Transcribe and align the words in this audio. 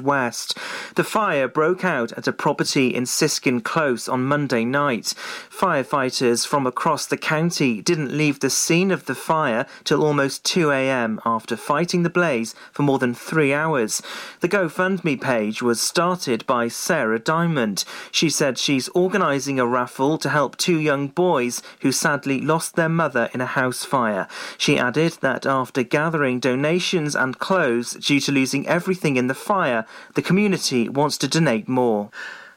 West. 0.00 0.56
The 0.94 1.02
fire 1.02 1.48
broke 1.48 1.84
out 1.84 2.12
at 2.12 2.28
a 2.28 2.32
property 2.32 2.94
in 2.94 3.04
Siskin 3.04 3.60
Close 3.60 4.08
on 4.08 4.22
Monday 4.22 4.64
night. 4.64 5.12
Firefighters 5.50 6.46
from 6.46 6.68
across 6.68 7.04
the 7.04 7.16
county 7.16 7.82
didn't 7.82 8.16
leave 8.16 8.38
the 8.38 8.48
scene 8.48 8.92
of 8.92 9.06
the 9.06 9.14
fire 9.16 9.66
till 9.82 10.04
almost 10.04 10.44
2 10.44 10.70
a.m. 10.70 11.20
after 11.26 11.56
fighting 11.56 12.04
the 12.04 12.10
blaze 12.10 12.54
for 12.70 12.84
more 12.84 13.00
than 13.00 13.12
three 13.12 13.52
hours. 13.52 14.00
The 14.38 14.48
GoFundMe 14.48 15.20
page 15.20 15.62
was 15.62 15.80
started 15.80 16.46
by 16.46 16.68
Sarah 16.68 17.18
Diamond. 17.18 17.84
She 18.12 18.30
said 18.30 18.58
she's 18.58 18.88
organising 18.90 19.58
a 19.58 19.66
raffle 19.66 20.16
to 20.18 20.28
help 20.28 20.56
two 20.56 20.78
young 20.78 21.08
boys 21.08 21.60
who 21.80 21.90
sadly 21.90 22.40
lost 22.40 22.76
their 22.76 22.88
mother 22.88 23.30
in 23.34 23.40
a 23.40 23.46
house 23.46 23.84
fire. 23.84 24.28
She 24.56 24.78
added 24.78 25.14
that 25.22 25.44
after 25.44 25.82
gathering 25.82 26.38
donations 26.38 27.16
and 27.16 27.40
clothes 27.40 27.94
due 27.94 28.20
to 28.20 28.30
losing 28.30 28.68
everything 28.68 29.16
in 29.16 29.26
the 29.26 29.34
fire, 29.34 29.71
the 30.14 30.22
community 30.22 30.88
wants 30.88 31.16
to 31.18 31.28
donate 31.28 31.68
more. 31.68 32.10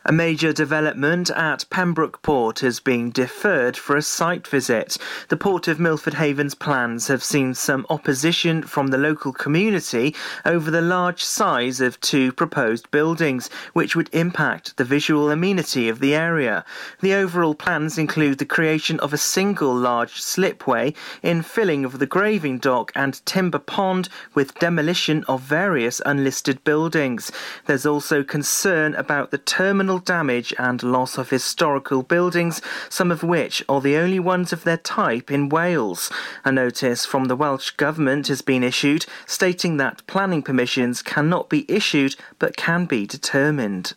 A 0.08 0.12
major 0.12 0.54
development 0.54 1.32
at 1.32 1.66
Pembroke 1.72 2.22
Port 2.22 2.60
has 2.60 2.80
been 2.80 3.10
deferred 3.10 3.76
for 3.76 3.96
a 3.96 4.04
site 4.04 4.46
visit. 4.48 5.00
The 5.30 5.36
Port 5.36 5.68
of 5.68 5.80
Milford 5.80 6.14
Haven's 6.14 6.54
plans 6.54 7.08
have 7.08 7.24
seen 7.24 7.56
some 7.56 7.88
opposition 7.90 8.62
from 8.62 8.90
the 8.90 9.00
local 9.00 9.34
community 9.34 10.14
over 10.46 10.70
the 10.70 10.84
large 10.84 11.24
size 11.24 11.82
of 11.82 12.00
two 12.02 12.32
proposed 12.32 12.92
buildings, 12.92 13.50
which 13.74 13.96
would 13.96 14.14
impact 14.14 14.78
the 14.78 14.84
visual 14.84 15.32
amenity 15.32 15.90
of 15.90 16.00
the 16.00 16.14
area. 16.14 16.64
The 17.02 17.16
overall 17.16 17.56
plans 17.56 17.98
include 17.98 18.38
the 18.38 18.46
creation 18.46 19.00
of 19.00 19.12
a 19.12 19.18
single 19.18 19.74
large 19.74 20.22
slipway, 20.22 20.94
infilling 21.24 21.84
of 21.84 21.98
the 21.98 22.06
graving 22.06 22.60
dock 22.60 22.92
and 22.94 23.26
timber 23.26 23.58
pond, 23.58 24.10
with 24.36 24.54
demolition 24.60 25.24
of 25.24 25.42
various 25.42 26.00
unlisted 26.06 26.64
buildings. 26.64 27.32
There's 27.66 27.88
also 27.88 28.22
concern 28.24 28.94
about 28.94 29.32
the 29.32 29.40
terminal 29.40 29.95
damage 30.00 30.54
and 30.58 30.82
loss 30.84 31.18
of 31.18 31.30
historical 31.30 32.04
buildings, 32.04 32.62
some 32.90 33.12
of 33.12 33.24
which 33.24 33.64
are 33.68 33.82
the 33.82 33.96
only 33.96 34.20
ones 34.20 34.54
of 34.54 34.64
their 34.64 34.78
type 34.78 35.32
in 35.32 35.50
Wales. 35.50 36.12
A 36.44 36.52
notice 36.52 37.06
from 37.06 37.26
the 37.26 37.36
Welsh 37.36 37.72
Government 37.72 38.28
has 38.28 38.42
been 38.42 38.64
issued 38.64 39.06
stating 39.26 39.78
that 39.78 40.06
planning 40.08 40.42
permissions 40.42 41.02
cannot 41.02 41.50
be 41.50 41.66
issued 41.70 42.16
but 42.40 42.58
can 42.58 42.86
be 42.86 43.06
determined. 43.06 43.94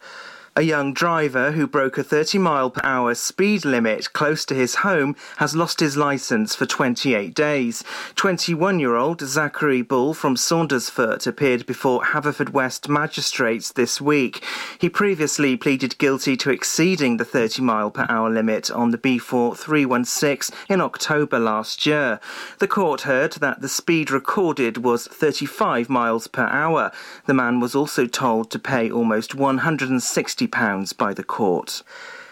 A 0.56 0.62
young 0.62 0.92
driver 0.92 1.52
who 1.52 1.68
broke 1.68 1.98
a 1.98 2.02
30 2.02 2.38
mile 2.38 2.70
per 2.70 2.80
hour 2.82 3.14
speed 3.14 3.64
limit 3.64 4.12
close 4.12 4.44
to 4.46 4.54
his 4.54 4.76
home 4.76 5.14
has 5.36 5.54
lost 5.54 5.78
his 5.78 5.96
licence 5.96 6.54
for 6.54 6.66
28 6.66 7.32
days. 7.32 7.84
21 8.16 8.80
year 8.80 8.96
old 8.96 9.20
Zachary 9.20 9.82
Bull 9.82 10.14
from 10.14 10.34
Saundersfoot 10.34 11.28
appeared 11.28 11.64
before 11.64 12.02
Haverfordwest 12.02 12.88
magistrates 12.88 13.70
this 13.70 14.00
week. 14.00 14.44
He 14.80 14.88
previously 14.88 15.56
pleaded 15.56 15.96
guilty 15.98 16.36
to 16.38 16.50
exceeding 16.50 17.18
the 17.18 17.24
30 17.24 17.62
mile 17.62 17.92
per 17.92 18.06
hour 18.08 18.28
limit 18.28 18.68
on 18.68 18.90
the 18.90 18.98
B4 18.98 19.56
316 19.56 20.56
in 20.68 20.80
October 20.80 21.38
last 21.38 21.86
year. 21.86 22.18
The 22.58 22.66
court 22.66 23.02
heard 23.02 23.34
that 23.34 23.60
the 23.60 23.68
speed 23.68 24.10
recorded 24.10 24.78
was 24.78 25.06
35 25.06 25.88
miles 25.88 26.26
per 26.26 26.46
hour. 26.46 26.90
The 27.26 27.34
man 27.34 27.60
was 27.60 27.76
also 27.76 28.06
told 28.06 28.50
to 28.50 28.58
pay 28.58 28.90
almost 28.90 29.36
160 29.36 30.47
£50 30.48 30.96
by 30.96 31.14
the 31.14 31.24
court. 31.24 31.82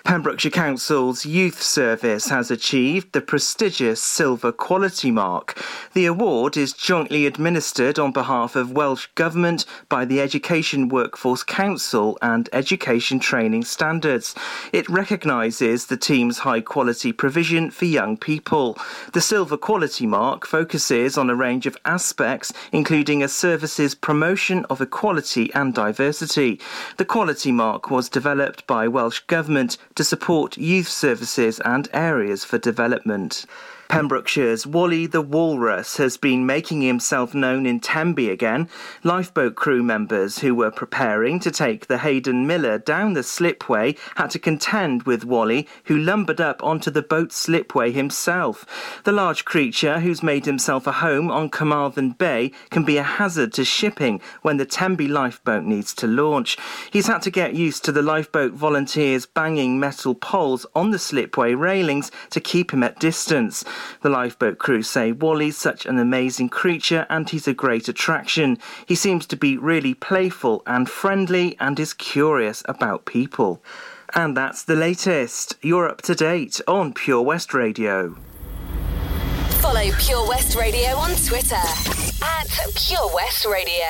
Pembrokeshire 0.06 0.52
Council's 0.52 1.26
Youth 1.26 1.60
Service 1.60 2.28
has 2.28 2.48
achieved 2.48 3.12
the 3.12 3.20
prestigious 3.20 4.00
Silver 4.00 4.52
Quality 4.52 5.10
Mark. 5.10 5.60
The 5.94 6.06
award 6.06 6.56
is 6.56 6.72
jointly 6.72 7.26
administered 7.26 7.98
on 7.98 8.12
behalf 8.12 8.54
of 8.54 8.70
Welsh 8.70 9.08
Government 9.16 9.66
by 9.88 10.04
the 10.04 10.20
Education 10.20 10.88
Workforce 10.88 11.42
Council 11.42 12.16
and 12.22 12.48
Education 12.52 13.18
Training 13.18 13.64
Standards. 13.64 14.36
It 14.72 14.88
recognises 14.88 15.86
the 15.86 15.96
team's 15.96 16.38
high 16.38 16.60
quality 16.60 17.10
provision 17.12 17.72
for 17.72 17.86
young 17.86 18.16
people. 18.16 18.78
The 19.12 19.20
Silver 19.20 19.56
Quality 19.56 20.06
Mark 20.06 20.46
focuses 20.46 21.18
on 21.18 21.30
a 21.30 21.34
range 21.34 21.66
of 21.66 21.76
aspects, 21.84 22.52
including 22.70 23.24
a 23.24 23.28
service's 23.28 23.96
promotion 23.96 24.66
of 24.66 24.80
equality 24.80 25.52
and 25.52 25.74
diversity. 25.74 26.60
The 26.96 27.04
Quality 27.04 27.50
Mark 27.50 27.90
was 27.90 28.08
developed 28.08 28.68
by 28.68 28.86
Welsh 28.86 29.18
Government 29.26 29.76
to 29.96 30.04
support 30.04 30.56
youth 30.56 30.88
services 30.88 31.60
and 31.60 31.88
areas 31.92 32.44
for 32.44 32.58
development. 32.58 33.44
Pembrokeshire's 33.88 34.66
Wally 34.66 35.06
the 35.06 35.22
Walrus 35.22 35.96
has 35.96 36.16
been 36.16 36.44
making 36.44 36.82
himself 36.82 37.34
known 37.34 37.66
in 37.66 37.80
Tenby 37.80 38.28
again. 38.30 38.68
Lifeboat 39.04 39.54
crew 39.54 39.82
members 39.82 40.40
who 40.40 40.54
were 40.54 40.70
preparing 40.70 41.40
to 41.40 41.50
take 41.50 41.86
the 41.86 41.98
Haydn 41.98 42.46
Miller 42.46 42.78
down 42.78 43.14
the 43.14 43.22
slipway 43.22 43.96
had 44.16 44.30
to 44.30 44.38
contend 44.38 45.04
with 45.04 45.24
Wally, 45.24 45.68
who 45.84 45.96
lumbered 45.96 46.40
up 46.40 46.62
onto 46.62 46.90
the 46.90 47.00
boat's 47.00 47.36
slipway 47.36 47.92
himself. 47.92 48.66
The 49.04 49.12
large 49.12 49.44
creature, 49.44 50.00
who's 50.00 50.22
made 50.22 50.46
himself 50.46 50.86
a 50.86 50.92
home 50.92 51.30
on 51.30 51.48
Carmarthen 51.48 52.10
Bay, 52.10 52.52
can 52.70 52.84
be 52.84 52.98
a 52.98 53.02
hazard 53.02 53.52
to 53.54 53.64
shipping 53.64 54.20
when 54.42 54.56
the 54.56 54.66
Tenby 54.66 55.08
lifeboat 55.08 55.64
needs 55.64 55.94
to 55.94 56.06
launch. 56.06 56.58
He's 56.90 57.06
had 57.06 57.22
to 57.22 57.30
get 57.30 57.54
used 57.54 57.84
to 57.84 57.92
the 57.92 58.02
lifeboat 58.02 58.52
volunteers 58.52 59.26
banging 59.26 59.78
metal 59.78 60.14
poles 60.14 60.66
on 60.74 60.90
the 60.90 60.98
slipway 60.98 61.54
railings 61.54 62.10
to 62.30 62.40
keep 62.40 62.72
him 62.72 62.82
at 62.82 62.98
distance. 62.98 63.64
The 64.02 64.08
lifeboat 64.08 64.58
crew 64.58 64.82
say 64.82 65.12
Wally's 65.12 65.56
such 65.56 65.86
an 65.86 65.98
amazing 65.98 66.48
creature 66.48 67.06
and 67.08 67.28
he's 67.28 67.48
a 67.48 67.54
great 67.54 67.88
attraction. 67.88 68.58
He 68.86 68.94
seems 68.94 69.26
to 69.26 69.36
be 69.36 69.56
really 69.56 69.94
playful 69.94 70.62
and 70.66 70.88
friendly 70.88 71.56
and 71.60 71.78
is 71.78 71.94
curious 71.94 72.62
about 72.66 73.04
people. 73.04 73.62
And 74.14 74.36
that's 74.36 74.62
the 74.62 74.76
latest. 74.76 75.56
You're 75.62 75.88
up 75.88 76.02
to 76.02 76.14
date 76.14 76.60
on 76.66 76.94
Pure 76.94 77.22
West 77.22 77.52
Radio. 77.52 78.16
Follow 79.60 79.90
Pure 79.98 80.28
West 80.28 80.54
Radio 80.54 80.90
on 80.96 81.10
Twitter 81.24 81.54
at 81.56 82.48
Pure 82.74 83.14
West 83.14 83.46
Radio. 83.46 83.86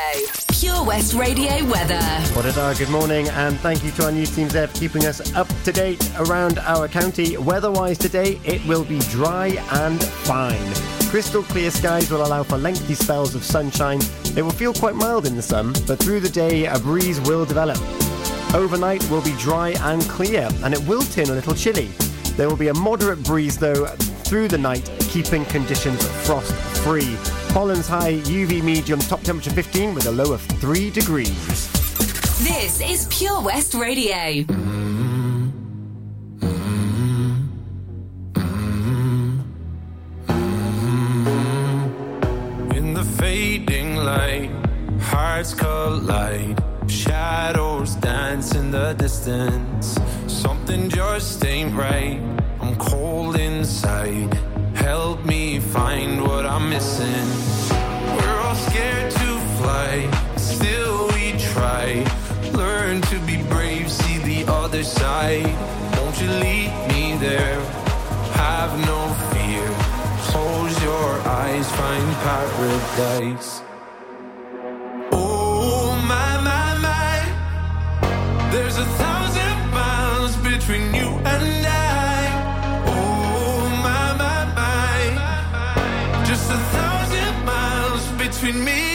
Pure 0.53 0.84
West 0.84 1.15
Radio 1.15 1.65
weather. 1.66 2.00
What 2.34 2.47
a 2.47 2.75
good 2.78 2.88
morning, 2.88 3.28
and 3.31 3.59
thank 3.60 3.82
you 3.84 3.91
to 3.93 4.05
our 4.05 4.12
news 4.12 4.34
teams 4.34 4.53
there 4.53 4.69
for 4.69 4.78
keeping 4.78 5.05
us 5.06 5.34
up 5.34 5.49
to 5.65 5.72
date 5.72 6.09
around 6.19 6.59
our 6.60 6.88
county. 6.88 7.37
Weather-wise 7.37 7.99
today, 7.99 8.41
it 8.44 8.65
will 8.66 8.84
be 8.84 8.99
dry 9.10 9.49
and 9.72 10.03
fine. 10.03 10.75
Crystal 11.10 11.43
clear 11.43 11.71
skies 11.71 12.10
will 12.10 12.25
allow 12.25 12.43
for 12.43 12.59
lengthy 12.59 12.94
spells 12.94 13.34
of 13.34 13.43
sunshine. 13.43 14.00
It 14.37 14.43
will 14.43 14.50
feel 14.50 14.72
quite 14.72 14.94
mild 14.94 15.26
in 15.26 15.37
the 15.37 15.43
sun, 15.43 15.75
but 15.87 15.99
through 15.99 16.21
the 16.21 16.28
day, 16.28 16.66
a 16.66 16.78
breeze 16.78 17.21
will 17.22 17.44
develop. 17.44 17.78
Overnight 18.55 19.09
will 19.10 19.22
be 19.22 19.34
dry 19.38 19.71
and 19.81 20.03
clear, 20.03 20.49
and 20.62 20.72
it 20.72 20.81
will 20.87 21.03
turn 21.03 21.31
a 21.31 21.34
little 21.34 21.55
chilly. 21.55 21.91
There 22.37 22.49
will 22.51 22.57
be 22.57 22.69
a 22.69 22.75
moderate 22.75 23.23
breeze, 23.25 23.57
though, 23.57 23.87
through 24.27 24.49
the 24.49 24.59
night, 24.59 24.91
keeping 25.01 25.47
conditions 25.47 26.07
frost 26.27 26.53
free. 26.85 27.17
Pollen's 27.49 27.89
high, 27.89 28.15
UV 28.25 28.63
medium, 28.63 29.01
top 29.01 29.23
temperature 29.23 29.51
15 29.51 29.95
with 29.95 30.07
a 30.07 30.13
low 30.13 30.35
of 30.35 30.43
3 30.43 30.91
degrees. 30.91 31.73
This 32.45 32.83
is 32.83 33.07
Pure 33.09 33.41
West 33.41 33.73
Radio. 33.73 34.45
In 42.77 42.93
the 42.93 43.05
fading 43.17 43.97
light, 43.97 44.51
hearts 45.01 45.55
collide. 45.55 46.63
Shadows 46.87 47.95
dance 47.97 48.55
in 48.55 48.71
the 48.71 48.93
distance. 48.93 49.99
Something 50.47 50.89
just 50.89 51.45
ain't 51.45 51.75
right. 51.75 52.21
I'm 52.61 52.77
cold 52.77 53.34
inside. 53.34 54.33
Help 54.77 55.25
me 55.25 55.59
find 55.59 56.23
what 56.23 56.47
I'm 56.47 56.71
missing. 56.71 57.27
We're 58.15 58.41
all 58.45 58.55
scared 58.55 59.11
to 59.11 59.29
fly, 59.59 60.09
still 60.37 61.09
we 61.09 61.33
try. 61.51 62.06
Learn 62.53 63.01
to 63.11 63.19
be 63.26 63.43
brave, 63.55 63.91
see 63.91 64.19
the 64.19 64.49
other 64.49 64.85
side. 64.85 65.53
Won't 65.97 66.20
you 66.20 66.31
lead 66.31 66.70
me 66.91 67.17
there? 67.19 67.59
Have 68.44 68.73
no 68.87 69.00
fear. 69.32 69.67
Close 70.31 70.81
your 70.81 71.11
eyes, 71.26 71.69
find 71.73 72.09
paradise. 72.23 73.56
Between 80.67 80.95
you 80.95 81.09
and 81.25 81.65
I. 81.65 82.27
Oh 82.89 83.69
my 83.87 84.17
my 84.23 84.43
my, 84.57 86.25
just 86.27 86.51
a 86.51 86.59
thousand 86.75 87.45
miles 87.45 88.05
between 88.19 88.65
me 88.65 88.86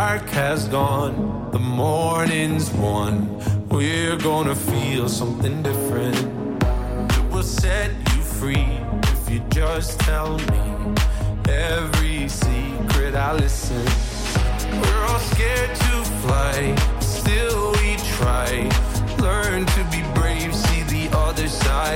dark 0.00 0.28
has 0.28 0.68
gone, 0.68 1.50
the 1.52 1.58
morning's 1.58 2.70
won. 2.72 3.14
We're 3.70 4.18
gonna 4.18 4.54
feel 4.54 5.08
something 5.08 5.62
different. 5.62 6.18
It 7.16 7.24
will 7.32 7.42
set 7.42 7.90
you 8.10 8.20
free 8.38 8.68
if 9.14 9.30
you 9.30 9.40
just 9.48 9.98
tell 10.00 10.36
me 10.52 10.64
every 11.48 12.28
secret 12.28 13.14
I 13.14 13.32
listen. 13.44 13.86
We're 14.80 15.04
all 15.08 15.22
scared 15.32 15.74
to 15.84 15.94
fly, 16.24 16.56
still 17.00 17.72
we 17.80 17.96
try. 18.16 18.50
Learn 19.26 19.64
to 19.76 19.82
be 19.94 20.02
brave, 20.18 20.54
see 20.54 20.82
the 20.96 21.06
other 21.16 21.48
side. 21.48 21.95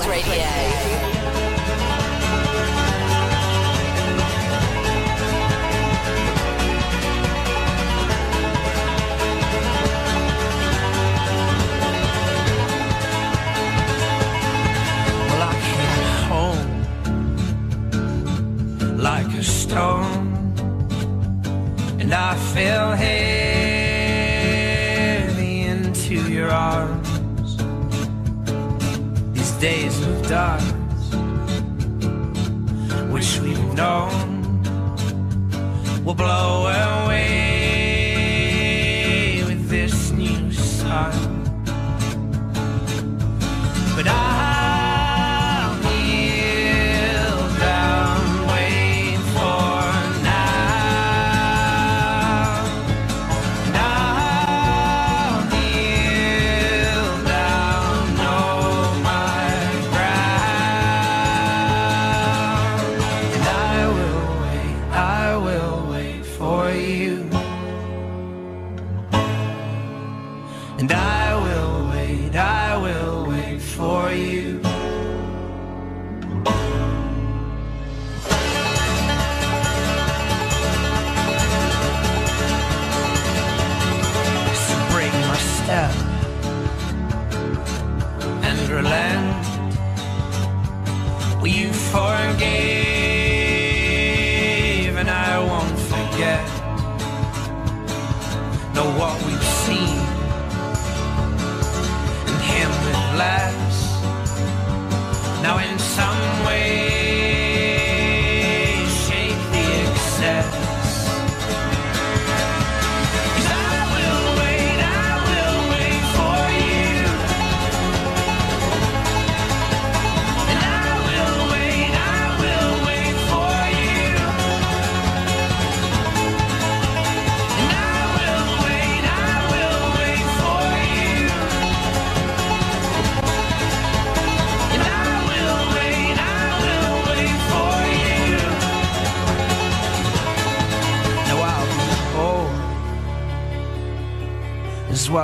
West 0.00 0.08
Radio. 0.08 0.44
Like 18.96 19.26
a 19.34 19.42
stone, 19.42 20.54
and 21.98 22.12
I 22.12 22.34
fell 22.36 22.92
heavy 22.92 23.59
days 29.60 30.00
of 30.06 30.26
dark, 30.26 30.62
which 33.12 33.38
we've 33.40 33.74
known, 33.74 34.62
will 36.02 36.14
blow 36.14 36.66
away 36.66 37.59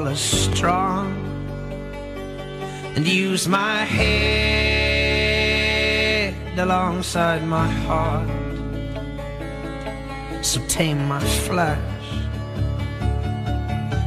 as 0.09 0.21
strong 0.21 1.13
and 2.95 3.07
use 3.07 3.49
my 3.49 3.85
head 3.85 5.17
alongside 6.59 7.45
my 7.47 7.69
heart. 7.69 8.29
So 10.45 10.61
tame 10.69 11.09
my 11.09 11.21
flesh 11.21 11.79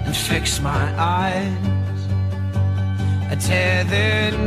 and 0.06 0.16
fix 0.16 0.60
my 0.62 0.94
eyes. 0.98 1.54
A 3.32 3.36
tethered 3.36 4.39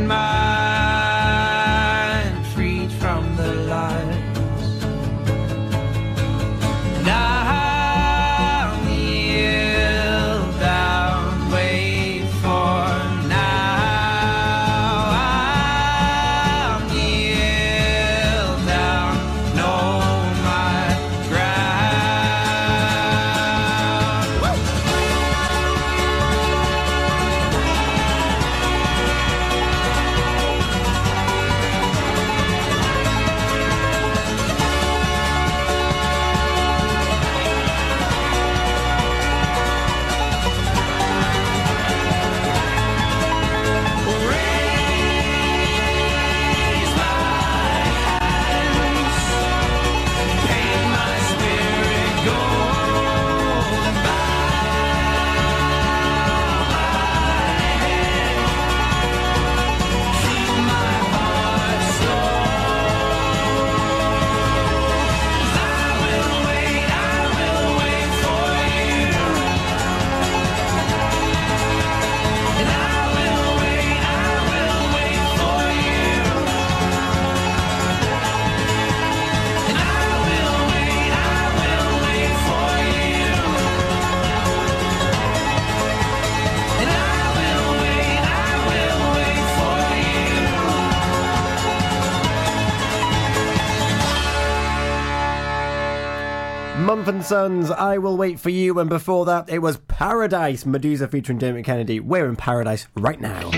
Sons, 97.25 97.71
I 97.71 97.97
Will 97.97 98.17
Wait 98.17 98.39
For 98.39 98.49
You, 98.49 98.79
and 98.79 98.89
before 98.89 99.25
that, 99.25 99.49
it 99.49 99.59
was 99.59 99.77
Paradise, 99.77 100.63
Meduza 100.63 101.09
featuring 101.09 101.37
Dermot 101.37 101.65
Kennedy. 101.65 101.99
We're 101.99 102.27
in 102.27 102.35
Paradise 102.35 102.87
right 102.95 103.19
now. 103.19 103.51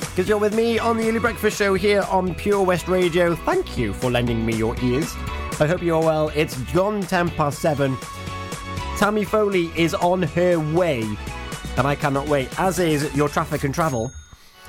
Because 0.00 0.28
you're 0.28 0.38
with 0.38 0.54
me 0.54 0.78
on 0.78 0.96
the 0.96 1.08
Early 1.08 1.18
Breakfast 1.18 1.58
Show 1.58 1.74
here 1.74 2.02
on 2.10 2.34
Pure 2.34 2.64
West 2.64 2.86
Radio. 2.88 3.34
Thank 3.34 3.76
you 3.76 3.92
for 3.92 4.10
lending 4.10 4.44
me 4.44 4.54
your 4.54 4.76
ears. 4.82 5.14
I 5.58 5.66
hope 5.66 5.82
you're 5.82 6.02
well. 6.02 6.30
It's 6.34 6.56
gone 6.72 7.02
10 7.02 7.30
past 7.30 7.60
7. 7.60 7.96
Tammy 8.98 9.24
Foley 9.24 9.70
is 9.76 9.94
on 9.94 10.22
her 10.22 10.60
way, 10.74 11.02
and 11.76 11.86
I 11.86 11.94
cannot 11.94 12.28
wait, 12.28 12.48
as 12.60 12.78
is 12.78 13.14
your 13.16 13.28
traffic 13.28 13.64
and 13.64 13.74
travel. 13.74 14.12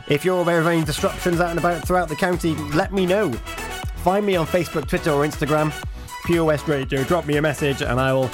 If 0.07 0.25
you're 0.25 0.41
aware 0.41 0.59
of 0.59 0.67
any 0.67 0.83
disruptions 0.83 1.39
out 1.39 1.51
and 1.51 1.59
about 1.59 1.85
throughout 1.85 2.09
the 2.09 2.15
county, 2.15 2.55
let 2.73 2.93
me 2.93 3.05
know. 3.05 3.31
Find 3.97 4.25
me 4.25 4.35
on 4.35 4.47
Facebook, 4.47 4.87
Twitter, 4.87 5.11
or 5.11 5.25
Instagram. 5.25 5.71
Pure 6.25 6.45
West 6.45 6.67
Radio. 6.67 7.03
Drop 7.03 7.25
me 7.25 7.37
a 7.37 7.41
message, 7.41 7.81
and 7.81 7.99
I 7.99 8.13
will. 8.13 8.29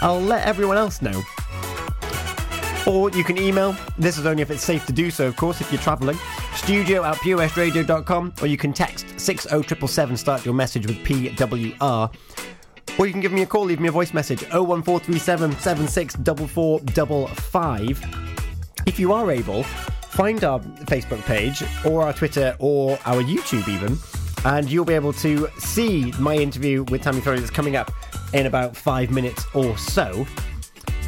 I'll 0.00 0.20
let 0.20 0.46
everyone 0.46 0.76
else 0.76 1.02
know. 1.02 1.22
Or 2.86 3.10
you 3.10 3.24
can 3.24 3.36
email. 3.36 3.76
This 3.98 4.16
is 4.16 4.24
only 4.24 4.42
if 4.42 4.50
it's 4.50 4.62
safe 4.62 4.86
to 4.86 4.92
do 4.92 5.10
so, 5.10 5.26
of 5.26 5.36
course, 5.36 5.60
if 5.60 5.70
you're 5.70 5.82
travelling. 5.82 6.16
Studio 6.54 7.04
at 7.04 7.16
purewestradio.com, 7.16 8.34
or 8.40 8.46
you 8.46 8.56
can 8.56 8.72
text 8.72 9.20
60777, 9.20 10.16
start 10.16 10.44
your 10.44 10.54
message 10.54 10.86
with 10.86 10.96
PWR. 11.04 12.14
Or 12.98 13.06
you 13.06 13.12
can 13.12 13.20
give 13.20 13.32
me 13.32 13.42
a 13.42 13.46
call, 13.46 13.64
leave 13.64 13.80
me 13.80 13.88
a 13.88 13.92
voice 13.92 14.14
message 14.14 14.42
01437 14.50 15.52
764455. 15.52 18.04
If 18.86 18.98
you 18.98 19.12
are 19.12 19.30
able, 19.30 19.64
find 19.64 20.42
our 20.42 20.60
Facebook 20.60 21.22
page 21.26 21.62
or 21.84 22.02
our 22.02 22.12
Twitter 22.12 22.56
or 22.58 22.98
our 23.04 23.22
YouTube 23.22 23.68
even, 23.68 23.96
and 24.44 24.70
you'll 24.70 24.84
be 24.84 24.94
able 24.94 25.12
to 25.14 25.48
see 25.58 26.12
my 26.18 26.34
interview 26.34 26.84
with 26.84 27.02
Tammy 27.02 27.20
Foley 27.20 27.40
that's 27.40 27.50
coming 27.50 27.76
up 27.76 27.90
in 28.32 28.46
about 28.46 28.76
five 28.76 29.10
minutes 29.10 29.44
or 29.54 29.76
so. 29.78 30.26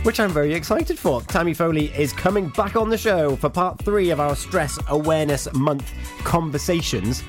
Which 0.03 0.19
I'm 0.19 0.31
very 0.31 0.55
excited 0.55 0.99
for. 0.99 1.21
Tammy 1.23 1.53
Foley 1.53 1.87
is 1.95 2.13
coming 2.13 2.49
back 2.49 2.75
on 2.75 2.89
the 2.89 2.97
show 2.97 3.37
for 3.37 3.51
part 3.51 3.79
three 3.83 4.11
of 4.11 4.19
our 4.19 4.35
Stress 4.35 4.79
Awareness 4.89 5.53
Month 5.53 5.93
conversations. 6.25 7.23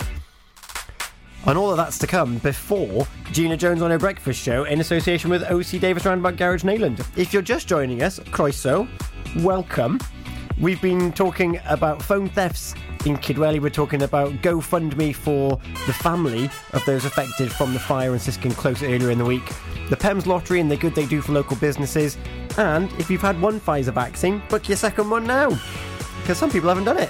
And 1.46 1.58
all 1.58 1.72
of 1.72 1.78
that's 1.78 1.98
to 1.98 2.08
come 2.08 2.38
before 2.38 3.08
Gina 3.32 3.58
Jones 3.58 3.82
on 3.82 3.92
her 3.92 3.98
breakfast 3.98 4.40
show 4.40 4.64
in 4.66 4.80
association 4.80 5.30
with 5.30 5.44
OC 5.44 5.82
Davis 5.82 6.06
Roundabout 6.06 6.38
Garage 6.38 6.64
Nayland. 6.64 7.06
If 7.18 7.34
you're 7.34 7.42
just 7.42 7.68
joining 7.68 8.04
us, 8.04 8.20
Croeso, 8.20 8.88
welcome. 9.44 10.00
We've 10.60 10.82
been 10.82 11.12
talking 11.12 11.60
about 11.68 12.02
phone 12.02 12.30
thefts 12.30 12.76
in 13.06 13.18
Kidwelly. 13.18 13.60
We're 13.60 13.70
talking 13.70 14.04
about 14.04 14.32
GoFundMe 14.42 15.16
for 15.16 15.60
the 15.88 15.94
family 15.94 16.50
of 16.74 16.84
those 16.86 17.06
affected 17.06 17.52
from 17.52 17.74
the 17.74 17.80
fire 17.80 18.14
in 18.14 18.20
Siskin 18.20 18.52
Close 18.52 18.84
earlier 18.84 19.12
in 19.12 19.18
the 19.18 19.26
week. 19.26 19.46
The 19.90 19.96
PEMS 19.96 20.26
lottery 20.26 20.60
and 20.60 20.70
the 20.70 20.78
good 20.78 20.94
they 20.94 21.06
do 21.06 21.22
for 21.22 21.32
local 21.32 21.56
businesses. 21.58 22.18
And 22.58 22.92
if 22.94 23.10
you've 23.10 23.22
had 23.22 23.42
one 23.42 23.60
Pfizer 23.60 23.94
vaccine, 23.94 24.42
book 24.50 24.68
your 24.68 24.78
second 24.78 25.10
one 25.10 25.26
now. 25.26 25.50
Because 26.22 26.38
some 26.38 26.52
people 26.52 26.70
haven't 26.70 26.86
done 26.86 26.98
it. 26.98 27.10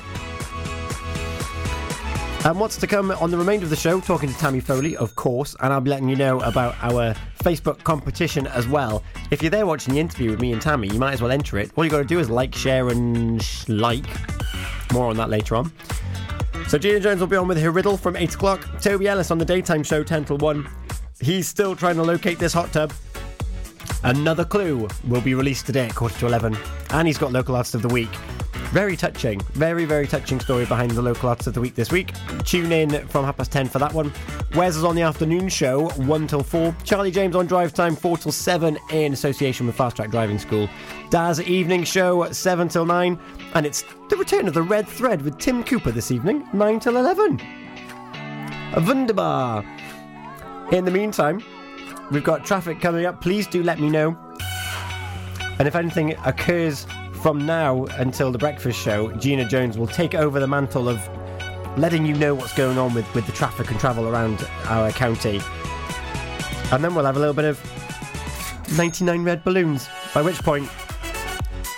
And 2.44 2.60
what's 2.60 2.76
to 2.78 2.88
come 2.88 3.12
on 3.12 3.30
the 3.30 3.38
remainder 3.38 3.66
of 3.66 3.70
the 3.70 3.76
show, 3.76 4.00
talking 4.00 4.28
to 4.28 4.36
Tammy 4.36 4.62
Foley, 4.62 4.98
of 4.98 5.16
course, 5.16 5.56
and 5.60 5.72
I'll 5.72 5.80
be 5.80 5.92
letting 5.92 6.10
you 6.10 6.16
know 6.16 6.40
about 6.40 6.76
our 6.82 7.14
Facebook 7.44 7.84
competition 7.84 8.48
as 8.48 8.68
well. 8.68 9.04
If 9.30 9.44
you're 9.44 9.52
there 9.52 9.68
watching 9.68 9.94
the 9.94 10.00
interview 10.00 10.32
with 10.32 10.42
me 10.42 10.52
and 10.52 10.60
Tammy, 10.60 10.88
you 10.88 10.98
might 10.98 11.14
as 11.14 11.22
well 11.22 11.30
enter 11.30 11.60
it. 11.60 11.70
All 11.76 11.84
you 11.86 11.92
got 11.92 12.00
to 12.00 12.04
do 12.04 12.18
is 12.18 12.32
like, 12.32 12.56
share, 12.56 12.90
and 12.90 13.42
sh- 13.44 13.70
like. 13.70 14.06
More 14.92 15.06
on 15.06 15.18
that 15.18 15.30
later 15.30 15.56
on. 15.56 15.72
So 16.68 16.80
Gina 16.80 17.00
Jones 17.00 17.20
will 17.20 17.28
be 17.28 17.36
on 17.36 17.48
with 17.48 17.62
her 17.62 17.70
riddle 17.70 17.96
from 17.96 18.16
8 18.16 18.34
o'clock. 18.34 18.82
Toby 18.82 19.08
Ellis 19.08 19.30
on 19.30 19.38
the 19.38 19.46
daytime 19.46 19.84
show 19.84 20.04
10 20.04 20.26
till 20.26 20.38
1. 20.40 20.68
He's 21.20 21.48
still 21.48 21.76
trying 21.76 21.96
to 21.98 22.04
locate 22.04 22.40
this 22.40 22.54
hot 22.54 22.74
tub. 22.74 22.92
Another 24.04 24.46
clue 24.46 24.88
will 25.08 25.22
be 25.22 25.36
released 25.36 25.68
today 25.68 25.86
at 25.86 25.94
quarter 25.96 26.18
to 26.18 26.26
11. 26.26 26.58
And 26.90 27.08
he's 27.08 27.20
got 27.20 27.32
local 27.32 27.56
artist 27.56 27.76
of 27.76 27.84
the 27.84 27.90
week. 27.90 28.10
Very 28.72 28.96
touching, 28.96 29.38
very, 29.52 29.84
very 29.84 30.08
touching 30.08 30.40
story 30.40 30.66
behind 30.66 30.92
the 30.92 31.02
local 31.02 31.28
artist 31.28 31.48
of 31.48 31.54
the 31.54 31.60
week 31.60 31.76
this 31.76 31.92
week. 31.92 32.14
Tune 32.46 32.72
in 32.72 33.06
from 33.10 33.26
half 33.26 33.36
past 33.36 33.52
10 33.52 33.68
for 33.68 33.80
that 33.80 33.94
one. 33.94 34.14
Wes 34.56 34.78
is 34.78 34.86
on 34.86 34.96
the 34.96 35.02
afternoon 35.02 35.50
show, 35.50 35.90
1 35.90 36.28
till 36.28 36.42
4. 36.42 36.74
Charlie 36.86 37.12
James 37.12 37.36
on 37.36 37.48
drive 37.48 37.74
time, 37.74 37.98
4 37.98 38.18
till 38.18 38.32
7 38.32 38.78
in 38.92 39.12
association 39.12 39.68
with 39.68 39.76
Fast 39.76 39.98
Track 39.98 40.10
Driving 40.10 40.40
School. 40.40 40.70
Daz 41.10 41.42
evening 41.42 41.84
show, 41.84 42.32
7 42.32 42.70
till 42.70 42.86
9. 42.86 43.20
And 43.56 43.66
it's 43.66 43.84
the 44.10 44.16
return 44.16 44.48
of 44.48 44.54
the 44.54 44.62
red 44.62 44.88
thread 44.88 45.22
with 45.22 45.38
Tim 45.38 45.66
Cooper 45.66 45.92
this 45.92 46.10
evening, 46.10 46.48
9 46.54 46.80
till 46.80 46.96
11. 46.96 47.42
Wunderbar. 48.88 49.66
In 50.72 50.86
the 50.86 50.92
meantime, 50.92 51.44
we've 52.10 52.24
got 52.24 52.46
traffic 52.46 52.80
coming 52.80 53.06
up. 53.06 53.20
Please 53.20 53.48
do 53.48 53.64
let 53.64 53.82
me 53.82 53.90
know. 53.90 54.18
And 55.60 55.68
if 55.68 55.76
anything 55.76 56.16
occurs 56.24 56.88
from 57.22 57.46
now 57.46 57.86
until 58.00 58.32
the 58.32 58.38
breakfast 58.38 58.80
show, 58.80 59.12
Gina 59.14 59.46
Jones 59.46 59.78
will 59.78 59.88
take 59.88 60.16
over 60.16 60.40
the 60.40 60.48
mantle 60.48 60.90
of 60.90 61.08
letting 61.78 62.06
you 62.06 62.16
know 62.16 62.34
what's 62.34 62.54
going 62.54 62.80
on 62.80 62.94
with, 62.96 63.14
with 63.14 63.26
the 63.28 63.32
traffic 63.32 63.70
and 63.70 63.80
travel 63.80 64.08
around 64.08 64.48
our 64.66 64.92
county. 64.92 65.40
And 66.72 66.84
then 66.84 66.96
we'll 66.96 67.06
have 67.06 67.18
a 67.18 67.20
little 67.20 67.34
bit 67.34 67.46
of 67.46 67.60
99 68.76 69.24
red 69.24 69.44
balloons, 69.44 69.88
by 70.14 70.22
which 70.24 70.40
point 70.40 70.68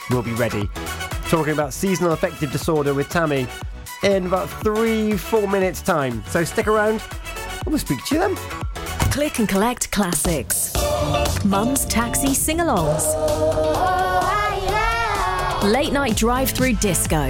we'll 0.09 0.23
be 0.23 0.33
ready. 0.33 0.69
Talking 1.27 1.53
about 1.53 1.73
seasonal 1.73 2.13
affective 2.13 2.51
disorder 2.51 2.93
with 2.93 3.09
Tammy 3.09 3.45
in 4.03 4.25
about 4.27 4.49
three, 4.49 5.17
four 5.17 5.47
minutes' 5.47 5.81
time. 5.81 6.23
So 6.27 6.43
stick 6.45 6.67
around, 6.67 7.01
and 7.59 7.65
we'll 7.65 7.79
speak 7.79 8.03
to 8.05 8.15
you 8.15 8.21
then. 8.21 8.35
Click 9.11 9.39
and 9.39 9.49
collect 9.49 9.91
classics. 9.91 10.73
Mum's 11.43 11.85
taxi 11.85 12.33
sing 12.33 12.59
alongs. 12.59 14.02
Late 15.63 15.93
night 15.93 16.17
drive 16.17 16.49
through 16.49 16.73
disco. 16.73 17.29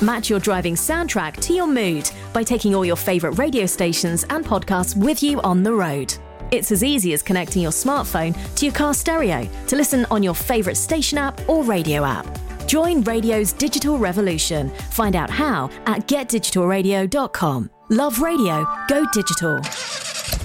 Match 0.00 0.30
your 0.30 0.38
driving 0.38 0.76
soundtrack 0.76 1.40
to 1.40 1.52
your 1.52 1.66
mood 1.66 2.08
by 2.32 2.44
taking 2.44 2.72
all 2.72 2.84
your 2.84 2.94
favourite 2.94 3.36
radio 3.36 3.66
stations 3.66 4.24
and 4.30 4.44
podcasts 4.44 4.96
with 4.96 5.24
you 5.24 5.40
on 5.40 5.64
the 5.64 5.72
road. 5.72 6.14
It's 6.52 6.70
as 6.70 6.84
easy 6.84 7.14
as 7.14 7.22
connecting 7.22 7.62
your 7.62 7.72
smartphone 7.72 8.36
to 8.54 8.66
your 8.66 8.74
car 8.76 8.94
stereo 8.94 9.48
to 9.66 9.74
listen 9.74 10.06
on 10.08 10.22
your 10.22 10.34
favourite 10.34 10.76
station 10.76 11.18
app 11.18 11.40
or 11.48 11.64
radio 11.64 12.04
app. 12.04 12.26
Join 12.68 13.02
radio's 13.02 13.52
digital 13.52 13.98
revolution. 13.98 14.68
Find 14.90 15.16
out 15.16 15.30
how 15.30 15.68
at 15.86 16.06
getdigitalradio.com. 16.06 17.70
Love 17.90 18.20
radio, 18.20 18.64
go 18.88 19.04
digital. 19.12 19.60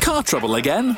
Car 0.01 0.23
trouble 0.23 0.55
again? 0.55 0.97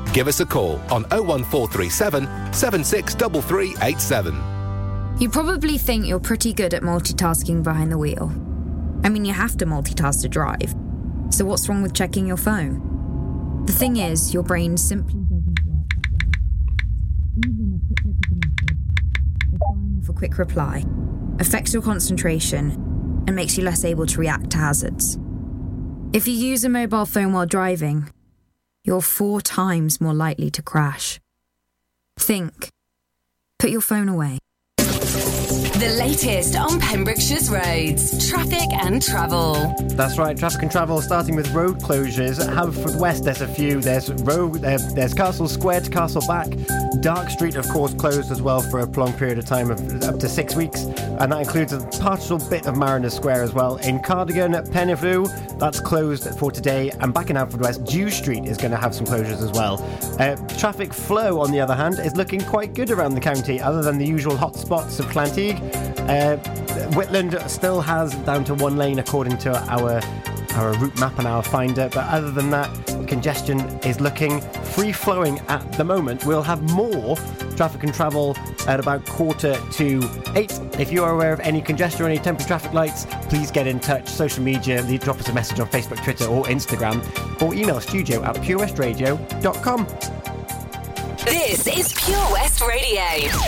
Give 0.13 0.27
us 0.27 0.41
a 0.41 0.45
call 0.45 0.73
on 0.91 1.03
01437 1.09 2.53
763387. 2.53 4.35
You 5.19 5.29
probably 5.29 5.77
think 5.77 6.05
you're 6.05 6.19
pretty 6.19 6.51
good 6.51 6.73
at 6.73 6.81
multitasking 6.81 7.63
behind 7.63 7.89
the 7.91 7.97
wheel. 7.97 8.29
I 9.03 9.09
mean, 9.09 9.23
you 9.23 9.33
have 9.33 9.55
to 9.57 9.65
multitask 9.65 10.21
to 10.23 10.29
drive. 10.29 10.75
So, 11.29 11.45
what's 11.45 11.69
wrong 11.69 11.81
with 11.81 11.93
checking 11.93 12.27
your 12.27 12.37
phone? 12.37 13.63
The 13.65 13.73
thing 13.73 13.97
is, 13.97 14.33
your 14.33 14.43
brain 14.43 14.77
simply 14.77 15.21
doesn't 15.21 15.59
work. 15.65 15.87
Even 17.45 17.81
a 20.09 20.13
quick 20.13 20.37
reply, 20.37 20.83
affects 21.39 21.73
your 21.73 21.81
concentration 21.81 22.71
and 23.27 23.35
makes 23.35 23.57
you 23.57 23.63
less 23.63 23.85
able 23.85 24.05
to 24.07 24.19
react 24.19 24.49
to 24.51 24.57
hazards. 24.57 25.17
If 26.13 26.27
you 26.27 26.33
use 26.33 26.65
a 26.65 26.69
mobile 26.69 27.05
phone 27.05 27.31
while 27.31 27.45
driving, 27.45 28.09
you're 28.83 29.01
four 29.01 29.41
times 29.41 30.01
more 30.01 30.13
likely 30.13 30.49
to 30.51 30.61
crash. 30.61 31.19
Think. 32.19 32.69
Put 33.59 33.69
your 33.69 33.81
phone 33.81 34.09
away. 34.09 34.39
The 35.81 35.89
latest 35.97 36.55
on 36.55 36.79
Pembrokeshire's 36.79 37.49
roads, 37.49 38.29
traffic 38.29 38.71
and 38.71 39.01
travel. 39.01 39.73
That's 39.95 40.19
right, 40.19 40.37
traffic 40.37 40.61
and 40.61 40.71
travel 40.71 41.01
starting 41.01 41.35
with 41.35 41.51
road 41.55 41.79
closures. 41.79 42.39
At 42.39 42.53
Haverfordwest, 42.53 43.23
there's 43.23 43.41
a 43.41 43.47
few. 43.47 43.81
There's 43.81 44.13
road, 44.21 44.61
there, 44.61 44.77
there's 44.77 45.15
Castle 45.15 45.47
Square 45.47 45.81
to 45.81 45.89
Castle 45.89 46.21
Back. 46.27 46.49
Dark 47.01 47.31
Street, 47.31 47.55
of 47.55 47.67
course, 47.69 47.95
closed 47.95 48.31
as 48.31 48.43
well 48.43 48.61
for 48.61 48.81
a 48.81 48.85
prolonged 48.87 49.17
period 49.17 49.39
of 49.39 49.45
time 49.45 49.71
of 49.71 50.03
up 50.03 50.19
to 50.19 50.29
six 50.29 50.55
weeks, 50.55 50.83
and 50.83 51.31
that 51.31 51.39
includes 51.39 51.73
a 51.73 51.79
partial 51.99 52.37
bit 52.37 52.67
of 52.67 52.77
Mariners 52.77 53.15
Square 53.15 53.41
as 53.41 53.53
well. 53.53 53.77
In 53.77 54.03
Cardigan, 54.03 54.53
at 54.53 54.65
Pennyflew, 54.65 55.57
that's 55.57 55.79
closed 55.79 56.27
for 56.37 56.51
today, 56.51 56.91
and 56.99 57.11
back 57.11 57.31
in 57.31 57.37
Haverfordwest, 57.37 57.89
Dew 57.89 58.11
Street 58.11 58.45
is 58.45 58.55
going 58.55 58.69
to 58.69 58.77
have 58.77 58.93
some 58.93 59.07
closures 59.07 59.41
as 59.41 59.51
well. 59.53 59.81
Uh, 60.19 60.35
traffic 60.59 60.93
flow, 60.93 61.41
on 61.41 61.51
the 61.51 61.59
other 61.59 61.73
hand, 61.73 61.97
is 61.97 62.15
looking 62.15 62.41
quite 62.41 62.75
good 62.75 62.91
around 62.91 63.15
the 63.15 63.21
county, 63.21 63.59
other 63.59 63.81
than 63.81 63.97
the 63.97 64.05
usual 64.05 64.37
hot 64.37 64.55
spots 64.55 64.99
of 64.99 65.07
Clanteague. 65.07 65.70
Uh, 65.73 66.37
Whitland 66.91 67.49
still 67.49 67.81
has 67.81 68.13
down 68.25 68.43
to 68.45 68.53
one 68.55 68.77
lane 68.77 68.99
according 68.99 69.37
to 69.39 69.55
our 69.71 70.01
our 70.55 70.73
route 70.73 70.99
map 70.99 71.17
and 71.17 71.27
our 71.27 71.41
finder, 71.41 71.89
but 71.93 72.05
other 72.07 72.31
than 72.31 72.49
that, 72.49 72.69
congestion 73.07 73.59
is 73.85 73.99
looking 74.01 74.41
free 74.41 74.91
flowing 74.91 75.39
at 75.47 75.71
the 75.73 75.83
moment. 75.83 76.25
We'll 76.25 76.41
have 76.41 76.61
more 76.73 77.15
traffic 77.55 77.83
and 77.83 77.93
travel 77.93 78.35
at 78.67 78.79
about 78.79 79.05
quarter 79.05 79.55
to 79.73 80.09
eight. 80.35 80.59
If 80.79 80.91
you 80.91 81.03
are 81.03 81.13
aware 81.13 81.33
of 81.33 81.39
any 81.41 81.61
congestion 81.61 82.03
or 82.03 82.09
any 82.09 82.17
temporary 82.17 82.47
traffic 82.47 82.73
lights, 82.73 83.05
please 83.29 83.51
get 83.51 83.67
in 83.67 83.79
touch. 83.79 84.07
Social 84.09 84.43
media, 84.43 84.81
drop 84.97 85.19
us 85.19 85.29
a 85.29 85.33
message 85.33 85.59
on 85.59 85.67
Facebook, 85.67 86.03
Twitter, 86.03 86.25
or 86.25 86.45
Instagram, 86.45 87.01
or 87.41 87.53
email 87.53 87.79
studio 87.79 88.23
at 88.23 88.35
purewestradio.com. 88.37 90.20
This 91.25 91.67
is 91.67 91.93
Pure 91.93 92.31
West 92.31 92.61
Radio 92.61 93.03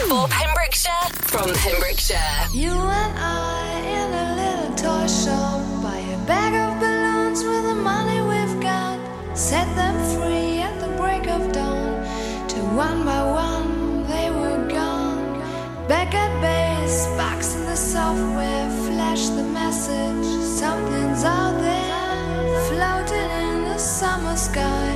for 0.08 0.28
Pembrokeshire 0.28 1.10
from 1.24 1.52
Pembrokeshire. 1.56 2.48
You 2.54 2.70
and 2.70 3.18
I 3.18 3.80
in 3.98 4.14
a 4.14 4.28
little 4.42 4.76
toy 4.76 5.08
shop 5.08 5.60
buy 5.82 5.98
a 5.98 6.18
bag 6.28 6.54
of 6.54 6.80
balloons 6.80 7.44
with 7.44 7.64
the 7.64 7.74
money 7.74 8.22
we've 8.22 8.62
got. 8.62 9.00
Set 9.36 9.66
them 9.76 9.96
free 10.14 10.60
at 10.60 10.80
the 10.82 10.96
break 11.02 11.28
of 11.28 11.52
dawn. 11.52 12.06
To 12.50 12.60
one 12.78 13.04
by 13.06 13.24
one 13.24 14.08
they 14.08 14.30
were 14.30 14.68
gone. 14.70 15.40
Back 15.88 16.14
at 16.14 16.32
base, 16.42 17.08
box 17.18 17.56
in 17.56 17.66
the 17.66 17.76
software, 17.76 18.70
flash 18.86 19.30
the 19.30 19.44
message. 19.44 20.26
Something's 20.44 21.24
out 21.24 21.60
there, 21.60 22.62
floating 22.68 23.32
in 23.48 23.64
the 23.64 23.80
summer 23.80 24.38
sky. 24.38 24.94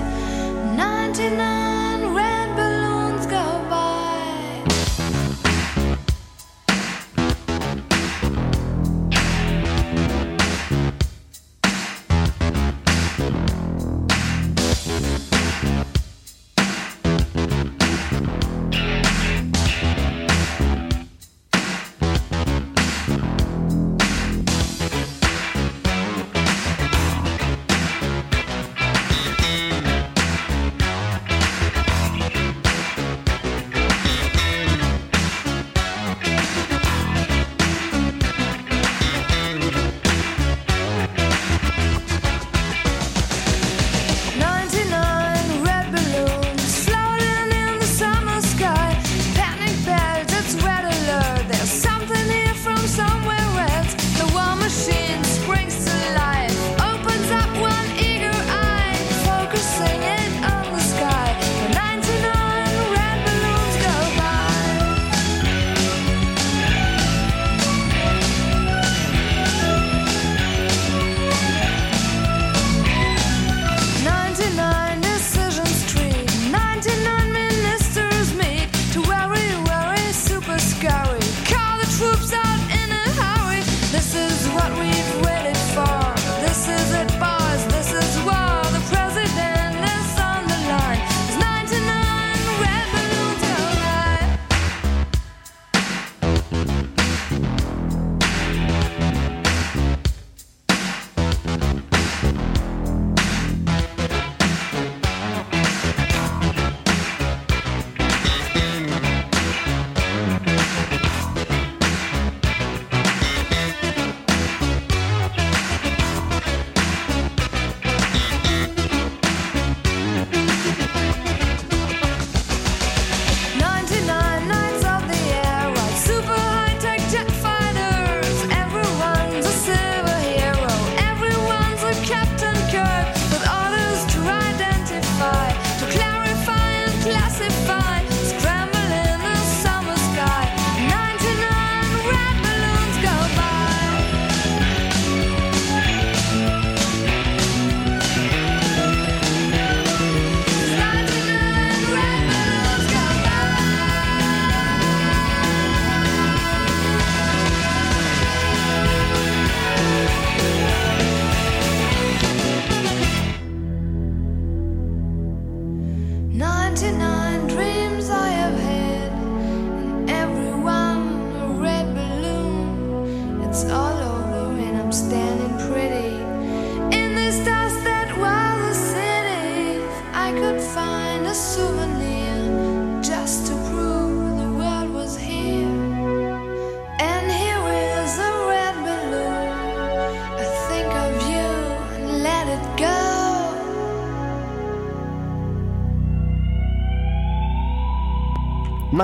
99 0.76 1.87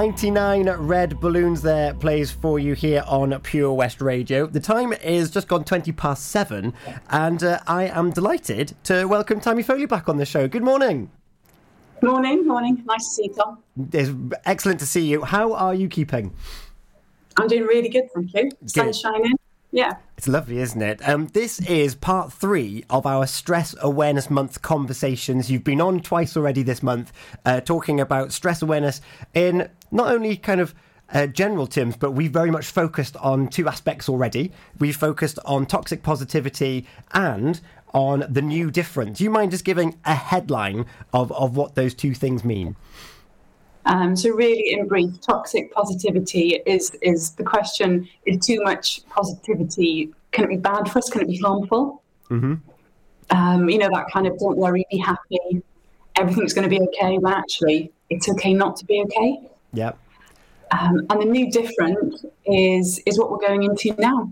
99 0.03 0.69
red 0.79 1.17
balloons 1.21 1.61
there 1.61 1.93
plays 1.93 2.29
for 2.29 2.59
you 2.59 2.73
here 2.73 3.05
on 3.07 3.39
Pure 3.39 3.71
West 3.71 4.01
Radio. 4.01 4.45
The 4.45 4.59
time 4.59 4.91
is 4.91 5.31
just 5.31 5.47
gone 5.47 5.63
20 5.63 5.93
past 5.93 6.29
seven, 6.29 6.73
and 7.09 7.41
uh, 7.41 7.61
I 7.67 7.85
am 7.85 8.11
delighted 8.11 8.75
to 8.83 9.05
welcome 9.05 9.39
Tammy 9.39 9.63
Foley 9.63 9.85
back 9.85 10.09
on 10.09 10.17
the 10.17 10.25
show. 10.25 10.49
Good 10.49 10.61
morning. 10.61 11.09
Morning, 12.01 12.45
morning. 12.45 12.83
Nice 12.85 13.05
to 13.05 13.09
see 13.11 13.23
you, 13.27 13.33
Tom. 13.33 13.59
It's 13.93 14.11
excellent 14.43 14.81
to 14.81 14.85
see 14.85 15.05
you. 15.05 15.23
How 15.23 15.53
are 15.53 15.73
you 15.73 15.87
keeping? 15.87 16.33
I'm 17.37 17.47
doing 17.47 17.63
really 17.63 17.87
good, 17.87 18.09
thank 18.13 18.33
you. 18.33 18.51
Sun's 18.65 18.99
shining. 18.99 19.37
Yeah. 19.73 19.95
It's 20.19 20.27
lovely, 20.27 20.59
isn't 20.59 20.83
it? 20.83 21.09
Um, 21.09 21.29
this 21.33 21.59
is 21.61 21.95
part 21.95 22.31
three 22.31 22.85
of 22.91 23.07
our 23.07 23.25
Stress 23.25 23.73
Awareness 23.81 24.29
Month 24.29 24.61
conversations. 24.61 25.49
You've 25.49 25.63
been 25.63 25.81
on 25.81 25.99
twice 25.99 26.37
already 26.37 26.61
this 26.61 26.83
month, 26.83 27.11
uh, 27.43 27.59
talking 27.59 27.99
about 27.99 28.31
stress 28.31 28.61
awareness 28.61 29.01
in 29.33 29.67
not 29.89 30.11
only 30.11 30.37
kind 30.37 30.61
of 30.61 30.75
uh, 31.11 31.25
general 31.25 31.65
terms, 31.65 31.97
but 31.97 32.11
we've 32.11 32.31
very 32.31 32.51
much 32.51 32.67
focused 32.67 33.17
on 33.17 33.47
two 33.47 33.67
aspects 33.67 34.07
already. 34.07 34.51
We've 34.77 34.95
focused 34.95 35.39
on 35.43 35.65
toxic 35.65 36.03
positivity 36.03 36.85
and 37.11 37.59
on 37.95 38.25
the 38.29 38.43
new 38.43 38.69
difference. 38.69 39.17
Do 39.17 39.23
you 39.23 39.31
mind 39.31 39.49
just 39.49 39.65
giving 39.65 39.97
a 40.05 40.13
headline 40.13 40.85
of, 41.13 41.31
of 41.31 41.57
what 41.57 41.73
those 41.73 41.95
two 41.95 42.13
things 42.13 42.43
mean? 42.43 42.75
Um, 43.85 44.15
so 44.15 44.29
really, 44.29 44.73
in 44.73 44.87
brief, 44.87 45.19
toxic 45.21 45.73
positivity 45.73 46.61
is 46.65 46.91
is 47.01 47.31
the 47.31 47.43
question: 47.43 48.07
Is 48.25 48.45
too 48.45 48.61
much 48.63 49.05
positivity 49.09 50.13
can 50.33 50.45
it 50.45 50.49
be 50.49 50.57
bad 50.57 50.89
for 50.89 50.99
us? 50.99 51.09
Can 51.09 51.21
it 51.21 51.27
be 51.27 51.37
harmful? 51.37 52.03
Mm-hmm. 52.29 52.55
Um, 53.29 53.69
you 53.69 53.77
know 53.77 53.89
that 53.93 54.07
kind 54.11 54.27
of 54.27 54.37
don't 54.37 54.57
worry, 54.57 54.85
be 54.91 54.97
happy, 54.97 55.63
everything's 56.17 56.53
going 56.53 56.69
to 56.69 56.69
be 56.69 56.81
okay. 56.87 57.17
When 57.17 57.33
actually, 57.33 57.91
it's 58.09 58.27
okay 58.29 58.53
not 58.53 58.75
to 58.77 58.85
be 58.85 59.01
okay. 59.01 59.39
Yeah. 59.71 59.93
Um, 60.71 61.05
and 61.09 61.21
the 61.21 61.25
new 61.25 61.51
different 61.51 62.25
is 62.45 62.99
is 63.05 63.17
what 63.17 63.31
we're 63.31 63.47
going 63.47 63.63
into 63.63 63.95
now. 63.97 64.31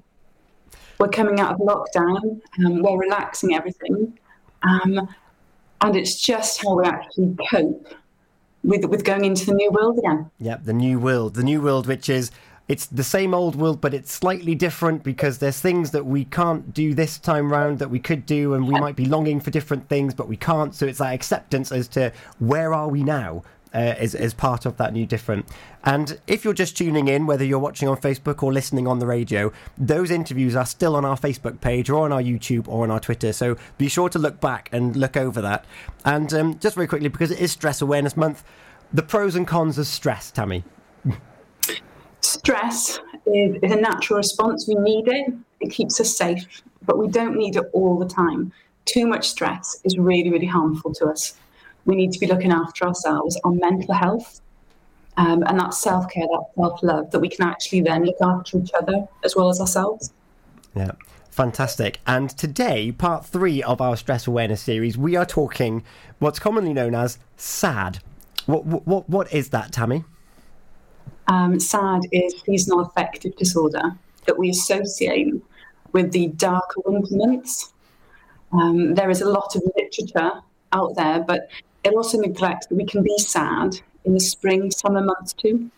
We're 0.99 1.09
coming 1.09 1.39
out 1.39 1.53
of 1.53 1.59
lockdown. 1.59 2.41
Um, 2.59 2.81
we're 2.81 2.97
relaxing 2.99 3.55
everything, 3.55 4.17
um, 4.63 5.07
and 5.81 5.95
it's 5.95 6.19
just 6.19 6.61
how 6.63 6.79
we 6.79 6.85
actually 6.85 7.35
cope 7.49 7.87
with 8.63 8.85
with 8.85 9.03
going 9.03 9.25
into 9.25 9.45
the 9.45 9.53
new 9.53 9.71
world 9.71 9.99
again. 9.99 10.29
Yep, 10.39 10.65
the 10.65 10.73
new 10.73 10.99
world. 10.99 11.35
The 11.35 11.43
new 11.43 11.61
world, 11.61 11.87
which 11.87 12.09
is 12.09 12.31
it's 12.67 12.85
the 12.85 13.03
same 13.03 13.33
old 13.33 13.55
world, 13.55 13.81
but 13.81 13.93
it's 13.93 14.11
slightly 14.11 14.55
different 14.55 15.03
because 15.03 15.39
there's 15.39 15.59
things 15.59 15.91
that 15.91 16.05
we 16.05 16.25
can't 16.25 16.73
do 16.73 16.93
this 16.93 17.17
time 17.17 17.51
round 17.51 17.79
that 17.79 17.89
we 17.89 17.99
could 17.99 18.25
do, 18.25 18.53
and 18.53 18.67
we 18.67 18.79
might 18.79 18.95
be 18.95 19.05
longing 19.05 19.39
for 19.39 19.51
different 19.51 19.89
things, 19.89 20.13
but 20.13 20.27
we 20.27 20.37
can't. 20.37 20.73
So 20.73 20.85
it's 20.85 20.99
that 20.99 21.13
acceptance 21.13 21.71
as 21.71 21.87
to 21.89 22.13
where 22.39 22.73
are 22.73 22.87
we 22.87 23.03
now. 23.03 23.43
Uh, 23.73 23.95
is, 24.01 24.13
is 24.13 24.33
part 24.33 24.65
of 24.65 24.75
that 24.75 24.91
new 24.91 25.05
different. 25.05 25.45
And 25.85 26.19
if 26.27 26.43
you're 26.43 26.53
just 26.53 26.75
tuning 26.75 27.07
in, 27.07 27.25
whether 27.25 27.45
you're 27.45 27.57
watching 27.57 27.87
on 27.87 27.95
Facebook 27.95 28.43
or 28.43 28.51
listening 28.51 28.85
on 28.85 28.99
the 28.99 29.07
radio, 29.07 29.53
those 29.77 30.11
interviews 30.11 30.57
are 30.57 30.65
still 30.65 30.93
on 30.93 31.05
our 31.05 31.15
Facebook 31.15 31.61
page 31.61 31.89
or 31.89 32.03
on 32.03 32.11
our 32.11 32.21
YouTube 32.21 32.67
or 32.67 32.83
on 32.83 32.91
our 32.91 32.99
Twitter. 32.99 33.31
So 33.31 33.55
be 33.77 33.87
sure 33.87 34.09
to 34.09 34.19
look 34.19 34.41
back 34.41 34.67
and 34.73 34.97
look 34.97 35.15
over 35.15 35.39
that. 35.39 35.63
And 36.03 36.33
um, 36.33 36.59
just 36.59 36.75
very 36.75 36.85
quickly, 36.85 37.07
because 37.07 37.31
it 37.31 37.39
is 37.39 37.53
Stress 37.53 37.81
Awareness 37.81 38.17
Month, 38.17 38.43
the 38.91 39.03
pros 39.03 39.37
and 39.37 39.47
cons 39.47 39.77
of 39.77 39.87
stress, 39.87 40.31
Tammy. 40.31 40.65
Stress 42.19 42.99
is, 43.25 43.55
is 43.63 43.71
a 43.71 43.77
natural 43.77 44.17
response. 44.17 44.67
We 44.67 44.75
need 44.75 45.07
it. 45.07 45.33
It 45.61 45.69
keeps 45.71 45.97
us 46.01 46.13
safe, 46.13 46.61
but 46.85 46.97
we 46.97 47.07
don't 47.07 47.37
need 47.37 47.55
it 47.55 47.63
all 47.71 47.97
the 47.97 48.05
time. 48.05 48.51
Too 48.83 49.07
much 49.07 49.29
stress 49.29 49.79
is 49.85 49.97
really, 49.97 50.29
really 50.29 50.45
harmful 50.47 50.93
to 50.95 51.05
us. 51.05 51.37
We 51.85 51.95
need 51.95 52.11
to 52.11 52.19
be 52.19 52.27
looking 52.27 52.51
after 52.51 52.85
ourselves, 52.85 53.39
our 53.43 53.51
mental 53.51 53.93
health, 53.93 54.41
um, 55.17 55.43
and 55.47 55.59
that 55.59 55.73
self 55.73 56.09
care, 56.09 56.27
that 56.27 56.45
self 56.55 56.83
love, 56.83 57.11
that 57.11 57.19
we 57.19 57.29
can 57.29 57.47
actually 57.47 57.81
then 57.81 58.05
look 58.05 58.17
after 58.21 58.57
each 58.57 58.71
other 58.73 59.07
as 59.23 59.35
well 59.35 59.49
as 59.49 59.59
ourselves. 59.59 60.13
Yeah. 60.75 60.91
Fantastic. 61.31 62.01
And 62.05 62.29
today, 62.29 62.91
part 62.91 63.25
three 63.25 63.63
of 63.63 63.79
our 63.79 63.95
stress 63.95 64.27
awareness 64.27 64.61
series, 64.61 64.97
we 64.97 65.15
are 65.15 65.25
talking 65.25 65.83
what's 66.19 66.39
commonly 66.39 66.73
known 66.73 66.93
as 66.93 67.19
SAD. 67.37 67.99
What, 68.47 68.65
what, 68.65 69.09
what 69.09 69.31
is 69.33 69.49
that, 69.49 69.71
Tammy? 69.71 70.03
Um, 71.27 71.57
SAD 71.57 72.01
is 72.11 72.35
seasonal 72.45 72.81
affective 72.81 73.35
disorder 73.37 73.97
that 74.25 74.37
we 74.37 74.49
associate 74.49 75.33
with 75.93 76.11
the 76.11 76.27
darker 76.27 76.81
winter 76.85 77.15
months. 77.15 77.71
Um, 78.51 78.95
there 78.95 79.09
is 79.09 79.21
a 79.21 79.29
lot 79.29 79.55
of 79.55 79.63
literature 79.77 80.31
out 80.73 80.95
there, 80.95 81.21
but 81.21 81.49
it 81.83 81.93
also 81.93 82.19
neglects 82.19 82.67
that 82.67 82.75
we 82.75 82.85
can 82.85 83.03
be 83.03 83.17
sad 83.17 83.79
in 84.05 84.13
the 84.13 84.19
spring, 84.19 84.71
summer 84.71 85.01
months 85.01 85.33
too. 85.33 85.69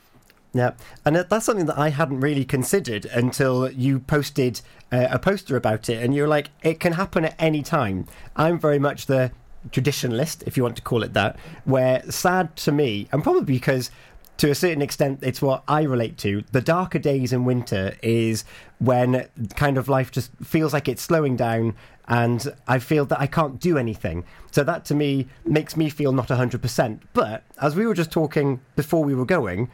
Yeah, 0.54 0.74
and 1.04 1.16
that's 1.16 1.46
something 1.46 1.66
that 1.66 1.80
I 1.80 1.90
hadn't 1.90 2.20
really 2.20 2.46
considered 2.46 3.06
until 3.06 3.72
you 3.72 4.00
posted 4.00 4.62
uh, 4.92 5.08
a 5.10 5.18
poster 5.18 5.56
about 5.56 5.90
it, 5.90 6.04
and 6.04 6.14
you're 6.14 6.28
like, 6.28 6.50
it 6.62 6.80
can 6.80 6.94
happen 6.94 7.26
at 7.26 7.36
any 7.40 7.64
time. 7.64 8.06
I'm 8.36 8.60
very 8.60 8.78
much 8.78 9.08
the 9.08 9.32
traditionalist, 9.70 10.44
if 10.46 10.56
you 10.56 10.62
want 10.62 10.76
to 10.76 10.82
call 10.82 11.04
it 11.04 11.14
that, 11.14 11.38
where 11.66 12.04
sad 12.12 12.56
to 12.58 12.72
me, 12.72 13.08
and 13.12 13.24
probably 13.24 13.46
because 13.46 13.90
to 14.38 14.50
a 14.50 14.56
certain 14.56 14.82
extent 14.82 15.20
it's 15.22 15.42
what 15.42 15.64
I 15.68 15.84
relate 15.84 16.18
to, 16.20 16.44
the 16.52 16.62
darker 16.62 17.00
days 17.00 17.34
in 17.34 17.46
winter 17.46 17.96
is 18.02 18.44
when 18.80 19.28
kind 19.56 19.78
of 19.78 19.88
life 19.88 20.12
just 20.12 20.32
feels 20.44 20.74
like 20.74 20.88
it's 20.88 21.02
slowing 21.02 21.36
down 21.36 21.76
and 22.08 22.54
I 22.68 22.80
feel 22.80 23.06
that 23.06 23.20
I 23.20 23.28
can't 23.28 23.60
do 23.60 23.78
anything. 23.78 24.26
So 24.52 24.64
that 24.64 24.86
to 24.86 24.96
me 24.96 25.28
makes 25.46 25.78
me 25.78 25.90
feel 25.90 26.12
not 26.12 26.28
100%. 26.28 27.00
But 27.14 27.44
as 27.62 27.76
we 27.76 27.86
were 27.86 27.94
just 27.94 28.12
talking 28.12 28.60
before 28.76 29.04
we 29.04 29.16
were 29.16 29.26
going, 29.26 29.70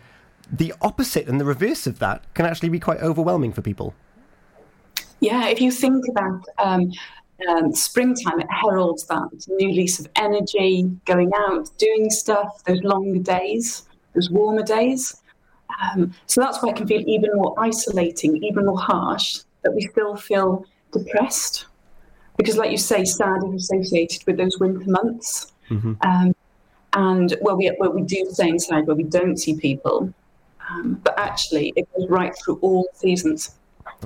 the 0.51 0.73
opposite 0.81 1.27
and 1.27 1.39
the 1.39 1.45
reverse 1.45 1.87
of 1.87 1.99
that 1.99 2.23
can 2.33 2.45
actually 2.45 2.69
be 2.69 2.79
quite 2.79 2.99
overwhelming 2.99 3.53
for 3.53 3.61
people. 3.61 3.93
Yeah, 5.19 5.47
if 5.47 5.59
you 5.59 5.71
think 5.71 6.07
about 6.07 6.45
um, 6.59 6.91
um, 7.47 7.73
springtime, 7.73 8.39
it 8.39 8.47
heralds 8.49 9.05
that 9.07 9.29
new 9.49 9.71
lease 9.71 9.99
of 9.99 10.07
energy, 10.15 10.89
going 11.05 11.31
out, 11.35 11.69
doing 11.77 12.09
stuff, 12.09 12.63
those 12.65 12.81
longer 12.83 13.19
days, 13.19 13.83
those 14.13 14.29
warmer 14.29 14.63
days. 14.63 15.21
Um, 15.81 16.13
so 16.25 16.41
that's 16.41 16.61
why 16.61 16.69
it 16.69 16.75
can 16.75 16.87
feel 16.87 17.03
even 17.07 17.31
more 17.35 17.53
isolating, 17.59 18.43
even 18.43 18.65
more 18.65 18.79
harsh, 18.79 19.39
that 19.63 19.73
we 19.73 19.81
still 19.81 20.15
feel 20.15 20.65
depressed. 20.91 21.65
Because, 22.39 22.55
like 22.55 22.71
you 22.71 22.77
say, 22.77 23.03
sad 23.03 23.43
is 23.53 23.69
associated 23.69 24.25
with 24.25 24.37
those 24.37 24.57
winter 24.59 24.89
months. 24.89 25.51
Mm-hmm. 25.69 25.95
Um, 26.01 26.33
and 26.93 27.35
where 27.41 27.53
we, 27.53 27.67
where 27.79 27.89
we 27.89 28.01
do 28.03 28.25
stay 28.31 28.47
inside, 28.47 28.87
where 28.87 28.95
we 28.95 29.03
don't 29.03 29.35
see 29.35 29.57
people. 29.57 30.13
Um, 30.69 31.01
but 31.03 31.19
actually, 31.19 31.73
it 31.75 31.85
goes 31.93 32.07
right 32.09 32.33
through 32.37 32.59
all 32.61 32.87
seasons. 32.93 33.55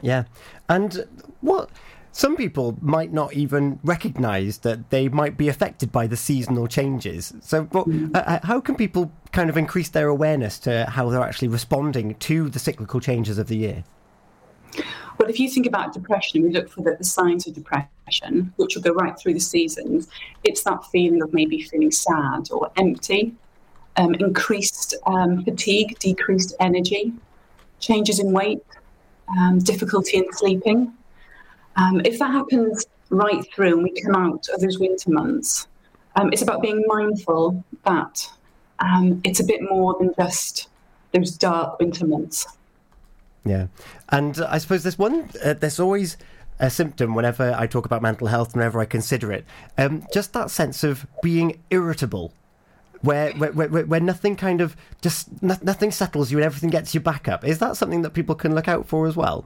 Yeah. 0.01 0.23
And 0.67 1.05
what 1.41 1.69
some 2.11 2.35
people 2.35 2.75
might 2.81 3.13
not 3.13 3.33
even 3.33 3.79
recognize 3.83 4.59
that 4.59 4.89
they 4.89 5.09
might 5.09 5.37
be 5.37 5.47
affected 5.47 5.91
by 5.91 6.07
the 6.07 6.17
seasonal 6.17 6.65
changes. 6.65 7.35
So, 7.41 7.65
what, 7.65 7.87
uh, 8.15 8.39
how 8.41 8.59
can 8.61 8.73
people 8.73 9.11
kind 9.31 9.49
of 9.49 9.57
increase 9.57 9.89
their 9.89 10.07
awareness 10.07 10.57
to 10.59 10.85
how 10.85 11.09
they're 11.11 11.21
actually 11.21 11.49
responding 11.49 12.15
to 12.15 12.49
the 12.49 12.59
cyclical 12.59 12.99
changes 12.99 13.37
of 13.37 13.47
the 13.47 13.57
year? 13.57 13.83
Well, 15.17 15.29
if 15.29 15.39
you 15.39 15.49
think 15.49 15.67
about 15.67 15.93
depression, 15.93 16.41
we 16.43 16.49
look 16.49 16.69
for 16.69 16.81
the, 16.81 16.95
the 16.97 17.03
signs 17.03 17.47
of 17.47 17.53
depression, 17.53 18.51
which 18.55 18.75
will 18.75 18.81
go 18.81 18.93
right 18.93 19.17
through 19.17 19.35
the 19.35 19.39
seasons. 19.39 20.07
It's 20.43 20.63
that 20.63 20.83
feeling 20.91 21.21
of 21.21 21.33
maybe 21.33 21.61
feeling 21.61 21.91
sad 21.91 22.49
or 22.51 22.71
empty, 22.77 23.33
um, 23.97 24.15
increased 24.15 24.95
um, 25.05 25.43
fatigue, 25.43 25.97
decreased 25.99 26.55
energy, 26.59 27.13
changes 27.79 28.19
in 28.19 28.31
weight, 28.31 28.63
um, 29.37 29.59
difficulty 29.59 30.17
in 30.17 30.25
sleeping. 30.33 30.93
Um, 31.75 32.01
if 32.05 32.19
that 32.19 32.31
happens 32.31 32.85
right 33.09 33.45
through 33.53 33.73
and 33.73 33.83
we 33.83 34.01
come 34.01 34.15
out 34.15 34.47
of 34.53 34.61
those 34.61 34.79
winter 34.79 35.11
months, 35.11 35.67
um, 36.15 36.31
it's 36.31 36.41
about 36.41 36.61
being 36.61 36.83
mindful 36.87 37.63
that 37.85 38.29
um, 38.79 39.21
it's 39.23 39.39
a 39.39 39.43
bit 39.43 39.61
more 39.61 39.95
than 39.99 40.13
just 40.17 40.69
those 41.11 41.37
dark 41.37 41.79
winter 41.79 42.05
months. 42.05 42.47
Yeah, 43.45 43.67
and 44.09 44.39
I 44.39 44.57
suppose 44.57 44.83
there's 44.83 44.97
one. 44.97 45.29
Uh, 45.43 45.53
there's 45.53 45.79
always 45.79 46.17
a 46.59 46.69
symptom 46.69 47.13
whenever 47.15 47.53
I 47.57 47.67
talk 47.67 47.85
about 47.85 48.01
mental 48.01 48.27
health, 48.27 48.55
whenever 48.55 48.79
I 48.79 48.85
consider 48.85 49.31
it. 49.31 49.45
Um, 49.77 50.05
just 50.13 50.33
that 50.33 50.49
sense 50.49 50.83
of 50.83 51.05
being 51.21 51.61
irritable, 51.69 52.33
where 53.01 53.33
where, 53.33 53.51
where, 53.51 53.85
where 53.85 53.99
nothing 53.99 54.35
kind 54.35 54.61
of 54.61 54.77
just 55.01 55.41
no, 55.41 55.57
nothing 55.61 55.91
settles 55.91 56.31
you 56.31 56.37
and 56.37 56.45
everything 56.45 56.69
gets 56.69 56.93
you 56.93 57.01
back 57.01 57.27
up. 57.27 57.45
Is 57.45 57.59
that 57.59 57.75
something 57.75 58.01
that 58.03 58.11
people 58.11 58.35
can 58.35 58.55
look 58.55 58.67
out 58.67 58.87
for 58.87 59.07
as 59.07 59.15
well? 59.15 59.45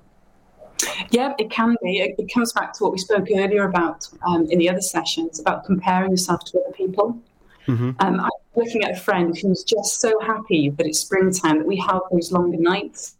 Yeah, 1.09 1.33
it 1.39 1.49
can 1.49 1.75
be. 1.81 1.99
It, 1.99 2.15
it 2.19 2.31
comes 2.31 2.53
back 2.53 2.73
to 2.73 2.83
what 2.83 2.91
we 2.91 2.99
spoke 2.99 3.27
earlier 3.35 3.63
about 3.63 4.07
um, 4.27 4.45
in 4.51 4.59
the 4.59 4.69
other 4.69 4.81
sessions 4.81 5.39
about 5.39 5.65
comparing 5.65 6.11
yourself 6.11 6.43
to 6.45 6.59
other 6.59 6.73
people. 6.73 7.19
Mm-hmm. 7.67 7.91
Um, 7.99 8.19
I'm 8.19 8.29
looking 8.55 8.83
at 8.83 8.91
a 8.91 8.95
friend 8.95 9.35
who's 9.37 9.63
just 9.63 9.99
so 9.99 10.19
happy 10.21 10.69
that 10.69 10.85
it's 10.85 10.99
springtime, 10.99 11.57
that 11.57 11.67
we 11.67 11.77
have 11.77 12.01
those 12.11 12.31
longer 12.31 12.57
nights. 12.57 13.16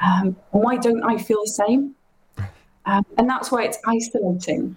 Um, 0.00 0.36
why 0.50 0.76
don't 0.76 1.02
I 1.02 1.18
feel 1.18 1.42
the 1.44 1.50
same? 1.50 1.94
Um, 2.86 3.04
and 3.18 3.28
that's 3.28 3.50
why 3.50 3.64
it's 3.64 3.78
isolating. 3.86 4.76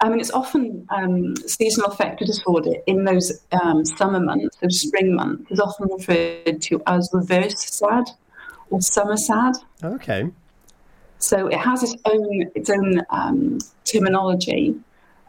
I 0.00 0.10
mean, 0.10 0.20
it's 0.20 0.30
often 0.30 0.86
um, 0.90 1.36
seasonal 1.36 1.90
affective 1.90 2.26
disorder 2.26 2.74
in 2.86 3.04
those 3.04 3.40
um, 3.62 3.84
summer 3.84 4.20
months, 4.20 4.56
those 4.56 4.80
spring 4.80 5.14
months, 5.14 5.50
is 5.50 5.58
often 5.58 5.88
referred 5.90 6.60
to 6.60 6.82
as 6.86 7.08
reverse 7.14 7.58
sad 7.64 8.04
or 8.70 8.80
summer 8.82 9.16
sad. 9.16 9.54
Okay. 9.82 10.30
So 11.18 11.46
it 11.46 11.58
has 11.58 11.82
its 11.82 11.94
own 12.04 12.50
its 12.54 12.68
own 12.68 13.00
um, 13.08 13.58
terminology, 13.84 14.74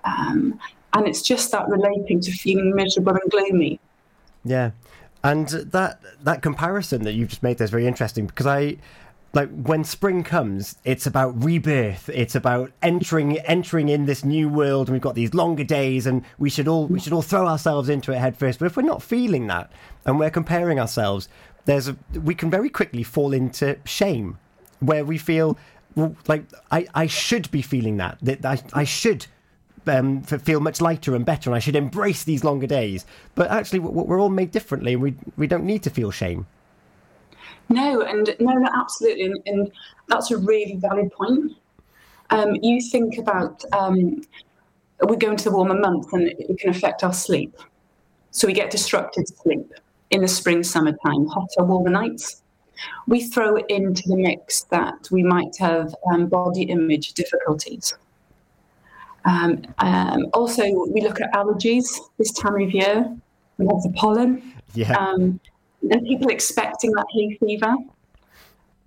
um, 0.04 0.60
and 0.94 1.08
it's 1.08 1.22
just 1.22 1.52
that 1.52 1.70
relating 1.70 2.20
to 2.22 2.32
feeling 2.32 2.76
miserable 2.76 3.14
and 3.14 3.32
gloomy. 3.32 3.80
Yeah, 4.44 4.72
and 5.24 5.48
that 5.48 6.02
that 6.24 6.42
comparison 6.42 7.04
that 7.04 7.14
you've 7.14 7.30
just 7.30 7.42
made 7.42 7.58
there 7.58 7.66
is 7.66 7.72
very 7.72 7.88
interesting 7.88 8.28
because 8.28 8.46
I 8.46 8.78
like 9.38 9.52
when 9.52 9.84
spring 9.84 10.24
comes, 10.24 10.78
it's 10.84 11.06
about 11.06 11.44
rebirth. 11.44 12.10
It's 12.10 12.34
about 12.34 12.72
entering 12.82 13.38
entering 13.42 13.88
in 13.88 14.08
this 14.08 14.26
new 14.26 14.50
world, 14.50 14.88
and 14.88 14.96
we've 14.96 15.02
got 15.02 15.14
these 15.14 15.36
longer 15.36 15.64
days, 15.64 16.08
and 16.08 16.26
we 16.40 16.50
should 16.50 16.68
all 16.68 16.88
we 16.88 17.00
should 17.00 17.14
all 17.14 17.22
throw 17.22 17.48
ourselves 17.48 17.88
into 17.88 18.12
it 18.12 18.18
head 18.18 18.36
first. 18.36 18.58
But 18.58 18.66
if 18.66 18.76
we're 18.76 18.82
not 18.82 19.04
feeling 19.04 19.46
that, 19.46 19.72
and 20.08 20.18
we're 20.18 20.32
comparing 20.32 20.80
ourselves, 20.80 21.30
there's 21.66 21.88
a 21.88 21.96
we 22.16 22.34
can 22.34 22.50
very 22.50 22.72
quickly 22.72 23.04
fall 23.04 23.32
into 23.32 23.78
shame, 23.86 24.40
where 24.80 25.06
we 25.06 25.20
feel 25.20 25.56
like 26.28 26.46
I, 26.72 26.88
I 26.96 27.06
should 27.06 27.52
be 27.52 27.62
feeling 27.62 27.98
that 27.98 28.18
that 28.24 28.44
I, 28.44 28.60
I 28.74 28.86
should 28.86 29.28
um, 29.86 30.24
feel 30.24 30.62
much 30.62 30.82
lighter 30.82 31.14
and 31.14 31.24
better, 31.24 31.52
and 31.52 31.56
I 31.56 31.60
should 31.60 31.76
embrace 31.76 32.24
these 32.24 32.44
longer 32.44 32.66
days. 32.66 33.06
But 33.36 33.52
actually, 33.52 33.80
we're 33.80 34.20
all 34.20 34.30
made 34.30 34.50
differently, 34.50 34.94
and 34.94 35.02
we 35.04 35.14
we 35.38 35.46
don't 35.46 35.64
need 35.64 35.84
to 35.84 35.92
feel 35.92 36.10
shame. 36.10 36.48
No, 37.70 38.02
and 38.02 38.34
no, 38.40 38.54
no, 38.54 38.70
absolutely, 38.74 39.26
and, 39.26 39.40
and 39.46 39.72
that's 40.08 40.32
a 40.32 40.38
really 40.38 40.76
valid 40.78 41.12
point. 41.12 41.54
Um, 42.30 42.56
you 42.62 42.82
think 42.82 43.18
about 43.18 43.64
um, 43.74 44.22
we 45.08 45.16
go 45.18 45.32
into 45.32 45.46
the 45.46 45.52
warmer 45.52 45.80
months, 45.80 46.12
and 46.14 46.28
it 46.28 46.60
can 46.60 46.70
affect 46.70 47.04
our 47.04 47.14
sleep. 47.14 47.56
So 48.32 48.48
we 48.48 48.54
get 48.54 48.72
disrupted 48.72 49.28
sleep 49.28 49.74
in 50.12 50.22
the 50.22 50.28
spring, 50.28 50.64
summertime, 50.64 51.26
hotter, 51.28 51.64
warmer 51.64 51.90
nights 51.90 52.42
we 53.08 53.24
throw 53.24 53.58
into 53.58 54.04
the 54.08 54.16
mix 54.16 54.64
that 54.64 55.08
we 55.12 55.24
might 55.24 55.56
have 55.58 55.96
um, 56.12 56.28
body 56.28 56.64
image 56.64 57.14
difficulties. 57.14 57.94
Um, 59.26 59.64
um, 59.80 60.28
also, 60.34 60.64
we 60.92 61.02
look 61.02 61.20
at 61.20 61.32
allergies 61.34 62.00
this 62.18 62.32
time 62.32 62.62
of 62.62 62.72
year. 62.72 63.12
We 63.58 63.66
have 63.68 63.82
the 63.82 63.94
pollen. 63.96 64.54
Yeah. 64.74 64.94
And 65.82 66.06
people 66.06 66.30
expecting 66.30 66.92
that 66.92 67.06
hay 67.12 67.36
fever. 67.36 67.76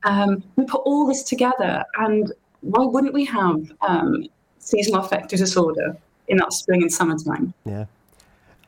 Um, 0.03 0.43
we 0.57 0.65
put 0.65 0.83
all 0.85 1.07
this 1.07 1.23
together, 1.23 1.85
and 1.97 2.33
why 2.63 2.85
wouldn't 2.85 3.13
we 3.13 3.25
have 3.27 3.73
um, 3.83 4.27
seasonal 4.59 5.03
affective 5.03 5.39
disorder 5.39 5.97
in 6.29 6.39
that 6.39 6.53
spring 6.53 6.83
and 6.83 6.93
summertime? 6.93 7.53
Yeah. 7.65 7.87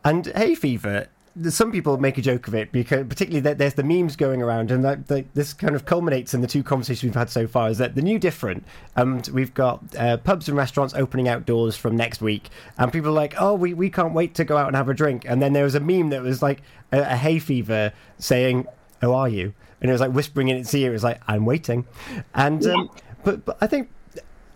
And 0.05 0.27
hay 0.27 0.55
fever 0.55 1.09
some 1.49 1.73
people 1.73 1.97
make 1.97 2.19
a 2.19 2.23
joke 2.23 2.47
of 2.47 2.55
it 2.55 2.71
because 2.73 3.07
particularly 3.07 3.55
there's 3.55 3.75
the 3.75 3.83
memes 3.83 4.17
going 4.17 4.43
around 4.43 4.71
and 4.71 4.85
that, 4.85 5.07
that, 5.07 5.35
this 5.35 5.55
kind 5.55 5.75
of 5.75 5.87
culminates 5.87 6.35
in 6.35 6.43
the 6.43 6.47
two 6.47 6.63
conversations 6.63 7.05
we've 7.05 7.15
had 7.15 7.31
so 7.31 7.47
far 7.47 7.71
is 7.71 7.79
that 7.79 7.95
the 7.95 8.03
new 8.03 8.19
different 8.19 8.65
and 8.97 9.29
we've 9.29 9.55
got 9.55 9.83
uh, 9.97 10.19
pubs 10.19 10.49
and 10.49 10.57
restaurants 10.57 10.93
opening 10.95 11.29
outdoors 11.29 11.75
from 11.75 11.97
next 11.97 12.21
week 12.21 12.51
and 12.77 12.93
people 12.93 13.11
are 13.11 13.15
like 13.15 13.35
oh 13.39 13.55
we, 13.55 13.73
we 13.73 13.89
can't 13.89 14.13
wait 14.13 14.35
to 14.35 14.45
go 14.45 14.57
out 14.57 14.67
and 14.67 14.77
have 14.77 14.89
a 14.89 14.95
drink. 14.95 15.25
And 15.27 15.41
then 15.41 15.53
there 15.53 15.65
was 15.65 15.75
a 15.75 15.81
meme 15.81 16.11
that 16.11 16.23
was 16.23 16.43
like 16.43 16.63
a, 16.93 17.01
a 17.01 17.17
hay 17.17 17.39
fever 17.39 17.93
saying 18.19 18.67
how 19.01 19.15
are 19.15 19.29
you? 19.29 19.55
And 19.81 19.91
it 19.91 19.93
was 19.93 20.01
like 20.01 20.13
whispering 20.13 20.49
in 20.49 20.57
its 20.59 20.73
ear. 20.75 20.91
It 20.91 20.93
was 20.93 21.05
like 21.05 21.21
i'm 21.27 21.45
waiting. 21.47 21.87
And 22.35 22.65
um, 22.67 22.91
but, 23.25 23.45
but 23.45 23.57
i 23.61 23.67
think 23.67 23.91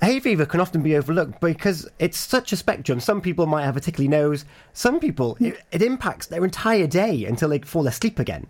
hay 0.07 0.21
fever 0.21 0.47
can 0.47 0.61
often 0.61 0.83
be 0.83 0.97
overlooked 0.97 1.41
because 1.41 1.89
it's 1.99 2.19
such 2.19 2.53
a 2.53 2.57
spectrum. 2.57 3.01
Some 3.01 3.21
people 3.21 3.47
might 3.47 3.65
have 3.65 3.77
a 3.77 3.81
tickly 3.81 4.09
nose. 4.09 4.45
Some 4.73 5.01
people, 5.01 5.37
it, 5.41 5.61
it 5.73 5.83
impacts 5.83 6.27
their 6.27 6.45
entire 6.45 6.87
day 6.87 7.25
until 7.25 7.49
they 7.49 7.59
fall 7.59 7.87
asleep 7.87 8.19
again. 8.19 8.47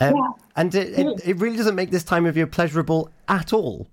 Um, 0.00 0.16
yeah. 0.16 0.30
And 0.56 0.74
it, 0.74 0.98
it, 0.98 1.20
it, 1.26 1.36
really 1.36 1.58
doesn't 1.58 1.74
make 1.74 1.90
this 1.90 2.04
time 2.04 2.24
of 2.24 2.36
year 2.36 2.46
pleasurable 2.46 3.10
at 3.28 3.52
all. 3.52 3.86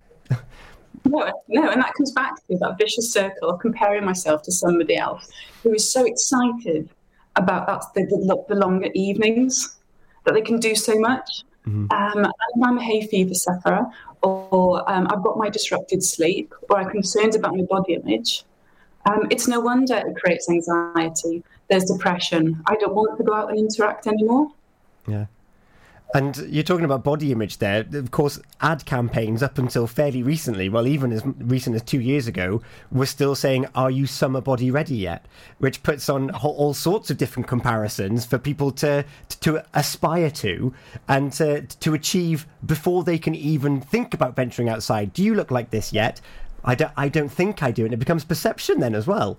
no, 1.06 1.32
no, 1.50 1.70
and 1.70 1.82
that 1.82 1.94
comes 1.96 2.14
back 2.14 2.36
to 2.48 2.58
that 2.58 2.78
vicious 2.80 3.12
circle 3.12 3.50
of 3.50 3.60
comparing 3.60 4.06
myself 4.06 4.42
to 4.44 4.52
somebody 4.52 4.96
else 4.96 5.30
who 5.64 5.74
is 5.74 5.92
so 5.92 6.06
excited 6.06 6.90
about 7.36 7.68
that, 7.68 7.84
the, 7.94 8.06
the, 8.06 8.46
the 8.48 8.56
longer 8.56 8.90
evenings 8.96 9.78
that 10.24 10.34
they 10.34 10.42
can 10.42 10.60
do 10.60 10.76
so 10.76 10.98
much. 10.98 11.44
Mm-hmm. 11.68 11.92
Um, 11.92 12.32
I'm 12.64 12.78
a 12.78 12.82
hay 12.82 13.06
fever 13.06 13.34
sufferer 13.34 13.86
or 14.22 14.90
um, 14.92 15.08
I've 15.10 15.24
got 15.24 15.38
my 15.38 15.50
disrupted 15.50 16.04
sleep, 16.04 16.54
or 16.70 16.80
I'm 16.80 16.90
concerned 16.90 17.36
about 17.36 17.56
my 17.56 17.64
body 17.64 17.94
image, 17.94 18.44
um, 19.06 19.28
it's 19.30 19.48
no 19.48 19.60
wonder 19.60 19.96
it 19.96 20.16
creates 20.18 20.50
anxiety. 20.50 21.44
There's 21.70 21.86
depression. 21.86 22.62
I 22.66 22.76
don't 22.76 22.96
want 22.96 23.18
to 23.18 23.24
go 23.24 23.34
out 23.34 23.50
and 23.50 23.60
interact 23.60 24.08
anymore. 24.08 24.52
Yeah. 25.08 25.26
And 26.14 26.38
you're 26.48 26.64
talking 26.64 26.86
about 26.86 27.04
body 27.04 27.34
image 27.34 27.58
there. 27.58 27.86
Of 27.94 28.12
course, 28.12 28.40
ad 28.62 28.86
campaigns 28.86 29.44
up 29.44 29.58
until 29.58 29.88
fairly 29.88 30.24
recently, 30.24 30.70
well, 30.70 30.88
even 30.88 31.12
as 31.12 31.22
recent 31.38 31.76
as 31.76 31.82
two 31.82 32.00
years 32.00 32.28
ago, 32.28 32.62
were 32.92 33.06
still 33.06 33.36
saying, 33.36 33.66
Are 33.76 33.92
you 33.92 34.08
summer 34.08 34.40
body 34.40 34.72
ready 34.72 34.96
yet? 34.96 35.26
Which 35.58 35.84
puts 35.84 36.08
on 36.08 36.32
all 36.32 36.74
sorts 36.74 37.12
of 37.12 37.18
different 37.18 37.48
comparisons 37.48 38.26
for 38.26 38.38
people 38.38 38.72
to, 38.74 39.04
to 39.42 39.66
aspire 39.74 40.32
to 40.32 40.74
and 41.10 41.34
to, 41.34 41.64
to 41.64 41.94
achieve 41.94 42.48
before 42.66 43.04
they 43.04 43.18
can 43.18 43.36
even 43.36 43.82
think 43.82 44.14
about 44.14 44.36
venturing 44.36 44.70
outside. 44.70 45.12
Do 45.12 45.24
you 45.24 45.36
look 45.36 45.52
like 45.52 45.72
this 45.72 45.92
yet? 45.92 46.22
I 46.64 46.76
don't, 46.76 46.92
I 46.96 47.10
don't 47.10 47.30
think 47.30 47.62
I 47.62 47.72
do. 47.72 47.84
And 47.84 47.94
it 47.94 47.98
becomes 47.98 48.24
perception 48.24 48.80
then 48.80 48.96
as 48.96 49.08
well. 49.08 49.38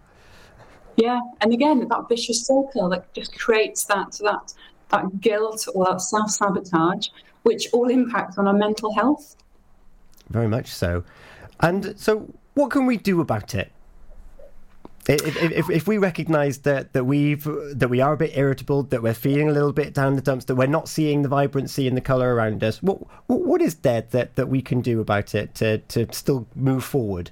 Yeah, 0.96 1.20
and 1.40 1.52
again, 1.52 1.86
that 1.88 2.08
vicious 2.08 2.44
circle 2.44 2.88
that 2.88 3.14
just 3.14 3.38
creates 3.38 3.84
that 3.84 4.18
that 4.22 4.52
that 4.90 5.20
guilt 5.20 5.66
or 5.74 5.86
that 5.86 6.00
self 6.00 6.30
sabotage, 6.30 7.08
which 7.42 7.68
all 7.72 7.88
impacts 7.88 8.38
on 8.38 8.46
our 8.46 8.54
mental 8.54 8.94
health. 8.94 9.36
Very 10.30 10.48
much 10.48 10.68
so. 10.68 11.04
And 11.60 11.98
so, 11.98 12.32
what 12.54 12.70
can 12.70 12.86
we 12.86 12.96
do 12.96 13.20
about 13.20 13.54
it? 13.54 13.72
If, 15.08 15.42
if, 15.42 15.70
if 15.70 15.88
we 15.88 15.96
recognise 15.96 16.58
that, 16.58 16.92
that 16.92 17.04
we've 17.04 17.42
that 17.44 17.88
we 17.88 18.02
are 18.02 18.12
a 18.12 18.16
bit 18.16 18.36
irritable, 18.36 18.82
that 18.84 19.02
we're 19.02 19.14
feeling 19.14 19.48
a 19.48 19.52
little 19.52 19.72
bit 19.72 19.94
down 19.94 20.16
the 20.16 20.20
dumps, 20.20 20.44
that 20.46 20.54
we're 20.54 20.66
not 20.66 20.86
seeing 20.86 21.22
the 21.22 21.30
vibrancy 21.30 21.88
and 21.88 21.96
the 21.96 22.02
colour 22.02 22.34
around 22.34 22.62
us, 22.62 22.82
what 22.82 22.98
what 23.26 23.62
is 23.62 23.76
there 23.76 24.02
that, 24.02 24.36
that 24.36 24.48
we 24.48 24.60
can 24.60 24.82
do 24.82 25.00
about 25.00 25.34
it 25.34 25.54
to, 25.56 25.78
to 25.78 26.06
still 26.12 26.46
move 26.54 26.84
forward? 26.84 27.30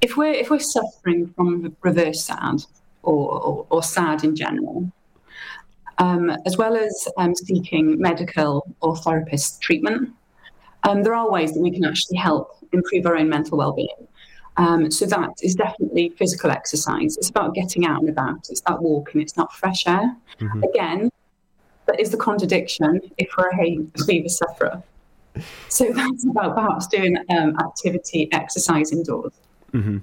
If 0.00 0.16
we're 0.16 0.32
if 0.32 0.48
we're 0.48 0.60
suffering 0.60 1.34
from 1.34 1.76
reverse 1.82 2.24
sad 2.24 2.64
or, 3.02 3.32
or, 3.32 3.66
or 3.70 3.82
sad 3.82 4.22
in 4.22 4.36
general, 4.36 4.92
um, 5.98 6.30
as 6.46 6.56
well 6.56 6.76
as 6.76 7.08
um, 7.16 7.34
seeking 7.34 8.00
medical 8.00 8.66
or 8.80 8.96
therapist 8.96 9.60
treatment. 9.60 10.10
Um, 10.84 11.02
there 11.02 11.14
are 11.14 11.30
ways 11.30 11.52
that 11.54 11.60
we 11.60 11.70
can 11.70 11.84
actually 11.84 12.18
help 12.18 12.56
improve 12.72 13.06
our 13.06 13.16
own 13.16 13.28
mental 13.28 13.56
well-being. 13.56 14.08
Um, 14.56 14.90
so 14.90 15.06
that 15.06 15.30
is 15.42 15.54
definitely 15.54 16.10
physical 16.10 16.50
exercise. 16.50 17.16
It's 17.16 17.28
about 17.28 17.54
getting 17.54 17.86
out 17.86 18.00
and 18.00 18.08
about. 18.08 18.48
It's 18.50 18.60
that 18.62 18.80
walking. 18.80 19.20
It's 19.20 19.36
not 19.36 19.52
fresh 19.52 19.86
air. 19.86 20.14
Mm-hmm. 20.40 20.62
Again, 20.62 21.10
that 21.86 21.98
is 21.98 22.10
the 22.10 22.16
contradiction 22.16 23.00
if 23.18 23.30
we're 23.36 23.50
a 23.60 24.04
fever 24.04 24.28
sufferer. 24.28 24.82
So 25.68 25.92
that's 25.92 26.24
about 26.24 26.54
perhaps 26.54 26.86
doing 26.86 27.16
um, 27.30 27.58
activity, 27.58 28.28
exercise 28.32 28.92
indoors. 28.92 29.32
Mm-hmm. 29.72 29.98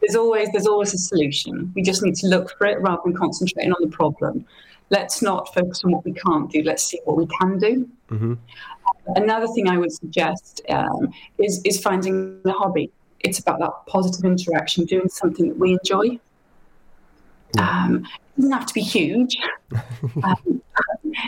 There's 0.00 0.16
always 0.16 0.50
there's 0.52 0.66
always 0.66 0.92
a 0.92 0.98
solution. 0.98 1.72
We 1.74 1.82
just 1.82 2.02
need 2.02 2.16
to 2.16 2.26
look 2.26 2.58
for 2.58 2.66
it 2.66 2.80
rather 2.80 3.00
than 3.04 3.14
concentrating 3.14 3.72
on 3.72 3.80
the 3.80 3.88
problem 3.88 4.44
let's 4.90 5.22
not 5.22 5.52
focus 5.54 5.82
on 5.84 5.92
what 5.92 6.04
we 6.04 6.12
can't 6.12 6.50
do. 6.50 6.62
Let's 6.62 6.84
see 6.84 7.00
what 7.04 7.16
we 7.16 7.26
can 7.40 7.58
do. 7.58 7.88
Mm-hmm. 8.10 8.34
Another 9.16 9.46
thing 9.48 9.68
I 9.68 9.78
would 9.78 9.92
suggest 9.92 10.62
um, 10.68 11.12
is 11.38 11.60
is 11.64 11.80
finding 11.80 12.40
a 12.44 12.52
hobby. 12.52 12.90
It's 13.20 13.38
about 13.38 13.58
that 13.60 13.72
positive 13.86 14.24
interaction, 14.24 14.84
doing 14.84 15.08
something 15.08 15.48
that 15.48 15.58
we 15.58 15.72
enjoy. 15.72 16.18
Yeah. 17.56 17.84
Um, 17.84 18.06
it 18.36 18.40
doesn't 18.40 18.52
have 18.52 18.66
to 18.66 18.74
be 18.74 18.82
huge. 18.82 19.36
um, 20.24 20.62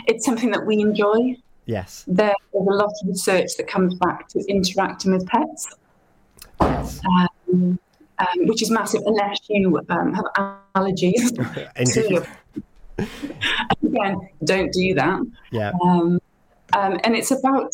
it's 0.07 0.25
something 0.25 0.51
that 0.51 0.65
we 0.65 0.79
enjoy. 0.81 1.37
Yes. 1.65 2.05
There's 2.07 2.33
a 2.53 2.57
lot 2.57 2.85
of 2.85 2.91
research 3.05 3.55
that 3.57 3.67
comes 3.67 3.95
back 3.95 4.27
to 4.29 4.39
interacting 4.47 5.11
with 5.11 5.27
pets, 5.27 5.67
yes. 6.61 7.01
um, 7.49 7.79
um, 8.19 8.47
which 8.47 8.61
is 8.61 8.71
massive 8.71 9.01
unless 9.05 9.39
you 9.49 9.79
um, 9.89 10.13
have 10.13 10.25
allergies 10.75 11.37
Again, 12.97 14.29
don't 14.43 14.71
do 14.73 14.93
that. 14.95 15.19
Yeah. 15.51 15.71
Um, 15.83 16.19
um, 16.73 16.99
and 17.03 17.15
it's 17.15 17.31
about, 17.31 17.73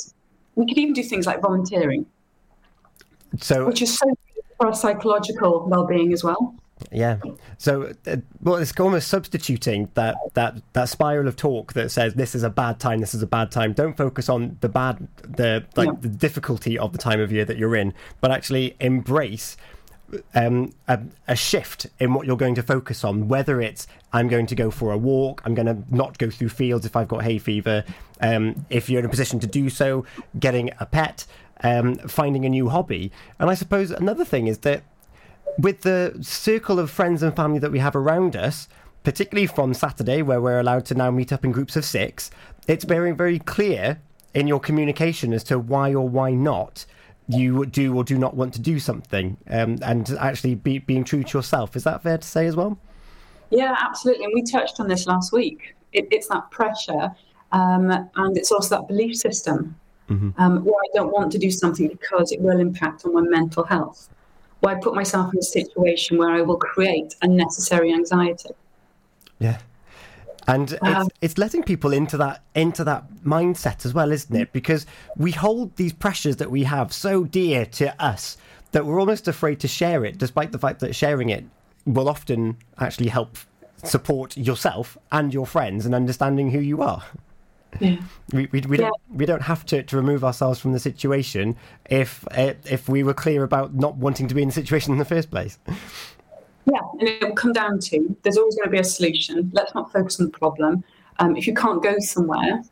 we 0.55 0.65
could 0.65 0.77
even 0.77 0.93
do 0.93 1.03
things 1.03 1.25
like 1.25 1.41
volunteering. 1.41 2.05
So, 3.39 3.65
which 3.65 3.81
is 3.81 3.97
so 3.97 4.05
for 4.57 4.67
our 4.67 4.73
psychological 4.73 5.67
well-being 5.67 6.13
as 6.13 6.23
well. 6.23 6.55
Yeah. 6.91 7.19
So, 7.57 7.93
uh, 8.05 8.17
well, 8.41 8.55
it's 8.57 8.77
almost 8.79 9.07
substituting 9.07 9.89
that 9.93 10.17
that 10.33 10.61
that 10.73 10.89
spiral 10.89 11.27
of 11.27 11.35
talk 11.35 11.73
that 11.73 11.91
says 11.91 12.15
this 12.15 12.35
is 12.35 12.43
a 12.43 12.49
bad 12.49 12.79
time, 12.79 12.99
this 12.99 13.13
is 13.13 13.23
a 13.23 13.27
bad 13.27 13.51
time. 13.51 13.73
Don't 13.73 13.95
focus 13.95 14.29
on 14.29 14.57
the 14.61 14.69
bad, 14.69 15.07
the 15.23 15.65
like 15.75 15.87
yeah. 15.87 15.95
the 16.01 16.09
difficulty 16.09 16.77
of 16.77 16.91
the 16.91 16.97
time 16.97 17.19
of 17.19 17.31
year 17.31 17.45
that 17.45 17.57
you're 17.57 17.75
in, 17.75 17.93
but 18.21 18.31
actually 18.31 18.75
embrace 18.79 19.55
um, 20.33 20.73
a, 20.87 20.99
a 21.27 21.35
shift 21.35 21.87
in 21.99 22.13
what 22.13 22.25
you're 22.25 22.37
going 22.37 22.55
to 22.55 22.63
focus 22.63 23.03
on, 23.03 23.27
whether 23.27 23.61
it's 23.61 23.87
I'm 24.11 24.27
going 24.27 24.45
to 24.47 24.55
go 24.55 24.71
for 24.71 24.91
a 24.91 24.97
walk, 24.97 25.41
I'm 25.45 25.55
going 25.55 25.65
to 25.65 25.83
not 25.95 26.17
go 26.17 26.29
through 26.29 26.49
fields 26.49 26.85
if 26.85 26.95
I've 26.95 27.07
got 27.07 27.23
hay 27.23 27.37
fever. 27.37 27.83
Um, 28.21 28.65
if 28.69 28.89
you're 28.89 28.99
in 28.99 29.05
a 29.05 29.09
position 29.09 29.39
to 29.39 29.47
do 29.47 29.69
so, 29.69 30.05
getting 30.39 30.71
a 30.79 30.85
pet, 30.85 31.25
um, 31.63 31.95
finding 31.95 32.45
a 32.45 32.49
new 32.49 32.69
hobby. 32.69 33.11
And 33.39 33.49
I 33.49 33.53
suppose 33.53 33.91
another 33.91 34.25
thing 34.25 34.47
is 34.47 34.59
that 34.59 34.83
with 35.57 35.81
the 35.81 36.17
circle 36.21 36.79
of 36.79 36.89
friends 36.89 37.21
and 37.21 37.35
family 37.35 37.59
that 37.59 37.71
we 37.71 37.79
have 37.79 37.95
around 37.95 38.35
us, 38.35 38.67
particularly 39.03 39.47
from 39.47 39.73
Saturday, 39.73 40.21
where 40.21 40.41
we're 40.41 40.59
allowed 40.59 40.85
to 40.85 40.95
now 40.95 41.11
meet 41.11 41.33
up 41.33 41.43
in 41.43 41.51
groups 41.51 41.75
of 41.75 41.85
six, 41.85 42.31
it's 42.67 42.85
very, 42.85 43.11
very 43.11 43.39
clear 43.39 43.99
in 44.33 44.47
your 44.47 44.59
communication 44.59 45.33
as 45.33 45.43
to 45.43 45.59
why 45.59 45.93
or 45.93 46.07
why 46.07 46.31
not 46.31 46.85
you 47.27 47.65
do 47.65 47.95
or 47.95 48.03
do 48.03 48.17
not 48.17 48.35
want 48.35 48.53
to 48.55 48.61
do 48.61 48.79
something, 48.79 49.37
um, 49.49 49.77
and 49.81 50.09
actually 50.19 50.55
be, 50.55 50.79
being 50.79 51.03
true 51.03 51.23
to 51.23 51.37
yourself. 51.37 51.75
Is 51.75 51.83
that 51.83 52.03
fair 52.03 52.17
to 52.17 52.27
say 52.27 52.45
as 52.47 52.55
well? 52.55 52.77
Yeah, 53.49 53.75
absolutely. 53.79 54.25
And 54.25 54.33
we 54.33 54.43
touched 54.43 54.79
on 54.79 54.87
this 54.87 55.05
last 55.07 55.31
week. 55.31 55.75
It, 55.93 56.07
it's 56.11 56.27
that 56.27 56.49
pressure, 56.51 57.11
um, 57.51 57.91
and 58.15 58.37
it's 58.37 58.51
also 58.51 58.77
that 58.77 58.87
belief 58.87 59.15
system. 59.15 59.75
Mm-hmm. 60.09 60.31
Um, 60.37 60.65
where 60.65 60.75
I 60.75 60.89
don't 60.93 61.13
want 61.13 61.31
to 61.31 61.37
do 61.37 61.49
something 61.49 61.87
because 61.87 62.33
it 62.33 62.41
will 62.41 62.59
impact 62.59 63.05
on 63.05 63.13
my 63.13 63.21
mental 63.21 63.63
health. 63.63 64.09
Why 64.59 64.75
put 64.75 64.93
myself 64.93 65.33
in 65.33 65.39
a 65.39 65.43
situation 65.43 66.17
where 66.17 66.29
I 66.29 66.41
will 66.41 66.57
create 66.57 67.15
unnecessary 67.21 67.93
anxiety. 67.93 68.49
Yeah. 69.39 69.59
And 70.47 70.77
Um, 70.81 71.07
it's, 71.07 71.09
it's 71.21 71.37
letting 71.37 71.63
people 71.63 71.93
into 71.93 72.17
that 72.17 72.43
into 72.55 72.83
that 72.83 73.03
mindset 73.25 73.85
as 73.85 73.93
well, 73.93 74.11
isn't 74.11 74.35
it? 74.35 74.51
Because 74.51 74.85
we 75.17 75.31
hold 75.31 75.75
these 75.75 75.93
pressures 75.93 76.35
that 76.37 76.51
we 76.51 76.63
have 76.63 76.91
so 76.91 77.23
dear 77.23 77.65
to 77.65 78.03
us 78.03 78.37
that 78.71 78.85
we're 78.85 78.99
almost 78.99 79.27
afraid 79.27 79.59
to 79.61 79.67
share 79.67 80.03
it, 80.03 80.17
despite 80.17 80.51
the 80.51 80.59
fact 80.59 80.79
that 80.79 80.95
sharing 80.95 81.29
it 81.29 81.45
will 81.85 82.09
often 82.09 82.57
actually 82.79 83.09
help 83.09 83.37
support 83.83 84.35
yourself 84.37 84.97
and 85.11 85.33
your 85.33 85.45
friends 85.45 85.85
in 85.85 85.93
understanding 85.93 86.51
who 86.51 86.59
you 86.59 86.81
are. 86.81 87.03
Yeah. 87.79 87.97
We, 88.31 88.47
we, 88.51 88.61
we, 88.61 88.77
don't, 88.77 88.95
we 89.09 89.25
don't 89.25 89.41
have 89.41 89.65
to, 89.65 89.81
to 89.83 89.97
remove 89.97 90.23
ourselves 90.23 90.59
from 90.59 90.73
the 90.73 90.79
situation 90.79 91.55
if 91.89 92.23
if 92.33 92.87
we 92.87 93.03
were 93.03 93.15
clear 93.15 93.43
about 93.43 93.73
not 93.73 93.95
wanting 93.95 94.27
to 94.27 94.35
be 94.35 94.41
in 94.41 94.49
the 94.49 94.53
situation 94.53 94.93
in 94.93 94.99
the 94.99 95.05
first 95.05 95.31
place. 95.31 95.57
Yeah, 96.65 96.79
and 96.99 97.07
it 97.07 97.21
will 97.21 97.35
come 97.35 97.53
down 97.53 97.79
to 97.79 98.15
there's 98.23 98.37
always 98.37 98.55
going 98.55 98.65
to 98.65 98.71
be 98.71 98.79
a 98.79 98.83
solution. 98.83 99.51
Let's 99.53 99.73
not 99.73 99.91
focus 99.91 100.19
on 100.19 100.27
the 100.27 100.31
problem. 100.31 100.83
Um, 101.19 101.35
if 101.35 101.45
you 101.45 101.53
can't 101.53 101.83
go 101.83 101.99
somewhere, 101.99 102.63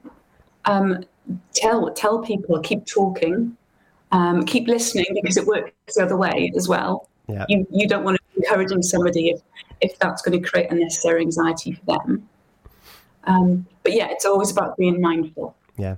um, 0.66 1.04
tell 1.54 1.92
tell 1.94 2.20
people, 2.20 2.60
keep 2.60 2.86
talking, 2.86 3.56
um, 4.12 4.46
keep 4.46 4.68
listening 4.68 5.06
because 5.22 5.38
it 5.38 5.46
works 5.46 5.72
the 5.96 6.04
other 6.04 6.18
way 6.18 6.52
as 6.56 6.68
well. 6.68 7.10
Yeah. 7.28 7.46
You 7.50 7.68
you 7.72 7.88
don't 7.88 8.04
want 8.04 8.18
to 8.18 8.24
be 8.34 8.46
encouraging 8.46 8.82
somebody 8.82 9.30
if 9.30 9.42
if 9.82 9.98
that's 10.00 10.22
going 10.22 10.42
to 10.42 10.50
create 10.50 10.72
unnecessary 10.72 11.22
anxiety 11.22 11.74
for 11.74 11.98
them. 11.98 12.30
Um, 13.26 13.66
but 13.84 13.94
yeah, 13.94 14.08
it's 14.10 14.26
always 14.26 14.52
about 14.52 14.78
being 14.78 15.02
mindful. 15.02 15.56
Yeah. 15.78 15.98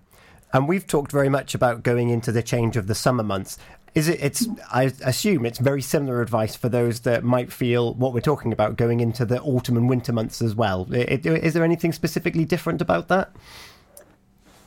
And 0.52 0.68
we've 0.68 0.86
talked 0.86 1.12
very 1.12 1.30
much 1.30 1.56
about 1.56 1.84
going 1.84 2.10
into 2.10 2.32
the 2.32 2.44
change 2.44 2.78
of 2.78 2.88
the 2.88 2.96
summer 2.96 3.24
months. 3.24 3.58
Is 3.96 4.08
it? 4.08 4.20
It's. 4.22 4.48
I 4.72 4.92
assume 5.04 5.46
it's 5.46 5.60
very 5.60 5.82
similar 5.82 6.22
advice 6.22 6.56
for 6.56 6.68
those 6.68 7.02
that 7.02 7.24
might 7.24 7.52
feel 7.52 7.94
what 7.94 8.12
we're 8.12 8.22
talking 8.22 8.52
about 8.52 8.76
going 8.76 9.02
into 9.02 9.24
the 9.24 9.40
autumn 9.42 9.78
and 9.78 9.88
winter 9.88 10.12
months 10.12 10.42
as 10.42 10.56
well. 10.56 10.88
Is 10.92 11.54
there 11.54 11.64
anything 11.64 11.94
specifically 11.94 12.44
different 12.44 12.82
about 12.82 13.08
that? 13.10 13.32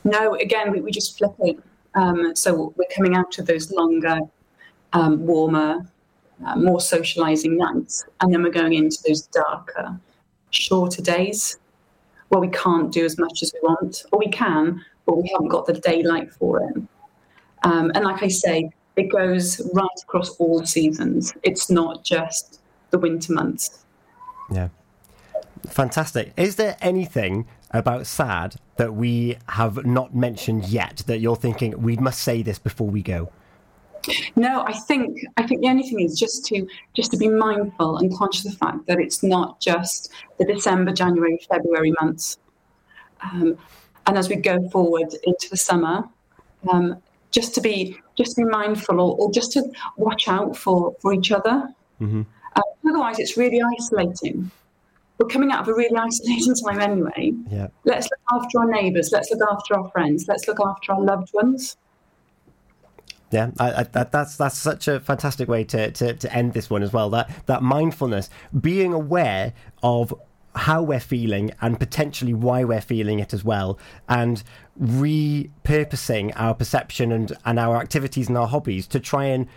No, 0.05 0.35
again, 0.35 0.71
we, 0.71 0.79
we 0.79 0.91
just 0.91 1.17
flip 1.17 1.33
it. 1.39 1.59
Um, 1.95 2.35
so 2.35 2.73
we're 2.77 2.87
coming 2.95 3.15
out 3.17 3.37
of 3.37 3.47
those 3.47 3.69
longer, 3.71 4.19
um, 4.93 5.25
warmer, 5.25 5.85
uh, 6.45 6.55
more 6.55 6.79
socializing 6.79 7.57
nights, 7.57 8.05
and 8.21 8.33
then 8.33 8.43
we're 8.43 8.49
going 8.49 8.73
into 8.73 8.97
those 9.05 9.23
darker, 9.27 9.99
shorter 10.51 11.01
days 11.01 11.57
where 12.29 12.39
we 12.39 12.49
can't 12.49 12.93
do 12.93 13.03
as 13.03 13.17
much 13.17 13.43
as 13.43 13.53
we 13.53 13.59
want, 13.67 14.03
or 14.11 14.19
we 14.19 14.29
can, 14.29 14.83
but 15.05 15.17
we 15.17 15.27
haven't 15.29 15.49
got 15.49 15.65
the 15.65 15.73
daylight 15.73 16.31
for 16.31 16.61
it. 16.61 16.77
Um, 17.63 17.91
and 17.95 18.05
like 18.05 18.23
I 18.23 18.27
say, 18.27 18.69
it 18.97 19.09
goes 19.09 19.61
right 19.73 19.87
across 20.03 20.29
all 20.37 20.65
seasons. 20.65 21.33
It's 21.43 21.69
not 21.69 22.03
just 22.03 22.59
the 22.89 22.97
winter 22.97 23.31
months. 23.31 23.85
Yeah. 24.51 24.69
Fantastic. 25.69 26.33
Is 26.35 26.55
there 26.55 26.75
anything 26.81 27.45
about 27.71 28.07
SAD 28.07 28.55
that 28.77 28.95
we 28.95 29.37
have 29.49 29.85
not 29.85 30.15
mentioned 30.15 30.65
yet 30.65 31.03
that 31.07 31.19
you're 31.19 31.35
thinking 31.35 31.81
we 31.81 31.97
must 31.97 32.21
say 32.21 32.41
this 32.41 32.59
before 32.59 32.87
we 32.87 33.03
go? 33.03 33.31
No, 34.35 34.63
I 34.63 34.71
think 34.71 35.19
I 35.35 35.45
think 35.45 35.61
the 35.61 35.67
only 35.67 35.83
thing 35.83 35.99
is 35.99 36.17
just 36.17 36.45
to 36.45 36.65
just 36.93 37.11
to 37.11 37.17
be 37.17 37.27
mindful 37.27 37.97
and 37.97 38.15
conscious 38.15 38.45
of 38.45 38.51
the 38.53 38.57
fact 38.57 38.87
that 38.87 38.99
it's 38.99 39.21
not 39.21 39.59
just 39.59 40.11
the 40.37 40.45
December, 40.45 40.93
January, 40.93 41.37
February 41.49 41.93
months, 41.99 42.37
um, 43.21 43.57
and 44.05 44.17
as 44.17 44.29
we 44.29 44.37
go 44.37 44.69
forward 44.69 45.13
into 45.23 45.49
the 45.49 45.57
summer, 45.57 46.07
um, 46.71 47.01
just 47.31 47.53
to 47.55 47.61
be 47.61 47.99
just 48.17 48.35
to 48.35 48.43
be 48.43 48.49
mindful 48.49 48.99
or, 48.99 49.15
or 49.17 49.31
just 49.31 49.51
to 49.53 49.63
watch 49.97 50.27
out 50.27 50.55
for 50.55 50.95
for 51.01 51.13
each 51.13 51.31
other. 51.31 51.67
Mm-hmm. 52.01 52.23
Uh, 52.55 52.61
otherwise, 52.89 53.19
it's 53.19 53.37
really 53.37 53.61
isolating. 53.61 54.51
We're 55.17 55.27
coming 55.27 55.51
out 55.51 55.61
of 55.61 55.67
a 55.67 55.73
really 55.73 55.95
isolating 55.95 56.53
time 56.65 56.79
anyway. 56.79 57.33
Yeah. 57.49 57.67
Let's 57.85 58.07
look 58.09 58.43
after 58.43 58.59
our 58.59 58.67
neighbours. 58.69 59.09
Let's 59.11 59.31
look 59.31 59.41
after 59.49 59.75
our 59.77 59.89
friends. 59.89 60.25
Let's 60.27 60.47
look 60.47 60.59
after 60.63 60.93
our 60.93 61.01
loved 61.01 61.33
ones. 61.33 61.77
Yeah, 63.31 63.51
I, 63.59 63.71
I, 63.73 63.83
that, 63.83 64.11
that's 64.13 64.37
that's 64.37 64.57
such 64.57 64.87
a 64.87 65.01
fantastic 65.01 65.49
way 65.49 65.65
to, 65.65 65.91
to, 65.91 66.13
to 66.13 66.33
end 66.33 66.53
this 66.53 66.69
one 66.69 66.81
as 66.81 66.93
well. 66.93 67.09
That 67.09 67.29
that 67.47 67.61
mindfulness, 67.61 68.29
being 68.61 68.93
aware 68.93 69.53
of 69.83 70.13
how 70.57 70.81
we're 70.81 70.99
feeling 70.99 71.51
and 71.61 71.79
potentially 71.79 72.33
why 72.33 72.63
we're 72.63 72.81
feeling 72.81 73.19
it 73.19 73.33
as 73.33 73.43
well, 73.43 73.79
and 74.09 74.43
repurposing 74.81 76.33
our 76.35 76.53
perception 76.53 77.11
and, 77.11 77.33
and 77.45 77.59
our 77.59 77.77
activities 77.77 78.27
and 78.27 78.37
our 78.37 78.47
hobbies 78.47 78.87
to 78.87 78.99
try 78.99 79.25
and 79.25 79.47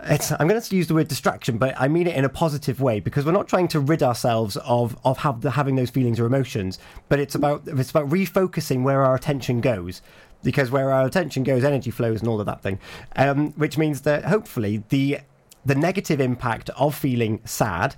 it's, 0.00 0.32
I'm 0.32 0.48
going 0.48 0.60
to 0.60 0.76
use 0.76 0.86
the 0.86 0.94
word 0.94 1.08
distraction, 1.08 1.58
but 1.58 1.74
I 1.78 1.88
mean 1.88 2.06
it 2.06 2.16
in 2.16 2.24
a 2.24 2.28
positive 2.28 2.80
way 2.80 3.00
because 3.00 3.24
we're 3.24 3.32
not 3.32 3.48
trying 3.48 3.68
to 3.68 3.80
rid 3.80 4.02
ourselves 4.02 4.56
of 4.58 4.96
of 5.04 5.18
have 5.18 5.42
having 5.42 5.76
those 5.76 5.90
feelings 5.90 6.18
or 6.18 6.26
emotions, 6.26 6.78
but 7.08 7.20
it's 7.20 7.34
about 7.34 7.62
it's 7.66 7.90
about 7.90 8.08
refocusing 8.08 8.82
where 8.82 9.02
our 9.02 9.14
attention 9.14 9.60
goes. 9.60 10.02
Because 10.42 10.70
where 10.70 10.92
our 10.92 11.06
attention 11.06 11.42
goes, 11.42 11.64
energy 11.64 11.90
flows, 11.90 12.20
and 12.20 12.28
all 12.28 12.38
of 12.38 12.44
that 12.44 12.62
thing, 12.62 12.78
um, 13.16 13.52
which 13.52 13.78
means 13.78 14.02
that 14.02 14.26
hopefully 14.26 14.82
the 14.90 15.20
the 15.64 15.74
negative 15.74 16.20
impact 16.20 16.68
of 16.70 16.94
feeling 16.94 17.40
sad 17.44 17.96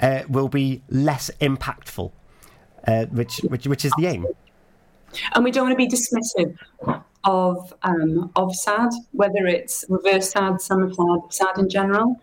uh, 0.00 0.22
will 0.28 0.48
be 0.48 0.82
less 0.88 1.30
impactful, 1.40 2.10
uh, 2.86 3.06
which 3.06 3.38
which 3.48 3.66
which 3.66 3.84
is 3.84 3.92
the 3.98 4.06
aim. 4.06 4.26
and 5.34 5.44
we 5.44 5.50
don't 5.50 5.66
want 5.68 5.72
to 5.72 5.76
be 5.76 5.88
dismissive 5.88 6.56
of 7.24 7.72
um, 7.82 8.30
of 8.36 8.54
sad, 8.54 8.90
whether 9.12 9.46
it's 9.46 9.84
reverse 9.88 10.30
sad, 10.30 10.60
summer 10.60 10.92
sad, 10.92 11.18
sad 11.30 11.58
in 11.58 11.68
general. 11.68 12.20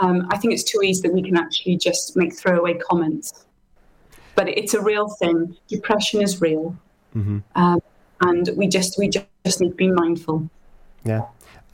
Um, 0.00 0.26
I 0.30 0.36
think 0.36 0.52
it's 0.52 0.64
too 0.64 0.82
easy 0.82 1.02
that 1.02 1.14
we 1.14 1.22
can 1.22 1.36
actually 1.36 1.76
just 1.76 2.16
make 2.16 2.34
throwaway 2.36 2.74
comments, 2.74 3.46
but 4.34 4.48
it's 4.48 4.74
a 4.74 4.80
real 4.82 5.08
thing. 5.08 5.56
Depression 5.68 6.20
is 6.22 6.40
real, 6.40 6.76
Mm-hmm. 7.14 7.38
um, 7.54 7.80
and 8.22 8.50
we 8.56 8.66
just 8.66 8.98
we 8.98 9.08
just, 9.08 9.60
need 9.60 9.70
to 9.70 9.74
be 9.74 9.88
mindful. 9.88 10.50
Yeah. 11.04 11.22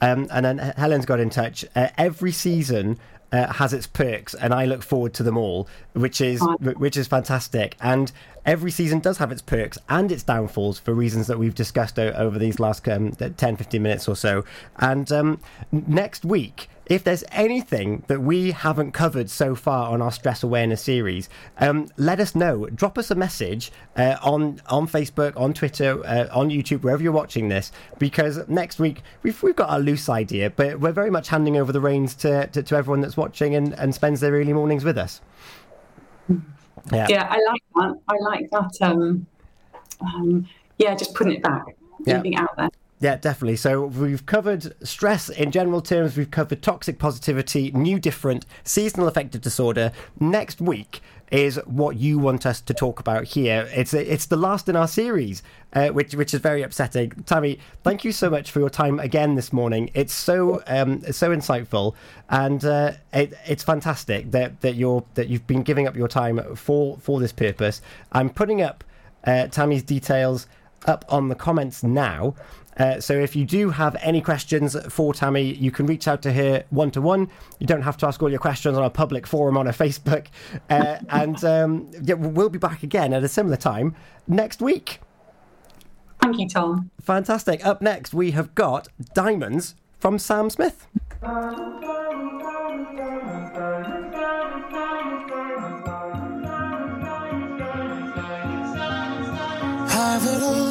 Um, 0.01 0.27
and 0.31 0.45
then 0.45 0.57
Helen's 0.77 1.05
got 1.05 1.19
in 1.19 1.29
touch. 1.29 1.63
Uh, 1.75 1.87
every 1.97 2.31
season 2.31 2.99
uh, 3.31 3.53
has 3.53 3.73
its 3.73 3.87
perks, 3.87 4.33
and 4.33 4.53
I 4.53 4.65
look 4.65 4.83
forward 4.83 5.13
to 5.15 5.23
them 5.23 5.37
all, 5.37 5.67
which 5.93 6.21
is 6.21 6.41
which 6.59 6.97
is 6.97 7.07
fantastic. 7.07 7.75
And 7.81 8.11
every 8.45 8.71
season 8.71 8.99
does 8.99 9.17
have 9.19 9.31
its 9.31 9.41
perks 9.41 9.77
and 9.89 10.11
its 10.11 10.23
downfalls 10.23 10.79
for 10.79 10.93
reasons 10.93 11.27
that 11.27 11.37
we've 11.39 11.55
discussed 11.55 11.97
o- 11.99 12.11
over 12.13 12.37
these 12.39 12.59
last 12.59 12.87
um, 12.89 13.11
10, 13.11 13.55
15 13.55 13.81
minutes 13.81 14.07
or 14.07 14.15
so. 14.15 14.43
And 14.77 15.11
um, 15.11 15.39
next 15.71 16.25
week, 16.25 16.67
if 16.91 17.05
there's 17.05 17.23
anything 17.31 18.03
that 18.07 18.21
we 18.21 18.51
haven't 18.51 18.91
covered 18.91 19.29
so 19.29 19.55
far 19.55 19.93
on 19.93 20.01
our 20.01 20.11
stress 20.11 20.43
awareness 20.43 20.81
series, 20.81 21.29
um, 21.57 21.87
let 21.95 22.19
us 22.19 22.35
know. 22.35 22.65
Drop 22.65 22.97
us 22.97 23.09
a 23.09 23.15
message 23.15 23.71
uh, 23.95 24.17
on 24.21 24.59
on 24.67 24.89
Facebook, 24.89 25.31
on 25.39 25.53
Twitter, 25.53 26.05
uh, 26.05 26.27
on 26.33 26.49
YouTube, 26.49 26.81
wherever 26.81 27.01
you're 27.01 27.13
watching 27.13 27.47
this, 27.47 27.71
because 27.97 28.45
next 28.49 28.77
week 28.77 29.03
we've 29.23 29.41
we've 29.41 29.55
got 29.55 29.69
a 29.69 29.79
loose 29.81 30.09
idea, 30.09 30.49
but 30.49 30.81
we're 30.81 30.91
very 30.91 31.09
much 31.09 31.29
handing 31.29 31.55
over 31.55 31.71
the 31.71 31.79
reins 31.79 32.13
to, 32.15 32.47
to, 32.47 32.61
to 32.61 32.75
everyone 32.75 32.99
that's 32.99 33.15
watching 33.15 33.55
and, 33.55 33.73
and 33.75 33.95
spends 33.95 34.19
their 34.19 34.33
early 34.33 34.51
mornings 34.51 34.83
with 34.83 34.97
us. 34.97 35.21
Yeah. 36.91 37.07
Yeah, 37.07 37.27
I 37.29 37.37
like 37.49 37.63
that. 37.75 37.99
I 38.09 38.15
like 38.19 38.49
that. 38.51 38.77
Um, 38.81 39.25
um, 40.01 40.45
yeah, 40.77 40.93
just 40.95 41.15
putting 41.15 41.35
it 41.35 41.41
back, 41.41 41.63
Yeah. 42.05 42.17
leaving 42.17 42.33
it 42.33 42.39
out 42.39 42.57
there. 42.57 42.69
Yeah, 43.01 43.15
definitely. 43.15 43.55
So 43.55 43.87
we've 43.87 44.27
covered 44.27 44.75
stress 44.87 45.27
in 45.27 45.49
general 45.49 45.81
terms, 45.81 46.15
we've 46.15 46.29
covered 46.29 46.61
toxic 46.61 46.99
positivity, 46.99 47.71
new 47.71 47.99
different, 47.99 48.45
seasonal 48.63 49.07
affective 49.07 49.41
disorder. 49.41 49.91
Next 50.19 50.61
week 50.61 51.01
is 51.31 51.55
what 51.65 51.95
you 51.95 52.19
want 52.19 52.45
us 52.45 52.61
to 52.61 52.75
talk 52.75 52.99
about 52.99 53.23
here. 53.23 53.67
It's 53.73 53.95
it's 53.95 54.27
the 54.27 54.35
last 54.37 54.69
in 54.69 54.75
our 54.75 54.87
series, 54.87 55.41
uh, 55.73 55.87
which 55.87 56.13
which 56.13 56.31
is 56.35 56.41
very 56.41 56.61
upsetting. 56.61 57.09
Tammy, 57.25 57.57
thank 57.83 58.03
you 58.03 58.11
so 58.11 58.29
much 58.29 58.51
for 58.51 58.59
your 58.59 58.69
time 58.69 58.99
again 58.99 59.33
this 59.33 59.51
morning. 59.51 59.89
It's 59.95 60.13
so 60.13 60.61
um, 60.67 61.01
so 61.11 61.35
insightful, 61.35 61.95
and 62.29 62.63
uh, 62.63 62.91
it, 63.13 63.33
it's 63.47 63.63
fantastic 63.63 64.29
that 64.29 64.61
that 64.61 64.75
you're 64.75 65.03
that 65.15 65.27
you've 65.27 65.47
been 65.47 65.63
giving 65.63 65.87
up 65.87 65.95
your 65.95 66.07
time 66.07 66.55
for 66.55 66.97
for 66.99 67.19
this 67.19 67.31
purpose. 67.31 67.81
I'm 68.11 68.29
putting 68.29 68.61
up 68.61 68.83
uh, 69.23 69.47
Tammy's 69.47 69.81
details 69.81 70.45
up 70.85 71.05
on 71.09 71.29
the 71.29 71.35
comments 71.35 71.83
now. 71.83 72.35
Uh, 72.77 72.99
so 72.99 73.13
if 73.13 73.35
you 73.35 73.45
do 73.45 73.69
have 73.69 73.95
any 74.01 74.21
questions 74.21 74.75
for 74.89 75.13
Tammy, 75.13 75.53
you 75.53 75.71
can 75.71 75.85
reach 75.85 76.07
out 76.07 76.21
to 76.23 76.33
her 76.33 76.63
one 76.69 76.91
to 76.91 77.01
one. 77.01 77.29
You 77.59 77.67
don't 77.67 77.81
have 77.81 77.97
to 77.97 78.07
ask 78.07 78.21
all 78.21 78.29
your 78.29 78.39
questions 78.39 78.77
on 78.77 78.83
a 78.83 78.89
public 78.89 79.27
forum 79.27 79.57
on 79.57 79.65
her 79.65 79.71
Facebook. 79.71 80.27
Uh, 80.69 80.97
and 81.09 81.43
um, 81.43 81.91
yeah, 82.01 82.15
we'll 82.15 82.49
be 82.49 82.59
back 82.59 82.83
again 82.83 83.13
at 83.13 83.23
a 83.23 83.27
similar 83.27 83.57
time 83.57 83.95
next 84.27 84.61
week. 84.61 84.99
Thank 86.21 86.39
you, 86.39 86.47
Tom. 86.47 86.91
Fantastic. 87.01 87.65
Up 87.65 87.81
next, 87.81 88.13
we 88.13 88.31
have 88.31 88.53
got 88.53 88.87
Diamonds 89.13 89.75
from 89.99 90.19
Sam 90.19 90.49
Smith. 90.49 90.87
Have 99.89 100.25
it 100.25 100.41
all, 100.41 100.70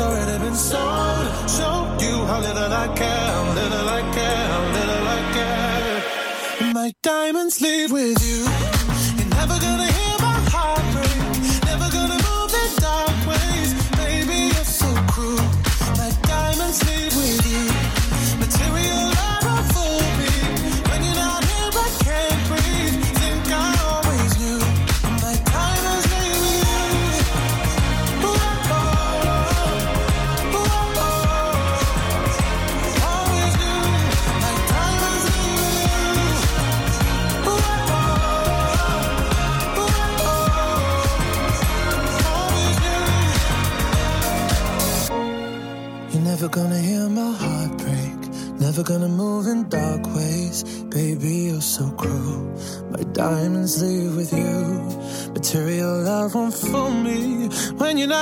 already 0.00 0.38
been 0.44 0.54
sold. 0.54 1.26
Show 1.56 1.76
you 2.04 2.14
how 2.26 2.40
little 2.40 2.72
I 2.84 2.86
care, 3.00 3.36
little 3.60 3.88
I 3.98 4.02
care, 4.16 4.50
little 4.76 5.06
I 5.16 5.20
care. 5.36 6.72
My 6.72 6.92
diamonds 7.02 7.60
leave 7.60 7.92
with 7.92 8.18
you. 8.28 8.40
You're 9.18 9.30
never 9.38 9.56
gonna 9.60 9.79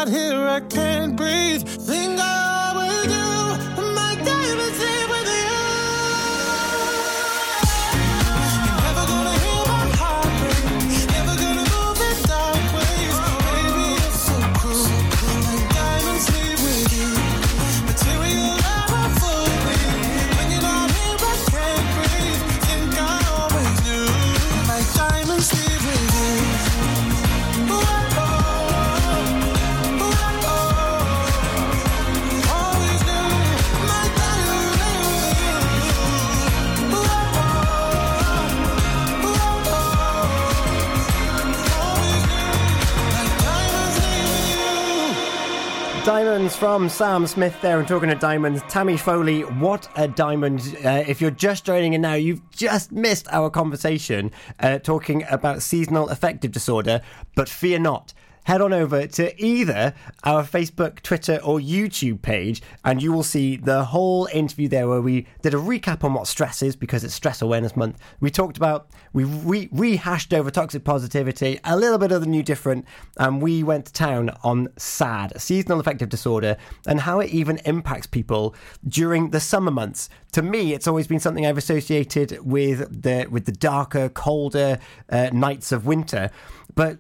Here, 0.07 0.38
from 46.59 46.89
Sam 46.89 47.25
Smith 47.29 47.57
there, 47.63 47.79
and 47.79 47.87
talking 47.87 48.09
to 48.09 48.17
diamonds, 48.17 48.63
Tammy 48.69 48.97
Foley. 48.97 49.43
What 49.43 49.89
a 49.95 50.09
diamond! 50.09 50.77
Uh, 50.85 51.05
if 51.07 51.21
you're 51.21 51.31
just 51.31 51.65
joining 51.65 51.93
in 51.93 52.01
now, 52.01 52.15
you've 52.15 52.51
just 52.51 52.91
missed 52.91 53.29
our 53.31 53.49
conversation 53.49 54.33
uh, 54.59 54.81
talking 54.81 55.25
about 55.31 55.63
seasonal 55.63 56.09
affective 56.09 56.51
disorder. 56.51 57.01
But 57.37 57.49
fear 57.49 57.79
not. 57.79 58.13
Head 58.49 58.63
on 58.63 58.73
over 58.73 59.07
to 59.07 59.45
either 59.45 59.93
our 60.25 60.43
Facebook, 60.43 61.03
Twitter, 61.03 61.39
or 61.45 61.59
YouTube 61.59 62.23
page, 62.23 62.63
and 62.83 63.03
you 63.03 63.13
will 63.13 63.23
see 63.23 63.57
the 63.59 63.85
whole 63.85 64.27
interview 64.33 64.69
there 64.69 64.89
where 64.89 65.03
we 65.03 65.27
did 65.43 65.53
a 65.53 65.59
recap 65.59 66.03
on 66.03 66.15
what 66.15 66.27
stress 66.27 66.63
is 66.63 66.75
because 66.75 67.05
it's 67.05 67.13
Stress 67.13 67.43
Awareness 67.43 67.77
Month. 67.77 67.99
We 68.21 68.31
talked 68.31 68.57
about, 68.57 68.89
we 69.13 69.25
re- 69.25 69.69
rehashed 69.71 70.33
over 70.33 70.51
toxic 70.51 70.83
positivity, 70.83 71.61
a 71.63 71.77
little 71.77 71.99
bit 71.99 72.11
of 72.11 72.23
the 72.23 72.27
new 72.27 72.43
different, 72.43 72.87
and 73.19 73.43
we 73.43 73.63
went 73.63 73.85
to 73.85 73.93
town 73.93 74.31
on 74.43 74.69
SAD, 74.79 75.39
seasonal 75.39 75.79
affective 75.79 76.09
disorder, 76.09 76.57
and 76.87 77.01
how 77.01 77.21
it 77.21 77.29
even 77.29 77.59
impacts 77.67 78.07
people 78.07 78.55
during 78.89 79.29
the 79.29 79.41
summer 79.41 79.71
months. 79.71 80.09
To 80.33 80.41
me, 80.41 80.73
it's 80.73 80.89
always 80.89 81.07
been 81.07 81.21
something 81.21 81.45
I've 81.45 81.59
associated 81.59 82.39
with 82.47 83.03
the 83.03 83.27
with 83.31 83.45
the 83.45 83.53
darker, 83.53 84.09
colder 84.09 84.79
uh, 85.11 85.29
nights 85.35 85.71
of 85.71 85.85
winter, 85.85 86.31
but 86.75 86.99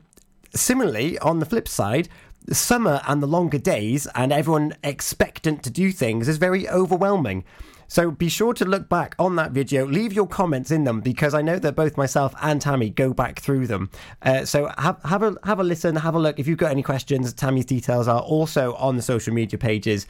Similarly, 0.54 1.18
on 1.18 1.38
the 1.38 1.46
flip 1.46 1.68
side, 1.68 2.08
the 2.44 2.54
summer 2.54 3.02
and 3.06 3.22
the 3.22 3.26
longer 3.26 3.58
days 3.58 4.06
and 4.14 4.32
everyone 4.32 4.74
expectant 4.82 5.62
to 5.62 5.70
do 5.70 5.92
things 5.92 6.28
is 6.28 6.38
very 6.38 6.68
overwhelming. 6.68 7.44
So 7.90 8.10
be 8.10 8.28
sure 8.28 8.52
to 8.54 8.66
look 8.66 8.88
back 8.88 9.14
on 9.18 9.36
that 9.36 9.52
video, 9.52 9.86
leave 9.86 10.12
your 10.12 10.26
comments 10.26 10.70
in 10.70 10.84
them 10.84 11.00
because 11.00 11.32
I 11.32 11.40
know 11.40 11.58
that 11.58 11.74
both 11.74 11.96
myself 11.96 12.34
and 12.42 12.60
Tammy 12.60 12.90
go 12.90 13.14
back 13.14 13.40
through 13.40 13.66
them. 13.66 13.90
Uh, 14.20 14.44
so 14.44 14.70
have 14.76 15.00
have 15.04 15.22
a 15.22 15.36
have 15.44 15.58
a 15.58 15.64
listen, 15.64 15.96
have 15.96 16.14
a 16.14 16.18
look. 16.18 16.38
If 16.38 16.46
you've 16.46 16.58
got 16.58 16.70
any 16.70 16.82
questions, 16.82 17.32
Tammy's 17.32 17.64
details 17.64 18.06
are 18.06 18.20
also 18.20 18.74
on 18.74 18.96
the 18.96 19.02
social 19.02 19.32
media 19.32 19.58
pages, 19.58 20.06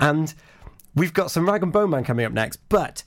and 0.00 0.34
we've 0.96 1.14
got 1.14 1.30
some 1.30 1.48
Rag 1.48 1.62
and 1.62 1.72
Bone 1.72 1.90
Man 1.90 2.02
coming 2.02 2.26
up 2.26 2.32
next. 2.32 2.58
But 2.68 3.04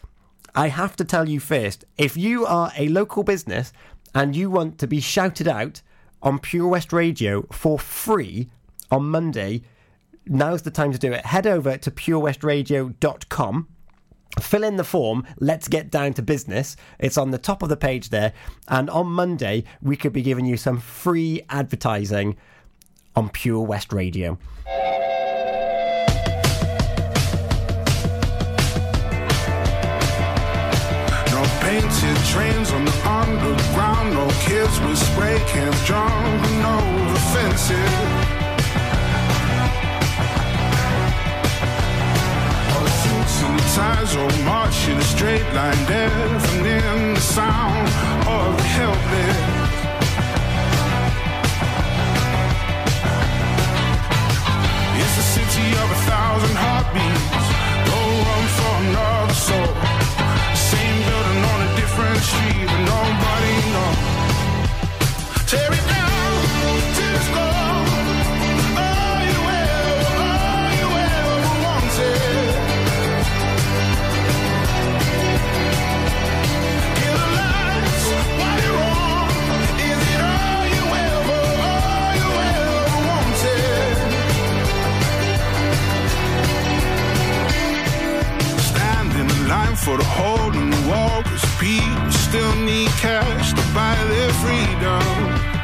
I 0.56 0.70
have 0.70 0.96
to 0.98 1.06
tell 1.06 1.28
you 1.28 1.42
first, 1.42 1.84
if 1.98 2.16
you 2.16 2.46
are 2.46 2.72
a 2.78 2.88
local 2.88 3.24
business 3.24 3.74
and 4.16 4.36
you 4.36 4.50
want 4.50 4.78
to 4.80 4.88
be 4.88 5.02
shouted 5.02 5.50
out 5.50 5.82
on 6.24 6.40
Pure 6.40 6.70
West 6.70 6.92
Radio 6.92 7.44
for 7.52 7.78
free 7.78 8.50
on 8.90 9.04
Monday, 9.04 9.62
now's 10.26 10.64
the 10.64 10.72
time 10.72 10.92
to 10.92 10.98
do 10.98 11.12
it. 11.12 11.26
Head 11.26 11.46
over 11.46 11.78
to 11.78 11.92
purewestradio.com 11.92 13.68
fill 14.40 14.64
in 14.64 14.78
the 14.78 14.84
form 14.84 15.24
let's 15.40 15.68
get 15.68 15.92
down 15.92 16.12
to 16.14 16.22
business. 16.24 16.76
It's 16.98 17.20
on 17.20 17.30
the 17.30 17.38
top 17.38 17.62
of 17.62 17.70
the 17.70 17.78
page 17.78 18.10
there. 18.10 18.34
And 18.68 18.90
on 18.90 19.08
monday 19.08 19.64
we 19.82 19.96
could 19.96 20.12
be 20.14 20.24
giving 20.24 20.46
you 20.46 20.58
some 20.58 20.80
free 20.80 21.44
advertising 21.50 22.36
on 23.16 23.30
pure 23.30 23.62
west 23.62 23.94
radio 23.94 24.40
painted 31.74 32.18
trains 32.26 32.72
on 32.72 32.86
the 32.86 32.98
underground. 33.10 34.14
No 34.14 34.28
kids 34.46 34.76
with 34.82 34.98
spray 35.10 35.40
cans 35.52 35.80
jumping 35.90 36.62
over 36.78 37.20
fences. 37.34 37.94
All 42.72 42.84
the 42.88 42.94
suits 43.02 43.36
and 43.46 43.60
ties 43.78 44.12
all 44.22 44.36
march 44.52 44.78
in 44.88 44.98
a 44.98 45.08
straight 45.16 45.48
line, 45.58 45.82
deafening 45.88 47.16
the 47.16 47.26
sound 47.38 47.88
of 48.38 48.50
the 48.60 48.68
helpless. 48.78 49.74
It's 55.02 55.16
a 55.24 55.28
city 55.36 55.68
of 55.82 55.88
a 55.98 56.00
thousand 56.12 56.56
heartbeats. 56.66 57.48
No 57.90 58.00
room 58.28 58.48
for 58.58 58.74
another 58.86 59.34
soul. 59.48 60.03
Different 61.96 62.22
nobody 62.86 63.56
knows. 63.74 64.02
Tear 65.46 65.72
it 65.78 65.86
down 65.94 66.34
to 66.98 67.08
core. 67.36 67.86
All 68.82 69.22
you 69.30 69.40
ever, 69.62 69.98
all 70.18 70.42
oh, 70.54 70.80
you 70.80 70.90
ever 71.06 71.38
wanted. 71.66 72.54
The 76.98 77.12
lights 77.38 78.06
on. 78.92 79.28
Is 79.90 80.02
it 80.14 80.22
all 80.34 80.64
you 80.76 80.86
ever, 81.06 81.42
all 81.70 82.12
you 82.22 82.30
ever 82.50 82.98
wanted? 83.10 83.98
Stand 88.70 89.12
in 89.22 89.28
the 89.28 89.40
line 89.48 89.76
for 89.76 89.96
the 89.98 90.08
people 91.64 92.12
still 92.12 92.56
need 92.58 92.90
cash 93.00 93.54
to 93.54 93.64
buy 93.74 93.96
their 94.10 94.34
freedom 94.44 95.63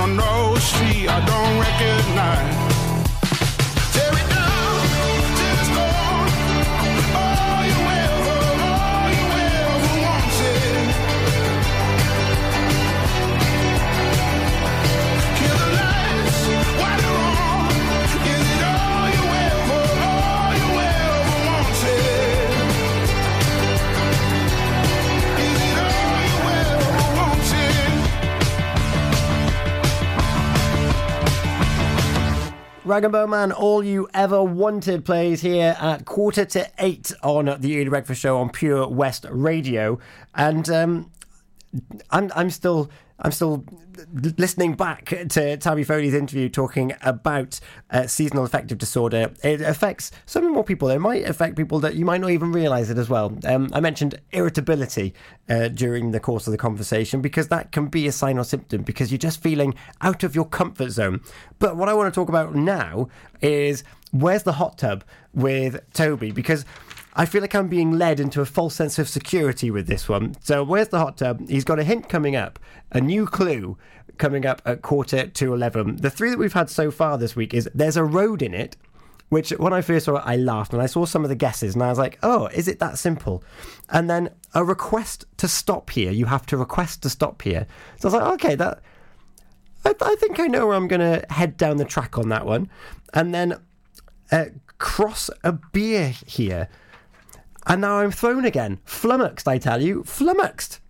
on 0.00 0.10
a 0.10 0.14
no 0.14 0.54
street 0.56 1.08
I 1.08 1.24
don't 1.24 1.60
recognize. 1.60 2.15
Rag 32.96 33.04
and 33.04 33.12
Bone 33.12 33.28
Man, 33.28 33.52
all 33.52 33.84
you 33.84 34.08
ever 34.14 34.42
wanted 34.42 35.04
plays 35.04 35.42
here 35.42 35.76
at 35.78 36.06
quarter 36.06 36.46
to 36.46 36.66
eight 36.78 37.12
on 37.22 37.44
the 37.60 37.78
Early 37.78 37.90
Breakfast 37.90 38.22
Show 38.22 38.38
on 38.38 38.48
Pure 38.48 38.88
West 38.88 39.26
Radio, 39.28 39.98
and 40.34 40.66
um, 40.70 41.10
I'm 42.08 42.32
I'm 42.34 42.48
still 42.48 42.88
I'm 43.18 43.32
still 43.32 43.64
listening 44.12 44.74
back 44.74 45.06
to 45.30 45.56
Tammy 45.56 45.84
Foley's 45.84 46.12
interview 46.12 46.50
talking 46.50 46.92
about 47.00 47.58
uh, 47.90 48.06
seasonal 48.06 48.44
affective 48.44 48.76
disorder. 48.76 49.32
It 49.42 49.62
affects 49.62 50.12
so 50.26 50.40
many 50.40 50.52
more 50.52 50.64
people. 50.64 50.90
It 50.90 50.98
might 50.98 51.24
affect 51.24 51.56
people 51.56 51.80
that 51.80 51.94
you 51.94 52.04
might 52.04 52.20
not 52.20 52.30
even 52.30 52.52
realise 52.52 52.90
it 52.90 52.98
as 52.98 53.08
well. 53.08 53.36
Um, 53.44 53.70
I 53.72 53.80
mentioned 53.80 54.20
irritability 54.32 55.14
uh, 55.48 55.68
during 55.68 56.10
the 56.10 56.20
course 56.20 56.46
of 56.46 56.50
the 56.50 56.58
conversation 56.58 57.22
because 57.22 57.48
that 57.48 57.72
can 57.72 57.86
be 57.86 58.06
a 58.06 58.12
sign 58.12 58.38
or 58.38 58.44
symptom 58.44 58.82
because 58.82 59.10
you're 59.10 59.18
just 59.18 59.42
feeling 59.42 59.74
out 60.02 60.22
of 60.22 60.34
your 60.34 60.46
comfort 60.46 60.90
zone. 60.90 61.22
But 61.58 61.76
what 61.76 61.88
I 61.88 61.94
want 61.94 62.12
to 62.12 62.20
talk 62.20 62.28
about 62.28 62.54
now 62.54 63.08
is 63.40 63.82
where's 64.10 64.42
the 64.42 64.52
hot 64.52 64.78
tub 64.78 65.04
with 65.32 65.80
Toby 65.92 66.32
because. 66.32 66.64
I 67.18 67.24
feel 67.24 67.40
like 67.40 67.54
I'm 67.54 67.68
being 67.68 67.92
led 67.92 68.20
into 68.20 68.42
a 68.42 68.46
false 68.46 68.74
sense 68.74 68.98
of 68.98 69.08
security 69.08 69.70
with 69.70 69.86
this 69.86 70.06
one. 70.06 70.36
So, 70.42 70.62
where's 70.62 70.88
the 70.88 70.98
hot 70.98 71.16
tub? 71.16 71.48
He's 71.48 71.64
got 71.64 71.78
a 71.78 71.84
hint 71.84 72.10
coming 72.10 72.36
up, 72.36 72.58
a 72.92 73.00
new 73.00 73.26
clue 73.26 73.78
coming 74.18 74.44
up 74.44 74.60
at 74.66 74.82
quarter 74.82 75.26
to 75.26 75.54
11. 75.54 75.96
The 75.96 76.10
three 76.10 76.30
that 76.30 76.38
we've 76.38 76.52
had 76.52 76.68
so 76.68 76.90
far 76.90 77.16
this 77.16 77.34
week 77.34 77.54
is 77.54 77.68
there's 77.74 77.96
a 77.96 78.04
road 78.04 78.42
in 78.42 78.52
it, 78.52 78.76
which 79.30 79.50
when 79.50 79.72
I 79.72 79.80
first 79.80 80.04
saw 80.04 80.16
it, 80.16 80.22
I 80.26 80.36
laughed 80.36 80.74
and 80.74 80.82
I 80.82 80.86
saw 80.86 81.06
some 81.06 81.24
of 81.24 81.30
the 81.30 81.34
guesses 81.34 81.74
and 81.74 81.82
I 81.82 81.88
was 81.88 81.98
like, 81.98 82.18
oh, 82.22 82.46
is 82.48 82.68
it 82.68 82.78
that 82.80 82.98
simple? 82.98 83.42
And 83.88 84.08
then 84.10 84.30
a 84.54 84.62
request 84.62 85.24
to 85.38 85.48
stop 85.48 85.90
here. 85.90 86.10
You 86.10 86.26
have 86.26 86.46
to 86.46 86.56
request 86.58 87.02
to 87.02 87.10
stop 87.10 87.40
here. 87.40 87.66
So 87.98 88.08
I 88.08 88.12
was 88.12 88.20
like, 88.20 88.32
okay, 88.34 88.54
that. 88.56 88.82
I, 89.86 89.94
I 90.00 90.16
think 90.16 90.38
I 90.38 90.46
know 90.48 90.66
where 90.66 90.76
I'm 90.76 90.88
going 90.88 91.00
to 91.00 91.24
head 91.32 91.56
down 91.56 91.78
the 91.78 91.84
track 91.84 92.18
on 92.18 92.28
that 92.28 92.44
one. 92.44 92.68
And 93.14 93.34
then 93.34 93.58
uh, 94.30 94.46
cross 94.78 95.30
a 95.42 95.52
beer 95.52 96.08
here. 96.26 96.68
And 97.66 97.80
now 97.80 97.98
I'm 97.98 98.12
thrown 98.12 98.44
again. 98.44 98.78
Flummoxed, 98.84 99.48
I 99.48 99.58
tell 99.58 99.82
you. 99.82 100.04
Flummoxed. 100.04 100.80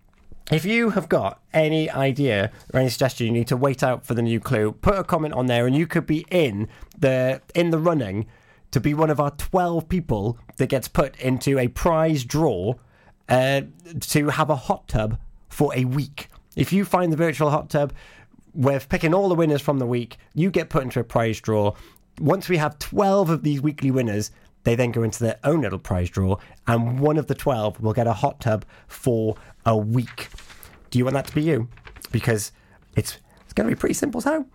If 0.51 0.63
you 0.63 0.91
have 0.91 1.09
got 1.09 1.41
any 1.53 1.89
idea 1.89 2.51
or 2.73 2.79
any 2.79 2.89
suggestion, 2.89 3.27
you 3.27 3.33
need 3.33 3.47
to 3.47 3.57
wait 3.57 3.83
out 3.83 4.05
for 4.05 4.13
the 4.13 4.21
new 4.21 4.39
clue. 4.39 4.71
Put 4.71 4.97
a 4.97 5.03
comment 5.03 5.33
on 5.33 5.47
there, 5.47 5.67
and 5.67 5.75
you 5.75 5.87
could 5.87 6.05
be 6.05 6.25
in 6.31 6.69
the 6.97 7.41
in 7.53 7.71
the 7.71 7.79
running 7.79 8.27
to 8.71 8.79
be 8.79 8.93
one 8.93 9.09
of 9.09 9.19
our 9.19 9.31
twelve 9.31 9.89
people 9.89 10.37
that 10.55 10.67
gets 10.67 10.87
put 10.87 11.19
into 11.19 11.59
a 11.59 11.67
prize 11.67 12.23
draw 12.23 12.75
uh, 13.27 13.61
to 13.99 14.29
have 14.29 14.49
a 14.49 14.55
hot 14.55 14.87
tub 14.87 15.17
for 15.49 15.75
a 15.75 15.83
week. 15.83 16.29
If 16.55 16.71
you 16.71 16.85
find 16.85 17.11
the 17.11 17.17
virtual 17.17 17.49
hot 17.49 17.69
tub, 17.69 17.91
we're 18.53 18.79
picking 18.79 19.13
all 19.13 19.27
the 19.27 19.35
winners 19.35 19.61
from 19.61 19.79
the 19.79 19.85
week. 19.85 20.17
You 20.33 20.49
get 20.49 20.69
put 20.69 20.83
into 20.83 20.99
a 20.99 21.03
prize 21.03 21.41
draw. 21.41 21.75
Once 22.19 22.47
we 22.47 22.57
have 22.57 22.79
12 22.79 23.29
of 23.29 23.43
these 23.43 23.61
weekly 23.61 23.91
winners, 23.91 24.31
they 24.67 24.75
then 24.75 24.91
go 24.91 25.01
into 25.01 25.23
their 25.23 25.39
own 25.45 25.61
little 25.61 25.79
prize 25.79 26.09
draw, 26.09 26.35
and 26.67 26.99
one 26.99 27.15
of 27.15 27.27
the 27.27 27.33
12 27.33 27.79
will 27.79 27.93
get 27.93 28.05
a 28.05 28.11
hot 28.11 28.41
tub 28.41 28.65
for 28.85 29.37
a 29.65 29.77
week. 29.77 30.27
Do 30.89 30.99
you 30.99 31.05
want 31.05 31.13
that 31.13 31.27
to 31.27 31.33
be 31.33 31.41
you? 31.41 31.69
Because 32.11 32.51
it's 32.93 33.17
it's 33.45 33.53
going 33.53 33.69
to 33.69 33.73
be 33.73 33.79
pretty 33.79 33.93
simple 33.93 34.19
so. 34.19 34.45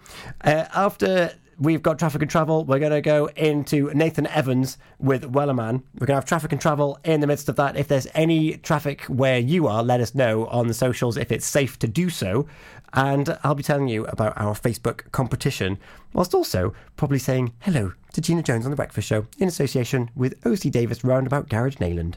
Uh, 0.45 0.67
after 0.75 1.33
we've 1.59 1.83
got 1.83 1.99
traffic 1.99 2.23
and 2.23 2.31
travel, 2.31 2.65
we're 2.65 2.79
going 2.79 2.93
to 2.93 3.01
go 3.01 3.27
into 3.37 3.93
Nathan 3.95 4.27
Evans 4.27 4.79
with 4.99 5.33
Wellerman. 5.33 5.83
We're 5.99 6.07
going 6.07 6.15
to 6.15 6.21
have 6.21 6.25
traffic 6.25 6.53
and 6.53 6.61
travel 6.61 6.99
in 7.05 7.21
the 7.21 7.27
midst 7.27 7.49
of 7.49 7.57
that. 7.57 7.77
If 7.77 7.89
there's 7.89 8.07
any 8.15 8.57
traffic 8.59 9.03
where 9.05 9.39
you 9.39 9.67
are, 9.67 9.83
let 9.83 10.01
us 10.01 10.15
know 10.15 10.47
on 10.47 10.69
the 10.69 10.75
socials 10.75 11.17
if 11.17 11.33
it's 11.33 11.47
safe 11.47 11.79
to 11.81 11.89
do 11.89 12.11
so. 12.11 12.47
And 12.95 13.39
I'll 13.43 13.55
be 13.55 13.63
telling 13.63 13.89
you 13.89 14.05
about 14.07 14.37
our 14.37 14.55
Facebook 14.55 15.11
competition, 15.13 15.79
whilst 16.13 16.35
also 16.35 16.75
probably 16.97 17.19
saying 17.19 17.55
hello 17.61 17.93
to 18.13 18.21
Gina 18.21 18.43
Jones 18.43 18.67
on 18.67 18.71
The 18.71 18.77
Breakfast 18.77 19.09
Show 19.09 19.27
in 19.39 19.49
association 19.49 20.11
with 20.15 20.47
OC 20.47 20.71
Davis 20.71 21.03
Roundabout 21.03 21.49
Garage 21.49 21.77
Neyland. 21.77 22.17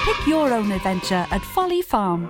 Pick 0.05 0.27
your 0.27 0.53
own 0.53 0.71
adventure 0.71 1.25
at 1.31 1.41
Folly 1.41 1.81
Farm. 1.81 2.29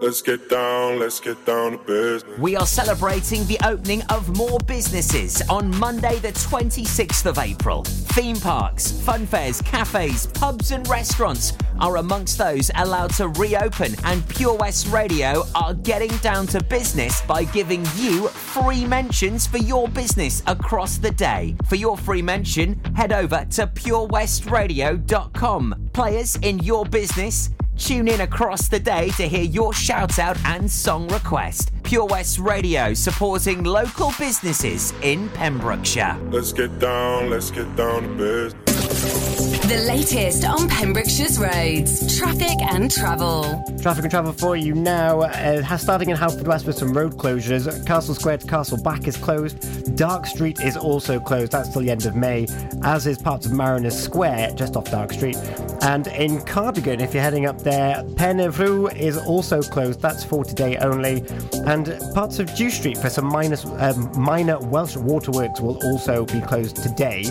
Let's 0.00 0.22
get 0.22 0.48
down, 0.48 1.00
let's 1.00 1.18
get 1.20 1.44
down 1.44 1.72
to 1.72 1.78
business. 1.78 2.38
We 2.38 2.54
are 2.56 2.66
celebrating 2.66 3.44
the 3.46 3.58
opening 3.64 4.02
of 4.04 4.34
more 4.36 4.60
businesses 4.60 5.42
on 5.50 5.76
Monday, 5.78 6.18
the 6.20 6.28
26th 6.28 7.26
of 7.26 7.36
April. 7.38 7.82
Theme 8.14 8.36
parks, 8.36 8.92
fun 9.02 9.26
fairs, 9.26 9.60
cafes, 9.62 10.28
pubs, 10.28 10.70
and 10.70 10.88
restaurants 10.88 11.52
are 11.80 11.96
amongst 11.96 12.38
those 12.38 12.70
allowed 12.76 13.10
to 13.14 13.26
reopen, 13.28 13.94
and 14.04 14.26
Pure 14.28 14.58
West 14.58 14.86
Radio 14.88 15.44
are 15.54 15.74
getting 15.74 16.16
down 16.18 16.46
to 16.48 16.62
business 16.64 17.22
by 17.22 17.44
giving 17.44 17.84
you 17.96 18.26
free 18.28 18.84
mentions 18.86 19.46
for 19.46 19.58
your 19.58 19.88
business 19.88 20.42
across 20.46 20.98
the 20.98 21.10
day. 21.10 21.56
For 21.68 21.76
your 21.76 21.96
free 21.98 22.22
mention, 22.22 22.78
head 22.94 23.12
over 23.12 23.46
to 23.50 23.66
purewestradio.com. 23.66 25.57
Players 25.92 26.36
in 26.36 26.58
your 26.60 26.84
business, 26.84 27.50
Tune 27.78 28.08
in 28.08 28.22
across 28.22 28.66
the 28.66 28.80
day 28.80 29.10
to 29.10 29.28
hear 29.28 29.44
your 29.44 29.72
shout 29.72 30.18
out 30.18 30.36
and 30.44 30.68
song 30.68 31.06
request. 31.08 31.70
Pure 31.84 32.06
West 32.06 32.40
Radio 32.40 32.92
supporting 32.92 33.62
local 33.62 34.12
businesses 34.18 34.92
in 35.02 35.28
Pembrokeshire. 35.30 36.18
Let's 36.30 36.52
get 36.52 36.76
down, 36.80 37.30
let's 37.30 37.52
get 37.52 37.76
down 37.76 38.02
to 38.02 38.08
business. 38.08 39.57
The 39.68 39.84
latest 39.86 40.46
on 40.46 40.66
Pembrokeshire's 40.66 41.38
roads, 41.38 42.16
traffic 42.16 42.58
and 42.72 42.90
travel. 42.90 43.62
Traffic 43.82 44.04
and 44.04 44.10
travel 44.10 44.32
for 44.32 44.56
you 44.56 44.74
now. 44.74 45.20
Uh, 45.20 45.76
starting 45.76 46.08
in 46.08 46.16
Haverfordwest 46.16 46.64
with 46.64 46.78
some 46.78 46.94
road 46.94 47.18
closures. 47.18 47.86
Castle 47.86 48.14
Square 48.14 48.38
to 48.38 48.46
Castle 48.46 48.82
Back 48.82 49.06
is 49.06 49.18
closed. 49.18 49.94
Dark 49.94 50.24
Street 50.24 50.58
is 50.60 50.78
also 50.78 51.20
closed. 51.20 51.52
That's 51.52 51.68
till 51.68 51.82
the 51.82 51.90
end 51.90 52.06
of 52.06 52.16
May, 52.16 52.46
as 52.82 53.06
is 53.06 53.18
parts 53.18 53.44
of 53.44 53.52
Mariners 53.52 53.94
Square 53.94 54.52
just 54.54 54.74
off 54.74 54.90
Dark 54.90 55.12
Street. 55.12 55.36
And 55.82 56.06
in 56.08 56.40
Cardigan, 56.40 57.00
if 57.00 57.14
you're 57.14 57.22
heading 57.22 57.46
up 57.46 57.58
there, 57.62 58.02
Penevru 58.14 58.94
is 58.96 59.16
also 59.16 59.62
closed. 59.62 60.00
That's 60.00 60.24
for 60.24 60.44
today 60.44 60.76
only. 60.78 61.24
And 61.66 61.98
parts 62.14 62.38
of 62.38 62.52
Dew 62.54 62.70
Street 62.70 62.98
for 62.98 63.08
some 63.08 63.26
minor, 63.26 63.56
um, 63.78 64.10
minor 64.20 64.58
Welsh 64.58 64.96
waterworks 64.96 65.60
will 65.60 65.78
also 65.84 66.24
be 66.24 66.40
closed 66.40 66.76
today. 66.76 67.30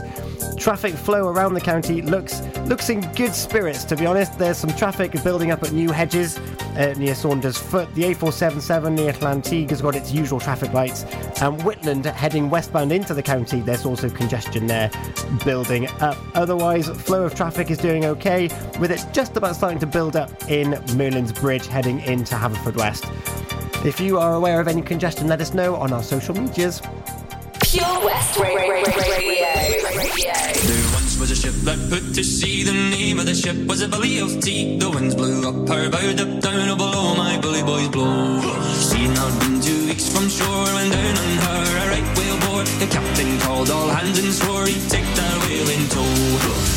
Traffic 0.57 0.93
flow 0.93 1.27
around 1.27 1.53
the 1.53 1.61
county 1.61 2.01
looks 2.01 2.41
looks 2.65 2.89
in 2.89 3.01
good 3.13 3.33
spirits, 3.33 3.83
to 3.85 3.95
be 3.95 4.05
honest. 4.05 4.37
There's 4.39 4.57
some 4.57 4.71
traffic 4.71 5.11
building 5.23 5.51
up 5.51 5.63
at 5.63 5.71
New 5.71 5.91
Hedges 5.91 6.37
uh, 6.77 6.93
near 6.97 7.13
Saundersfoot. 7.13 7.93
The 7.95 8.03
A477 8.03 8.93
near 8.93 9.13
Llanteg 9.13 9.69
has 9.71 9.81
got 9.81 9.95
its 9.95 10.11
usual 10.11 10.39
traffic 10.39 10.73
lights. 10.73 11.03
And 11.41 11.59
Whitland 11.61 12.05
heading 12.05 12.49
westbound 12.49 12.91
into 12.91 13.13
the 13.13 13.23
county, 13.23 13.61
there's 13.61 13.85
also 13.85 14.09
congestion 14.09 14.67
there 14.67 14.89
building 15.43 15.87
up. 15.99 16.17
Otherwise, 16.35 16.87
flow 16.89 17.25
of 17.25 17.35
traffic 17.35 17.69
is 17.71 17.77
doing 17.77 18.05
okay, 18.05 18.36
with 18.79 18.91
it 18.91 19.03
just 19.11 19.35
about 19.35 19.55
starting 19.55 19.79
to 19.79 19.88
build 19.88 20.15
up 20.15 20.29
in 20.49 20.79
Merlin's 20.95 21.31
Bridge 21.31 21.65
heading 21.65 21.99
into 22.01 22.35
Haverfordwest. 22.35 23.03
If 23.85 23.99
you 23.99 24.19
are 24.19 24.35
aware 24.35 24.59
of 24.59 24.67
any 24.67 24.81
congestion, 24.81 25.27
let 25.27 25.41
us 25.41 25.53
know 25.53 25.75
on 25.75 25.91
our 25.91 26.03
social 26.03 26.35
medias. 26.35 26.81
Pure 27.61 28.05
West 28.05 28.38
Ra- 28.39 28.47
Ra- 28.53 28.67
Ra- 28.69 28.83
Radio. 29.17 29.47
There 30.69 30.85
once 30.93 31.17
was 31.19 31.31
a 31.31 31.35
ship 31.35 31.53
that 31.65 31.79
put 31.89 32.13
to 32.15 32.23
sea. 32.23 32.63
The 32.63 32.73
name 32.73 33.19
of 33.19 33.25
the 33.25 33.35
ship 33.35 33.57
was 33.67 33.81
a 33.81 33.88
Billy 33.88 34.19
of 34.19 34.39
Tea. 34.41 34.77
The 34.77 34.89
winds 34.89 35.15
blew 35.15 35.47
up 35.49 35.67
her 35.69 35.89
bow, 35.89 35.97
up 35.97 36.41
down, 36.41 36.69
oh 36.69 36.75
below 36.75 37.15
my 37.15 37.39
bully 37.41 37.63
boys 37.63 37.89
blow. 37.89 38.39
She 38.89 39.05
had 39.07 39.15
not 39.15 39.33
been 39.41 39.59
two 39.61 39.88
weeks 39.88 40.07
from 40.13 40.29
shore 40.29 40.65
when 40.77 40.91
down 40.91 41.17
on 41.17 41.31
her 41.45 41.63
a 41.83 41.89
right 41.91 42.17
whale 42.17 42.39
bore. 42.45 42.63
The 42.79 42.88
captain 42.88 43.39
called 43.39 43.69
all 43.69 43.89
hands 43.89 44.19
and 44.19 44.31
swore 44.31 44.65
he'd 44.67 44.89
take 44.89 45.09
that 45.15 45.35
whale 45.43 45.69
in 45.69 45.89
tow. 45.89 46.76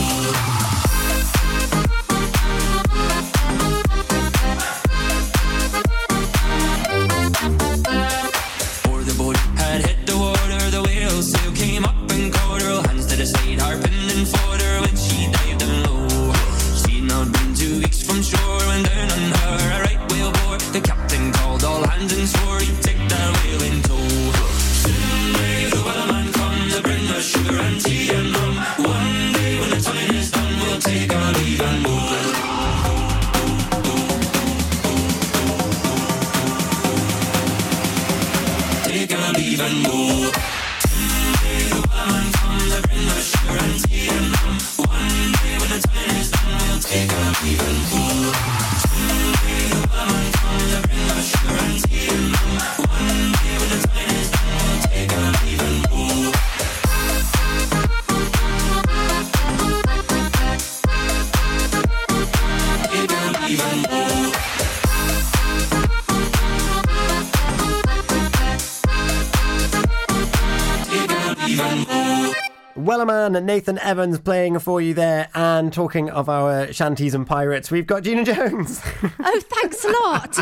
And 73.09 73.45
Nathan 73.47 73.79
Evans 73.79 74.19
playing 74.19 74.59
for 74.59 74.79
you 74.79 74.93
there, 74.93 75.27
and 75.33 75.73
talking 75.73 76.09
of 76.11 76.29
our 76.29 76.71
shanties 76.71 77.13
and 77.15 77.25
pirates, 77.25 77.71
we've 77.71 77.87
got 77.87 78.03
Gina 78.03 78.23
Jones. 78.31 78.79
Oh, 79.19 79.41
thanks 79.49 79.83
a 79.83 79.89
lot. 79.89 80.37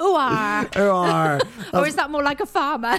Ooh. 0.00 0.74
Who 0.78 0.88
are? 0.90 1.40
or 1.74 1.86
is 1.86 1.96
that 1.96 2.10
more 2.10 2.22
like 2.22 2.40
a 2.40 2.46
farmer? 2.46 2.98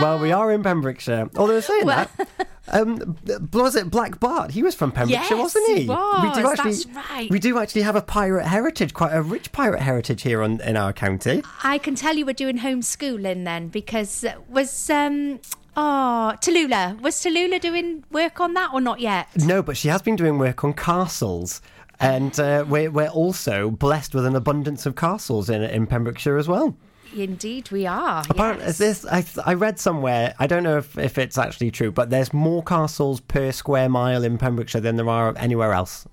well, 0.00 0.18
we 0.18 0.32
are 0.32 0.50
in 0.52 0.62
Pembrokeshire. 0.62 1.28
Although 1.36 1.60
saying 1.60 1.86
Well- 1.86 2.08
that, 2.16 2.48
um, 2.68 3.16
was 3.52 3.76
it 3.76 3.90
Black 3.90 4.18
Bart? 4.20 4.52
He 4.52 4.62
was 4.62 4.74
from 4.74 4.92
Pembrokeshire, 4.92 5.36
Yes, 5.36 5.42
wasn't 5.42 5.68
he? 5.76 5.82
he 5.82 5.88
was. 5.88 6.22
We 6.22 6.40
do 6.42 6.48
actually, 6.48 6.70
That's 6.72 6.86
right. 7.10 7.30
We 7.30 7.38
do 7.38 7.58
actually 7.58 7.82
have 7.82 7.96
a 7.96 8.02
pirate 8.02 8.46
heritage, 8.46 8.94
quite 8.94 9.12
a 9.12 9.20
rich 9.22 9.52
pirate 9.52 9.80
heritage 9.82 10.22
here 10.22 10.42
on, 10.42 10.60
in 10.62 10.76
our 10.76 10.92
county. 10.92 11.42
I 11.62 11.78
can 11.78 11.94
tell 11.96 12.16
you 12.16 12.24
we're 12.24 12.32
doing 12.34 12.58
homeschooling 12.58 13.44
then 13.44 13.68
because 13.68 14.24
was 14.48 14.88
um 14.90 15.40
oh 15.76 16.34
Tallulah 16.40 17.00
was 17.00 17.16
Tallulah 17.16 17.60
doing 17.60 18.04
work 18.10 18.40
on 18.40 18.54
that 18.54 18.70
or 18.72 18.80
not 18.80 19.00
yet? 19.00 19.28
No, 19.36 19.62
but 19.62 19.76
she 19.76 19.88
has 19.88 20.02
been 20.02 20.16
doing 20.16 20.38
work 20.38 20.64
on 20.64 20.72
castles. 20.72 21.60
And 22.00 22.38
uh, 22.40 22.64
we're, 22.68 22.90
we're 22.90 23.08
also 23.08 23.70
blessed 23.70 24.12
with 24.12 24.26
an 24.26 24.34
abundance 24.34 24.86
of 24.86 24.96
castles 24.96 25.48
in, 25.48 25.62
in 25.62 25.86
Pembrokeshire 25.86 26.36
as 26.36 26.48
well. 26.48 26.76
Indeed, 27.14 27.70
we 27.70 27.86
are. 27.86 28.24
Apparently, 28.28 28.66
yes. 28.66 28.78
this 28.78 29.06
I, 29.06 29.24
I 29.44 29.54
read 29.54 29.78
somewhere. 29.78 30.34
I 30.38 30.46
don't 30.46 30.62
know 30.62 30.78
if, 30.78 30.98
if 30.98 31.18
it's 31.18 31.38
actually 31.38 31.70
true, 31.70 31.92
but 31.92 32.10
there's 32.10 32.32
more 32.32 32.62
castles 32.62 33.20
per 33.20 33.52
square 33.52 33.88
mile 33.88 34.24
in 34.24 34.38
Pembrokeshire 34.38 34.80
than 34.80 34.96
there 34.96 35.08
are 35.08 35.34
anywhere 35.36 35.72
else. 35.72 36.06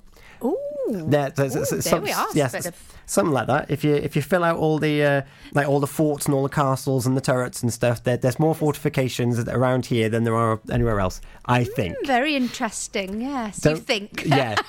Yeah, 0.89 1.29
Ooh, 1.39 1.65
some- 1.65 1.79
there 1.79 2.01
we 2.01 2.11
are. 2.11 2.27
yes, 2.33 2.71
something 3.05 3.33
like 3.33 3.47
that. 3.47 3.69
If 3.69 3.83
you 3.83 3.93
if 3.95 4.15
you 4.15 4.21
fill 4.21 4.43
out 4.43 4.57
all 4.57 4.79
the 4.79 5.03
uh, 5.03 5.21
like 5.53 5.67
all 5.67 5.79
the 5.79 5.87
forts 5.87 6.25
and 6.25 6.33
all 6.35 6.43
the 6.43 6.49
castles 6.49 7.05
and 7.05 7.15
the 7.15 7.21
turrets 7.21 7.61
and 7.61 7.71
stuff, 7.73 8.03
there, 8.03 8.17
there's 8.17 8.39
more 8.39 8.55
fortifications 8.55 9.39
around 9.47 9.85
here 9.87 10.09
than 10.09 10.23
there 10.23 10.35
are 10.35 10.59
anywhere 10.71 10.99
else. 10.99 11.21
I 11.45 11.63
think. 11.63 11.95
Very 12.05 12.35
interesting. 12.35 13.21
Yes, 13.21 13.63
you 13.65 13.77
think? 13.77 14.23
Yeah. 14.25 14.55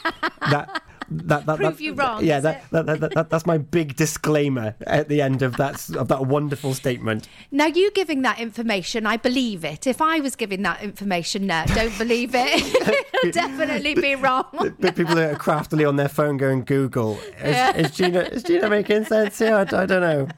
That. 0.51 0.83
That, 1.13 1.47
that, 1.47 1.57
Prove 1.57 1.77
that- 1.79 1.83
you 1.83 1.95
wrong, 1.95 2.25
Yeah, 2.25 2.39
that, 2.41 2.71
that, 2.71 2.87
that, 2.87 3.15
that, 3.15 3.31
that's 3.31 3.45
my 3.45 3.59
big 3.59 3.97
disclaimer 3.97 4.75
at 4.87 5.09
the 5.09 5.21
end 5.21 5.43
of 5.43 5.57
that 5.57 5.91
of 5.91 6.07
that 6.09 6.27
wonderful 6.27 6.73
statement. 6.75 7.29
Now, 7.51 7.67
you 7.67 7.91
giving 7.91 8.23
that 8.23 8.39
information, 8.39 9.07
I 9.07 9.17
believe 9.17 9.65
it. 9.65 9.87
If 9.89 10.01
I 10.01 10.21
was 10.21 10.37
giving 10.37 10.63
that 10.63 10.83
information 10.83 11.47
now, 11.47 11.65
don't 11.65 11.97
believe 11.99 12.31
it. 12.35 13.05
It'll 13.25 13.31
definitely 13.33 13.95
be 13.95 14.15
wrong. 14.15 14.47
But 14.79 14.95
people 14.95 15.17
that 15.17 15.33
are 15.35 15.37
craftily 15.37 15.85
on 15.85 15.97
their 15.97 16.09
phone 16.09 16.37
going 16.37 16.63
Google. 16.65 17.19
Is, 17.19 17.33
Yeah. 17.43 17.77
is 17.77 17.91
Gina 17.91 18.21
is 18.21 18.43
Gina 18.45 18.69
making 18.71 19.05
sense 19.07 19.39
here? 19.39 19.55
I, 19.57 19.63
I 19.63 19.87
don't 19.87 20.01
know. 20.01 20.29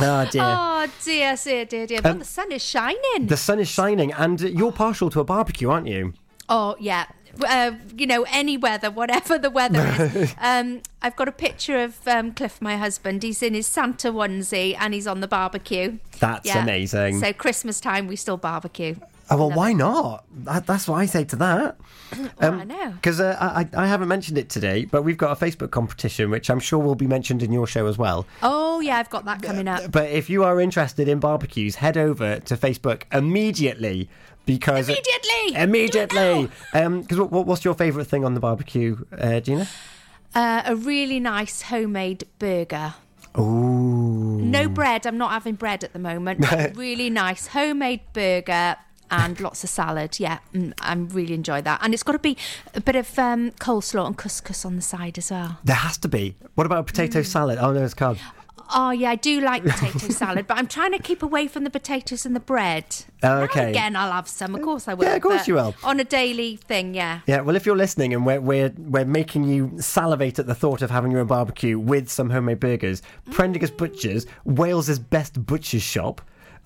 Oh 0.00 0.28
dear. 0.30 0.42
Oh 0.44 0.86
dear, 1.04 1.36
dear, 1.36 1.64
dear, 1.64 1.86
dear. 1.86 2.02
But 2.02 2.12
Um, 2.12 2.18
the 2.20 2.24
sun 2.24 2.52
is 2.52 2.62
shining. 2.62 3.26
The 3.26 3.36
sun 3.36 3.58
is 3.58 3.68
shining, 3.68 4.12
and 4.12 4.40
you're 4.40 4.70
partial 4.70 5.10
to 5.10 5.20
a 5.20 5.24
barbecue, 5.24 5.68
aren't 5.70 5.88
you? 5.88 6.12
Oh 6.48 6.76
yeah. 6.78 7.06
Uh, 7.46 7.72
you 7.96 8.06
know, 8.06 8.24
any 8.30 8.56
weather, 8.56 8.90
whatever 8.90 9.38
the 9.38 9.50
weather 9.50 10.10
is. 10.14 10.34
um, 10.40 10.82
I've 11.02 11.16
got 11.16 11.28
a 11.28 11.32
picture 11.32 11.78
of 11.78 12.06
um, 12.06 12.32
Cliff, 12.32 12.60
my 12.60 12.76
husband. 12.76 13.22
He's 13.22 13.42
in 13.42 13.54
his 13.54 13.66
Santa 13.66 14.12
onesie 14.12 14.76
and 14.78 14.94
he's 14.94 15.06
on 15.06 15.20
the 15.20 15.28
barbecue. 15.28 15.98
That's 16.18 16.46
amazing. 16.62 17.20
So 17.20 17.32
Christmas 17.32 17.80
time, 17.80 18.06
we 18.06 18.16
still 18.16 18.36
barbecue. 18.36 18.96
Oh, 19.30 19.36
well, 19.36 19.50
why 19.50 19.74
not? 19.74 20.24
That, 20.44 20.66
that's 20.66 20.88
what 20.88 20.96
I 20.96 21.06
say 21.06 21.24
to 21.24 21.36
that. 21.36 21.76
Well, 22.40 22.54
I 22.54 22.64
know. 22.64 22.92
Because 22.92 23.20
uh, 23.20 23.36
I, 23.38 23.68
I 23.78 23.86
haven't 23.86 24.08
mentioned 24.08 24.38
it 24.38 24.48
today, 24.48 24.86
but 24.86 25.02
we've 25.02 25.18
got 25.18 25.40
a 25.40 25.44
Facebook 25.44 25.70
competition, 25.70 26.30
which 26.30 26.48
I'm 26.48 26.60
sure 26.60 26.78
will 26.78 26.94
be 26.94 27.06
mentioned 27.06 27.42
in 27.42 27.52
your 27.52 27.66
show 27.66 27.86
as 27.86 27.98
well. 27.98 28.26
Oh 28.42 28.80
yeah, 28.80 28.96
I've 28.96 29.10
got 29.10 29.26
that 29.26 29.42
coming 29.42 29.68
up. 29.68 29.90
But 29.92 30.10
if 30.10 30.30
you 30.30 30.44
are 30.44 30.60
interested 30.60 31.08
in 31.08 31.20
barbecues, 31.20 31.76
head 31.76 31.98
over 31.98 32.40
to 32.40 32.56
Facebook 32.56 33.02
immediately 33.12 34.08
because 34.46 34.88
Immediately! 34.88 35.62
immediately. 35.62 36.50
Because 36.72 37.18
what, 37.18 37.46
what's 37.46 37.64
your 37.66 37.74
favourite 37.74 38.06
thing 38.08 38.24
on 38.24 38.32
the 38.32 38.40
barbecue, 38.40 39.04
uh, 39.18 39.40
Gina? 39.40 39.68
Uh, 40.34 40.62
a 40.64 40.74
really 40.74 41.20
nice 41.20 41.62
homemade 41.62 42.24
burger. 42.38 42.94
Ooh. 43.38 44.40
No 44.40 44.68
bread. 44.68 45.06
I'm 45.06 45.18
not 45.18 45.32
having 45.32 45.54
bread 45.54 45.84
at 45.84 45.92
the 45.92 45.98
moment. 45.98 46.46
really 46.74 47.10
nice 47.10 47.48
homemade 47.48 48.00
burger 48.14 48.76
and 49.10 49.40
lots 49.40 49.64
of 49.64 49.70
salad. 49.70 50.18
Yeah, 50.20 50.38
mm, 50.54 50.72
I 50.80 50.94
really 50.94 51.34
enjoy 51.34 51.62
that. 51.62 51.80
And 51.82 51.94
it's 51.94 52.02
got 52.02 52.12
to 52.12 52.18
be 52.18 52.36
a 52.74 52.80
bit 52.80 52.96
of 52.96 53.18
um, 53.18 53.50
coleslaw 53.52 54.06
and 54.06 54.16
couscous 54.16 54.64
on 54.64 54.76
the 54.76 54.82
side 54.82 55.18
as 55.18 55.30
well. 55.30 55.58
There 55.64 55.76
has 55.76 55.98
to 55.98 56.08
be. 56.08 56.36
What 56.54 56.66
about 56.66 56.80
a 56.80 56.84
potato 56.84 57.22
salad? 57.22 57.58
Oh 57.60 57.72
no, 57.72 57.84
it's 57.84 57.94
carb. 57.94 58.18
Oh 58.74 58.90
yeah, 58.90 59.08
I 59.12 59.14
do 59.14 59.40
like 59.40 59.64
potato 59.66 60.08
salad, 60.10 60.46
but 60.46 60.58
I'm 60.58 60.66
trying 60.66 60.92
to 60.92 60.98
keep 60.98 61.22
away 61.22 61.46
from 61.48 61.64
the 61.64 61.70
potatoes 61.70 62.26
and 62.26 62.36
the 62.36 62.40
bread. 62.40 62.84
Now 63.22 63.38
Okay. 63.44 63.70
again, 63.70 63.96
I'll 63.96 64.12
have 64.12 64.28
some. 64.28 64.54
Of 64.54 64.60
course 64.60 64.86
I 64.88 64.92
will. 64.92 65.06
Yeah, 65.06 65.14
of 65.16 65.22
course 65.22 65.48
you 65.48 65.54
will. 65.54 65.74
On 65.82 65.98
a 65.98 66.04
daily 66.04 66.56
thing, 66.56 66.92
yeah. 66.94 67.20
Yeah, 67.26 67.40
well, 67.40 67.56
if 67.56 67.64
you're 67.64 67.76
listening 67.78 68.12
and 68.12 68.26
we're, 68.26 68.42
we're, 68.42 68.74
we're 68.76 69.06
making 69.06 69.44
you 69.44 69.72
salivate 69.80 70.38
at 70.38 70.46
the 70.46 70.54
thought 70.54 70.82
of 70.82 70.90
having 70.90 71.10
your 71.10 71.20
own 71.20 71.26
barbecue 71.28 71.78
with 71.78 72.10
some 72.10 72.28
homemade 72.28 72.60
burgers, 72.60 73.00
Prendergast 73.30 73.78
Butchers, 73.78 74.26
Wales's 74.44 74.98
best 74.98 75.46
butcher's 75.46 75.82
shop, 75.82 76.20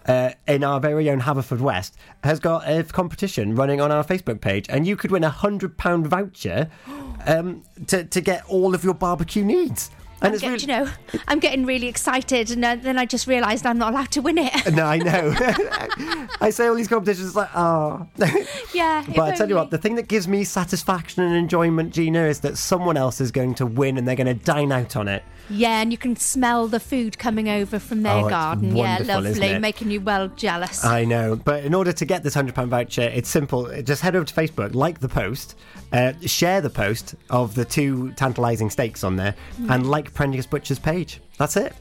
uh, 0.06 0.30
in 0.46 0.64
our 0.64 0.80
very 0.80 1.08
own 1.10 1.20
Haverfordwest, 1.20 1.92
has 2.24 2.40
got 2.40 2.68
a 2.68 2.82
competition 2.84 3.54
running 3.54 3.80
on 3.80 3.90
our 3.92 4.04
Facebook 4.04 4.40
page, 4.40 4.66
and 4.68 4.86
you 4.86 4.96
could 4.96 5.10
win 5.10 5.24
a 5.24 5.30
£100 5.30 6.06
voucher 6.06 6.70
um, 7.26 7.62
to, 7.86 8.04
to 8.04 8.20
get 8.20 8.44
all 8.46 8.74
of 8.74 8.84
your 8.84 8.94
barbecue 8.94 9.44
needs. 9.44 9.90
And 10.22 10.40
get- 10.40 10.48
really, 10.48 10.60
you 10.62 10.66
know, 10.68 10.88
I'm 11.28 11.38
getting 11.38 11.66
really 11.66 11.88
excited, 11.88 12.50
and 12.50 12.64
uh, 12.64 12.76
then 12.76 12.98
I 12.98 13.06
just 13.06 13.26
realised 13.26 13.66
I'm 13.66 13.78
not 13.78 13.92
allowed 13.92 14.10
to 14.12 14.22
win 14.22 14.38
it. 14.38 14.72
No, 14.72 14.84
I 14.84 14.98
know. 14.98 15.34
I 16.40 16.50
say 16.50 16.66
all 16.66 16.74
these 16.74 16.88
competitions 16.88 17.34
like, 17.36 17.50
oh. 17.54 18.06
yeah, 18.74 19.04
But 19.14 19.32
I 19.32 19.34
tell 19.36 19.48
you 19.48 19.56
what, 19.56 19.70
the 19.70 19.78
thing 19.78 19.96
that 19.96 20.08
gives 20.08 20.26
me 20.28 20.44
satisfaction 20.44 21.22
and 21.22 21.34
enjoyment, 21.36 21.92
Gina, 21.92 22.24
is 22.24 22.40
that 22.40 22.58
someone 22.58 22.96
else 22.96 23.20
is 23.20 23.30
going 23.30 23.54
to 23.56 23.66
win 23.66 23.98
and 23.98 24.06
they're 24.06 24.16
going 24.16 24.26
to 24.26 24.44
dine 24.44 24.72
out 24.72 24.96
on 24.96 25.08
it. 25.08 25.22
Yeah, 25.50 25.80
and 25.82 25.90
you 25.92 25.98
can 25.98 26.16
smell 26.16 26.68
the 26.68 26.80
food 26.80 27.18
coming 27.18 27.48
over 27.48 27.78
from 27.78 28.02
their 28.02 28.24
Oh, 28.24 28.28
garden. 28.28 28.74
Yeah, 28.76 29.02
lovely, 29.04 29.58
making 29.58 29.90
you 29.90 30.00
well 30.00 30.28
jealous. 30.28 30.84
I 30.84 31.04
know. 31.04 31.36
But 31.36 31.64
in 31.64 31.74
order 31.74 31.92
to 31.92 32.04
get 32.04 32.22
this 32.22 32.34
£100 32.34 32.68
voucher, 32.68 33.02
it's 33.02 33.28
simple. 33.28 33.70
Just 33.82 34.02
head 34.02 34.16
over 34.16 34.24
to 34.24 34.34
Facebook, 34.34 34.74
like 34.74 35.00
the 35.00 35.08
post, 35.08 35.56
uh, 35.92 36.12
share 36.26 36.60
the 36.60 36.70
post 36.70 37.14
of 37.30 37.54
the 37.54 37.64
two 37.64 38.12
tantalising 38.12 38.70
steaks 38.70 39.04
on 39.04 39.16
there, 39.16 39.34
Mm. 39.60 39.74
and 39.74 39.90
like 39.90 40.12
Prendergast 40.14 40.50
Butcher's 40.50 40.78
page. 40.78 41.20
That's 41.38 41.56
it. 41.56 41.74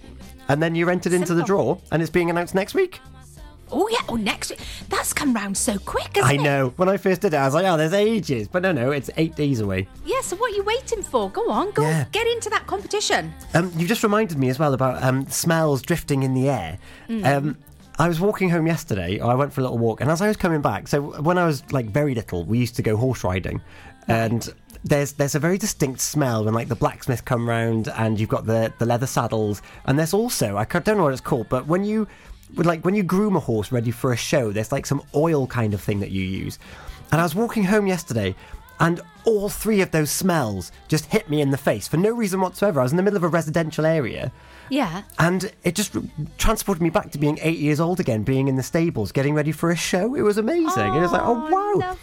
And 0.49 0.61
then 0.61 0.75
you're 0.75 0.89
entered 0.91 1.13
into 1.13 1.33
the 1.33 1.43
draw, 1.43 1.77
and 1.91 2.01
it's 2.01 2.11
being 2.11 2.29
announced 2.29 2.55
next 2.55 2.73
week. 2.73 2.99
Oh 3.73 3.87
yeah, 3.89 3.99
oh 4.09 4.15
next 4.17 4.49
week. 4.49 4.59
That's 4.89 5.13
come 5.13 5.33
round 5.33 5.57
so 5.57 5.77
quick, 5.77 6.17
hasn't 6.17 6.25
I 6.25 6.33
it? 6.33 6.41
know. 6.41 6.73
When 6.75 6.89
I 6.89 6.97
first 6.97 7.21
did 7.21 7.33
it, 7.33 7.37
I 7.37 7.45
was 7.45 7.53
like, 7.53 7.65
oh, 7.65 7.77
there's 7.77 7.93
ages. 7.93 8.49
But 8.49 8.63
no, 8.63 8.73
no, 8.73 8.91
it's 8.91 9.09
eight 9.15 9.35
days 9.37 9.61
away. 9.61 9.87
Yeah, 10.05 10.19
so 10.19 10.35
what 10.35 10.51
are 10.51 10.55
you 10.57 10.63
waiting 10.63 11.01
for? 11.01 11.29
Go 11.29 11.49
on, 11.49 11.71
go 11.71 11.83
Yeah. 11.83 12.03
get 12.11 12.27
into 12.27 12.49
that 12.49 12.67
competition. 12.67 13.33
Um, 13.53 13.71
you 13.77 13.87
just 13.87 14.03
reminded 14.03 14.37
me 14.37 14.49
as 14.49 14.59
well 14.59 14.73
about 14.73 15.01
um, 15.01 15.25
smells 15.27 15.81
drifting 15.81 16.23
in 16.23 16.33
the 16.33 16.49
air. 16.49 16.79
Mm. 17.07 17.25
Um, 17.25 17.57
I 17.97 18.09
was 18.09 18.19
walking 18.19 18.49
home 18.49 18.67
yesterday. 18.67 19.21
I 19.21 19.35
went 19.35 19.53
for 19.53 19.61
a 19.61 19.63
little 19.63 19.77
walk, 19.77 20.01
and 20.01 20.11
as 20.11 20.21
I 20.21 20.27
was 20.27 20.35
coming 20.35 20.59
back, 20.61 20.89
so 20.89 21.21
when 21.21 21.37
I 21.37 21.45
was 21.45 21.63
like 21.71 21.85
very 21.85 22.13
little, 22.13 22.43
we 22.43 22.57
used 22.57 22.75
to 22.75 22.81
go 22.81 22.97
horse 22.97 23.23
riding, 23.23 23.61
and 24.07 24.53
there's 24.83 25.13
there's 25.13 25.35
a 25.35 25.39
very 25.39 25.57
distinct 25.57 25.99
smell 25.99 26.45
when 26.45 26.53
like 26.53 26.67
the 26.67 26.75
blacksmith 26.75 27.25
come 27.25 27.47
round, 27.47 27.87
and 27.89 28.19
you've 28.19 28.29
got 28.29 28.45
the 28.45 28.73
the 28.79 28.85
leather 28.85 29.07
saddles, 29.07 29.61
and 29.85 29.97
there's 29.97 30.13
also 30.13 30.57
I 30.57 30.65
don't 30.65 30.97
know 30.97 31.03
what 31.03 31.13
it's 31.13 31.21
called, 31.21 31.49
but 31.49 31.67
when 31.67 31.83
you 31.83 32.07
like 32.55 32.83
when 32.83 32.95
you 32.95 33.03
groom 33.03 33.35
a 33.35 33.39
horse 33.39 33.71
ready 33.71 33.91
for 33.91 34.11
a 34.11 34.17
show, 34.17 34.51
there's 34.51 34.71
like 34.71 34.85
some 34.85 35.01
oil 35.15 35.47
kind 35.47 35.73
of 35.73 35.81
thing 35.81 35.99
that 35.99 36.11
you 36.11 36.23
use. 36.23 36.59
And 37.11 37.19
I 37.19 37.23
was 37.23 37.35
walking 37.35 37.63
home 37.65 37.87
yesterday, 37.87 38.35
and 38.79 39.01
all 39.25 39.49
three 39.49 39.81
of 39.81 39.91
those 39.91 40.09
smells 40.09 40.71
just 40.87 41.05
hit 41.05 41.29
me 41.29 41.41
in 41.41 41.51
the 41.51 41.57
face 41.57 41.87
for 41.87 41.97
no 41.97 42.11
reason 42.11 42.41
whatsoever. 42.41 42.79
I 42.79 42.83
was 42.83 42.91
in 42.91 42.97
the 42.97 43.03
middle 43.03 43.17
of 43.17 43.23
a 43.23 43.27
residential 43.27 43.85
area. 43.85 44.31
Yeah. 44.69 45.03
And 45.19 45.51
it 45.63 45.75
just 45.75 45.95
transported 46.37 46.81
me 46.81 46.89
back 46.89 47.11
to 47.11 47.17
being 47.17 47.37
eight 47.41 47.59
years 47.59 47.81
old 47.81 47.99
again, 47.99 48.23
being 48.23 48.47
in 48.47 48.55
the 48.55 48.63
stables, 48.63 49.11
getting 49.11 49.33
ready 49.33 49.51
for 49.51 49.69
a 49.69 49.75
show. 49.75 50.15
It 50.15 50.21
was 50.21 50.37
amazing. 50.37 50.95
it 50.95 51.01
was 51.01 51.11
like, 51.11 51.21
oh 51.23 51.49
wow, 51.51 51.87
lovely. 51.87 51.99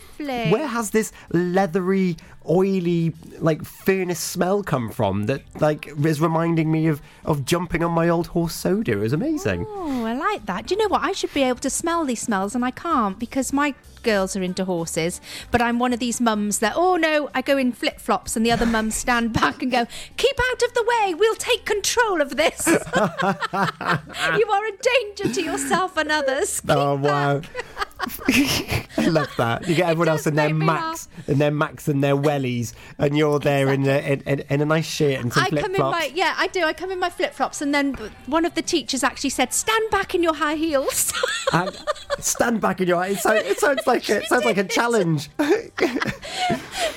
Where 0.50 0.66
has 0.66 0.90
this 0.90 1.12
leathery, 1.30 2.16
oily, 2.48 3.14
like 3.38 3.64
furnace 3.64 4.20
smell 4.20 4.62
come 4.62 4.90
from? 4.90 5.26
That 5.26 5.42
like 5.60 5.88
is 6.04 6.20
reminding 6.20 6.70
me 6.70 6.86
of 6.88 7.00
of 7.24 7.44
jumping 7.44 7.82
on 7.82 7.92
my 7.92 8.08
old 8.08 8.28
horse 8.28 8.54
soda. 8.54 8.92
It 8.92 8.96
was 8.96 9.12
amazing. 9.12 9.66
Oh, 9.68 10.04
I 10.04 10.14
like 10.14 10.46
that. 10.46 10.66
Do 10.66 10.74
you 10.74 10.80
know 10.80 10.88
what? 10.88 11.02
I 11.02 11.12
should 11.12 11.32
be 11.32 11.42
able 11.42 11.60
to 11.60 11.70
smell 11.70 12.04
these 12.04 12.20
smells, 12.20 12.54
and 12.54 12.64
I 12.64 12.70
can't 12.70 13.18
because 13.18 13.52
my 13.52 13.74
girls 14.02 14.36
are 14.36 14.42
into 14.42 14.64
horses. 14.64 15.20
But 15.50 15.60
I'm 15.60 15.78
one 15.78 15.92
of 15.92 16.00
these 16.00 16.20
mums 16.20 16.60
that, 16.60 16.72
oh 16.76 16.96
no, 16.96 17.30
I 17.34 17.42
go 17.42 17.56
in 17.56 17.72
flip 17.72 18.00
flops, 18.00 18.36
and 18.36 18.44
the 18.44 18.52
other 18.52 18.66
mums 18.66 18.94
stand 18.94 19.32
back 19.40 19.62
and 19.62 19.70
go, 19.70 19.86
keep 20.16 20.36
out 20.50 20.62
of 20.62 20.74
the 20.74 20.84
way. 20.84 21.14
We'll 21.14 21.34
take 21.34 21.64
control 21.64 22.20
of 22.20 22.36
this. 22.36 22.66
you 22.66 22.76
are 24.50 24.66
a 24.66 24.76
danger 24.80 25.32
to 25.34 25.42
yourself 25.42 25.96
and 25.96 26.10
others. 26.10 26.62
Oh 26.68 26.96
wow. 26.96 27.42
I 28.98 29.08
love 29.08 29.30
that. 29.36 29.68
You 29.68 29.74
get 29.74 29.88
everyone 29.88 30.08
else 30.08 30.26
in 30.26 30.34
their 30.34 30.52
max, 30.54 31.08
in 31.28 31.38
their 31.38 31.50
max 31.50 31.88
and 31.88 32.02
their 32.02 32.16
wellies, 32.16 32.72
and 32.98 33.16
you're 33.16 33.38
there 33.38 33.72
in, 33.72 33.86
a, 33.86 33.98
in, 33.98 34.40
in, 34.40 34.60
a 34.60 34.64
nice 34.64 34.86
shirt 34.86 35.20
and 35.20 35.32
some 35.32 35.44
I 35.44 35.48
flip 35.48 35.62
come 35.62 35.74
in 35.74 35.76
flops. 35.76 35.98
my 35.98 36.10
yeah, 36.14 36.34
I 36.36 36.46
do. 36.48 36.64
I 36.64 36.72
come 36.72 36.90
in 36.90 36.98
my 36.98 37.10
flip 37.10 37.34
flops, 37.34 37.60
and 37.62 37.74
then 37.74 37.94
one 38.26 38.44
of 38.44 38.54
the 38.54 38.62
teachers 38.62 39.02
actually 39.04 39.30
said, 39.30 39.52
"Stand 39.52 39.90
back 39.90 40.14
in 40.14 40.22
your 40.22 40.34
high 40.34 40.56
heels." 40.56 41.12
and 41.52 41.76
stand 42.18 42.60
back 42.60 42.80
in 42.80 42.88
your. 42.88 43.04
It 43.04 43.18
sounds, 43.18 43.44
it 43.44 43.58
sounds 43.58 43.86
like 43.86 44.08
a, 44.08 44.18
it 44.18 44.24
sounds 44.24 44.44
like 44.44 44.58
a 44.58 44.64
challenge. 44.64 45.30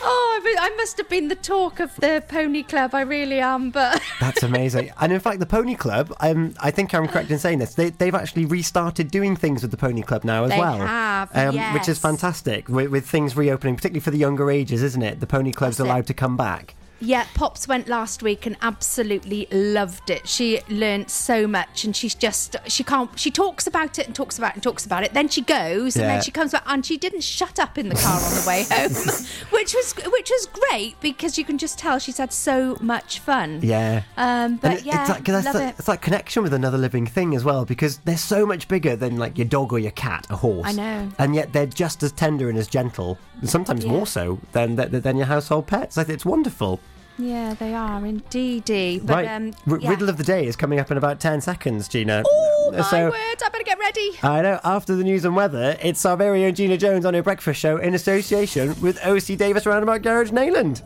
oh, 0.03 0.55
I, 0.59 0.69
must 0.77 0.97
have 0.97 1.09
been 1.09 1.27
the 1.27 1.35
talk 1.35 1.79
of 1.79 1.95
the 1.97 2.23
pony 2.27 2.63
club. 2.63 2.93
I 2.93 3.01
really 3.01 3.39
am, 3.39 3.69
but 3.69 4.01
That's 4.19 4.43
amazing. 4.43 4.91
And 4.99 5.11
in 5.11 5.19
fact, 5.19 5.39
the 5.39 5.45
Pony 5.45 5.75
Club, 5.75 6.13
um, 6.19 6.53
I 6.59 6.71
think 6.71 6.93
I'm 6.93 7.07
correct 7.07 7.31
in 7.31 7.39
saying 7.39 7.59
this, 7.59 7.75
they, 7.75 7.89
they've 7.89 8.15
actually 8.15 8.45
restarted 8.45 9.11
doing 9.11 9.35
things 9.35 9.61
with 9.61 9.71
the 9.71 9.77
Pony 9.77 10.01
Club 10.01 10.23
now 10.23 10.43
as 10.43 10.51
They 10.51 10.59
well. 10.59 10.77
have, 10.77 11.31
Which 11.73 11.89
is 11.89 11.99
fantastic, 11.99 12.67
with, 12.69 12.89
with 12.89 13.07
things 13.07 13.35
reopening, 13.35 13.75
particularly 13.75 14.01
for 14.01 14.11
the 14.11 14.20
younger 14.21 14.49
ages, 14.49 14.81
isn't 14.83 15.01
it? 15.01 15.19
The 15.19 15.27
Pony 15.27 15.51
Club's 15.51 15.77
That's 15.77 15.87
it. 15.87 15.91
allowed 15.91 16.07
to 16.07 16.13
come 16.13 16.37
back. 16.37 16.75
Yeah, 17.01 17.25
Pops 17.33 17.67
went 17.67 17.87
last 17.87 18.23
week 18.23 18.45
and 18.45 18.55
absolutely 18.61 19.47
loved 19.51 20.09
it. 20.09 20.27
She 20.27 20.61
learnt 20.69 21.09
so 21.09 21.47
much, 21.47 21.83
and 21.83 21.95
she's 21.95 22.15
just 22.15 22.55
she 22.67 22.83
can't. 22.83 23.17
She 23.19 23.31
talks 23.31 23.67
about 23.67 23.99
it 23.99 24.05
and 24.07 24.15
talks 24.15 24.37
about 24.37 24.51
it 24.51 24.55
and 24.55 24.63
talks 24.63 24.85
about 24.85 25.03
it. 25.03 25.13
Then 25.13 25.27
she 25.27 25.41
goes, 25.41 25.95
and 25.95 26.05
then 26.05 26.21
she 26.21 26.31
comes 26.31 26.51
back, 26.51 26.63
and 26.67 26.85
she 26.85 26.97
didn't 26.97 27.23
shut 27.23 27.59
up 27.59 27.77
in 27.77 27.89
the 27.89 27.95
car 27.95 28.19
on 28.21 28.35
the 28.35 28.43
way 28.47 28.63
home, 28.69 28.91
which 29.51 29.73
was 29.73 29.93
which 30.11 30.29
was 30.29 30.47
great 30.69 30.95
because 31.01 31.37
you 31.37 31.43
can 31.43 31.57
just 31.57 31.77
tell 31.79 31.99
she's 31.99 32.17
had 32.17 32.31
so 32.31 32.77
much 32.81 33.19
fun. 33.19 33.59
Yeah. 33.63 34.03
Um, 34.17 34.57
but 34.57 34.73
it- 34.73 34.83
yeah, 34.85 35.01
it's, 35.01 35.09
that, 35.09 35.25
that's 35.25 35.45
love 35.45 35.53
that, 35.55 35.69
it. 35.69 35.75
it's 35.79 35.87
that 35.87 36.01
connection 36.01 36.43
with 36.43 36.53
another 36.53 36.77
living 36.77 37.05
thing 37.07 37.35
as 37.35 37.43
well, 37.43 37.65
because 37.65 37.97
they're 37.99 38.17
so 38.17 38.45
much 38.45 38.67
bigger 38.67 38.95
than 38.95 39.17
like 39.17 39.37
your 39.37 39.47
dog 39.47 39.73
or 39.73 39.79
your 39.79 39.91
cat, 39.91 40.27
a 40.29 40.35
horse. 40.35 40.67
I 40.67 40.71
know. 40.73 41.09
And 41.17 41.35
yet 41.35 41.53
they're 41.53 41.65
just 41.65 42.03
as 42.03 42.11
tender 42.11 42.49
and 42.49 42.57
as 42.57 42.67
gentle, 42.67 43.17
sometimes 43.43 43.83
Yeah. 43.85 43.91
more 43.91 44.07
so 44.07 44.39
than, 44.51 44.75
than 44.75 45.01
than 45.01 45.17
your 45.17 45.25
household 45.27 45.67
pets. 45.67 45.97
It's 45.97 46.25
wonderful. 46.25 46.79
Yeah, 47.21 47.53
they 47.53 47.75
are 47.75 48.03
indeedy. 48.03 48.99
But 48.99 49.13
right, 49.13 49.27
um, 49.27 49.53
R- 49.69 49.77
yeah. 49.79 49.89
riddle 49.91 50.09
of 50.09 50.17
the 50.17 50.23
day 50.23 50.47
is 50.47 50.55
coming 50.55 50.79
up 50.79 50.89
in 50.89 50.97
about 50.97 51.19
ten 51.19 51.39
seconds, 51.39 51.87
Gina. 51.87 52.23
Oh 52.25 52.71
my 52.73 52.81
so, 52.81 53.05
word! 53.11 53.13
I 53.15 53.49
better 53.51 53.63
get 53.63 53.77
ready. 53.77 54.11
I 54.23 54.41
know. 54.41 54.59
After 54.63 54.95
the 54.95 55.03
news 55.03 55.23
and 55.23 55.35
weather, 55.35 55.77
it's 55.83 56.03
our 56.03 56.17
very 56.17 56.43
own 56.45 56.55
Gina 56.55 56.77
Jones 56.77 57.05
on 57.05 57.13
her 57.13 57.21
breakfast 57.21 57.59
show 57.59 57.77
in 57.77 57.93
association 57.93 58.79
with 58.81 58.97
OC 59.05 59.37
Davis 59.37 59.67
Roundabout 59.67 60.01
Garage 60.01 60.31
Neyland. 60.31 60.79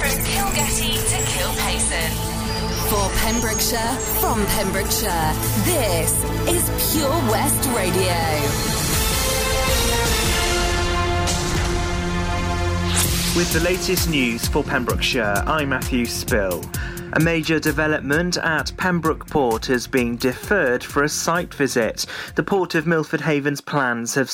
From 0.00 0.18
Kilgetty 0.26 0.92
to 1.10 1.16
Kilpaison. 1.30 2.10
For 2.90 3.08
Pembrokeshire, 3.20 3.94
from 4.20 4.44
Pembrokeshire, 4.46 5.32
this 5.64 6.24
is 6.48 6.92
Pure 6.92 7.10
West 7.30 7.68
Radio. 7.76 8.75
With 13.36 13.52
the 13.52 13.60
latest 13.60 14.08
news 14.08 14.48
for 14.48 14.64
Pembrokeshire, 14.64 15.42
I'm 15.46 15.68
Matthew 15.68 16.06
Spill. 16.06 16.64
A 17.12 17.20
major 17.20 17.60
development 17.60 18.38
at 18.38 18.74
Pembroke 18.78 19.26
Port 19.26 19.68
is 19.68 19.86
being 19.86 20.16
deferred 20.16 20.82
for 20.82 21.02
a 21.02 21.08
site 21.10 21.52
visit. 21.52 22.06
The 22.34 22.42
Port 22.42 22.74
of 22.74 22.86
Milford 22.86 23.20
Haven's 23.20 23.60
plans 23.60 24.14
have 24.14 24.24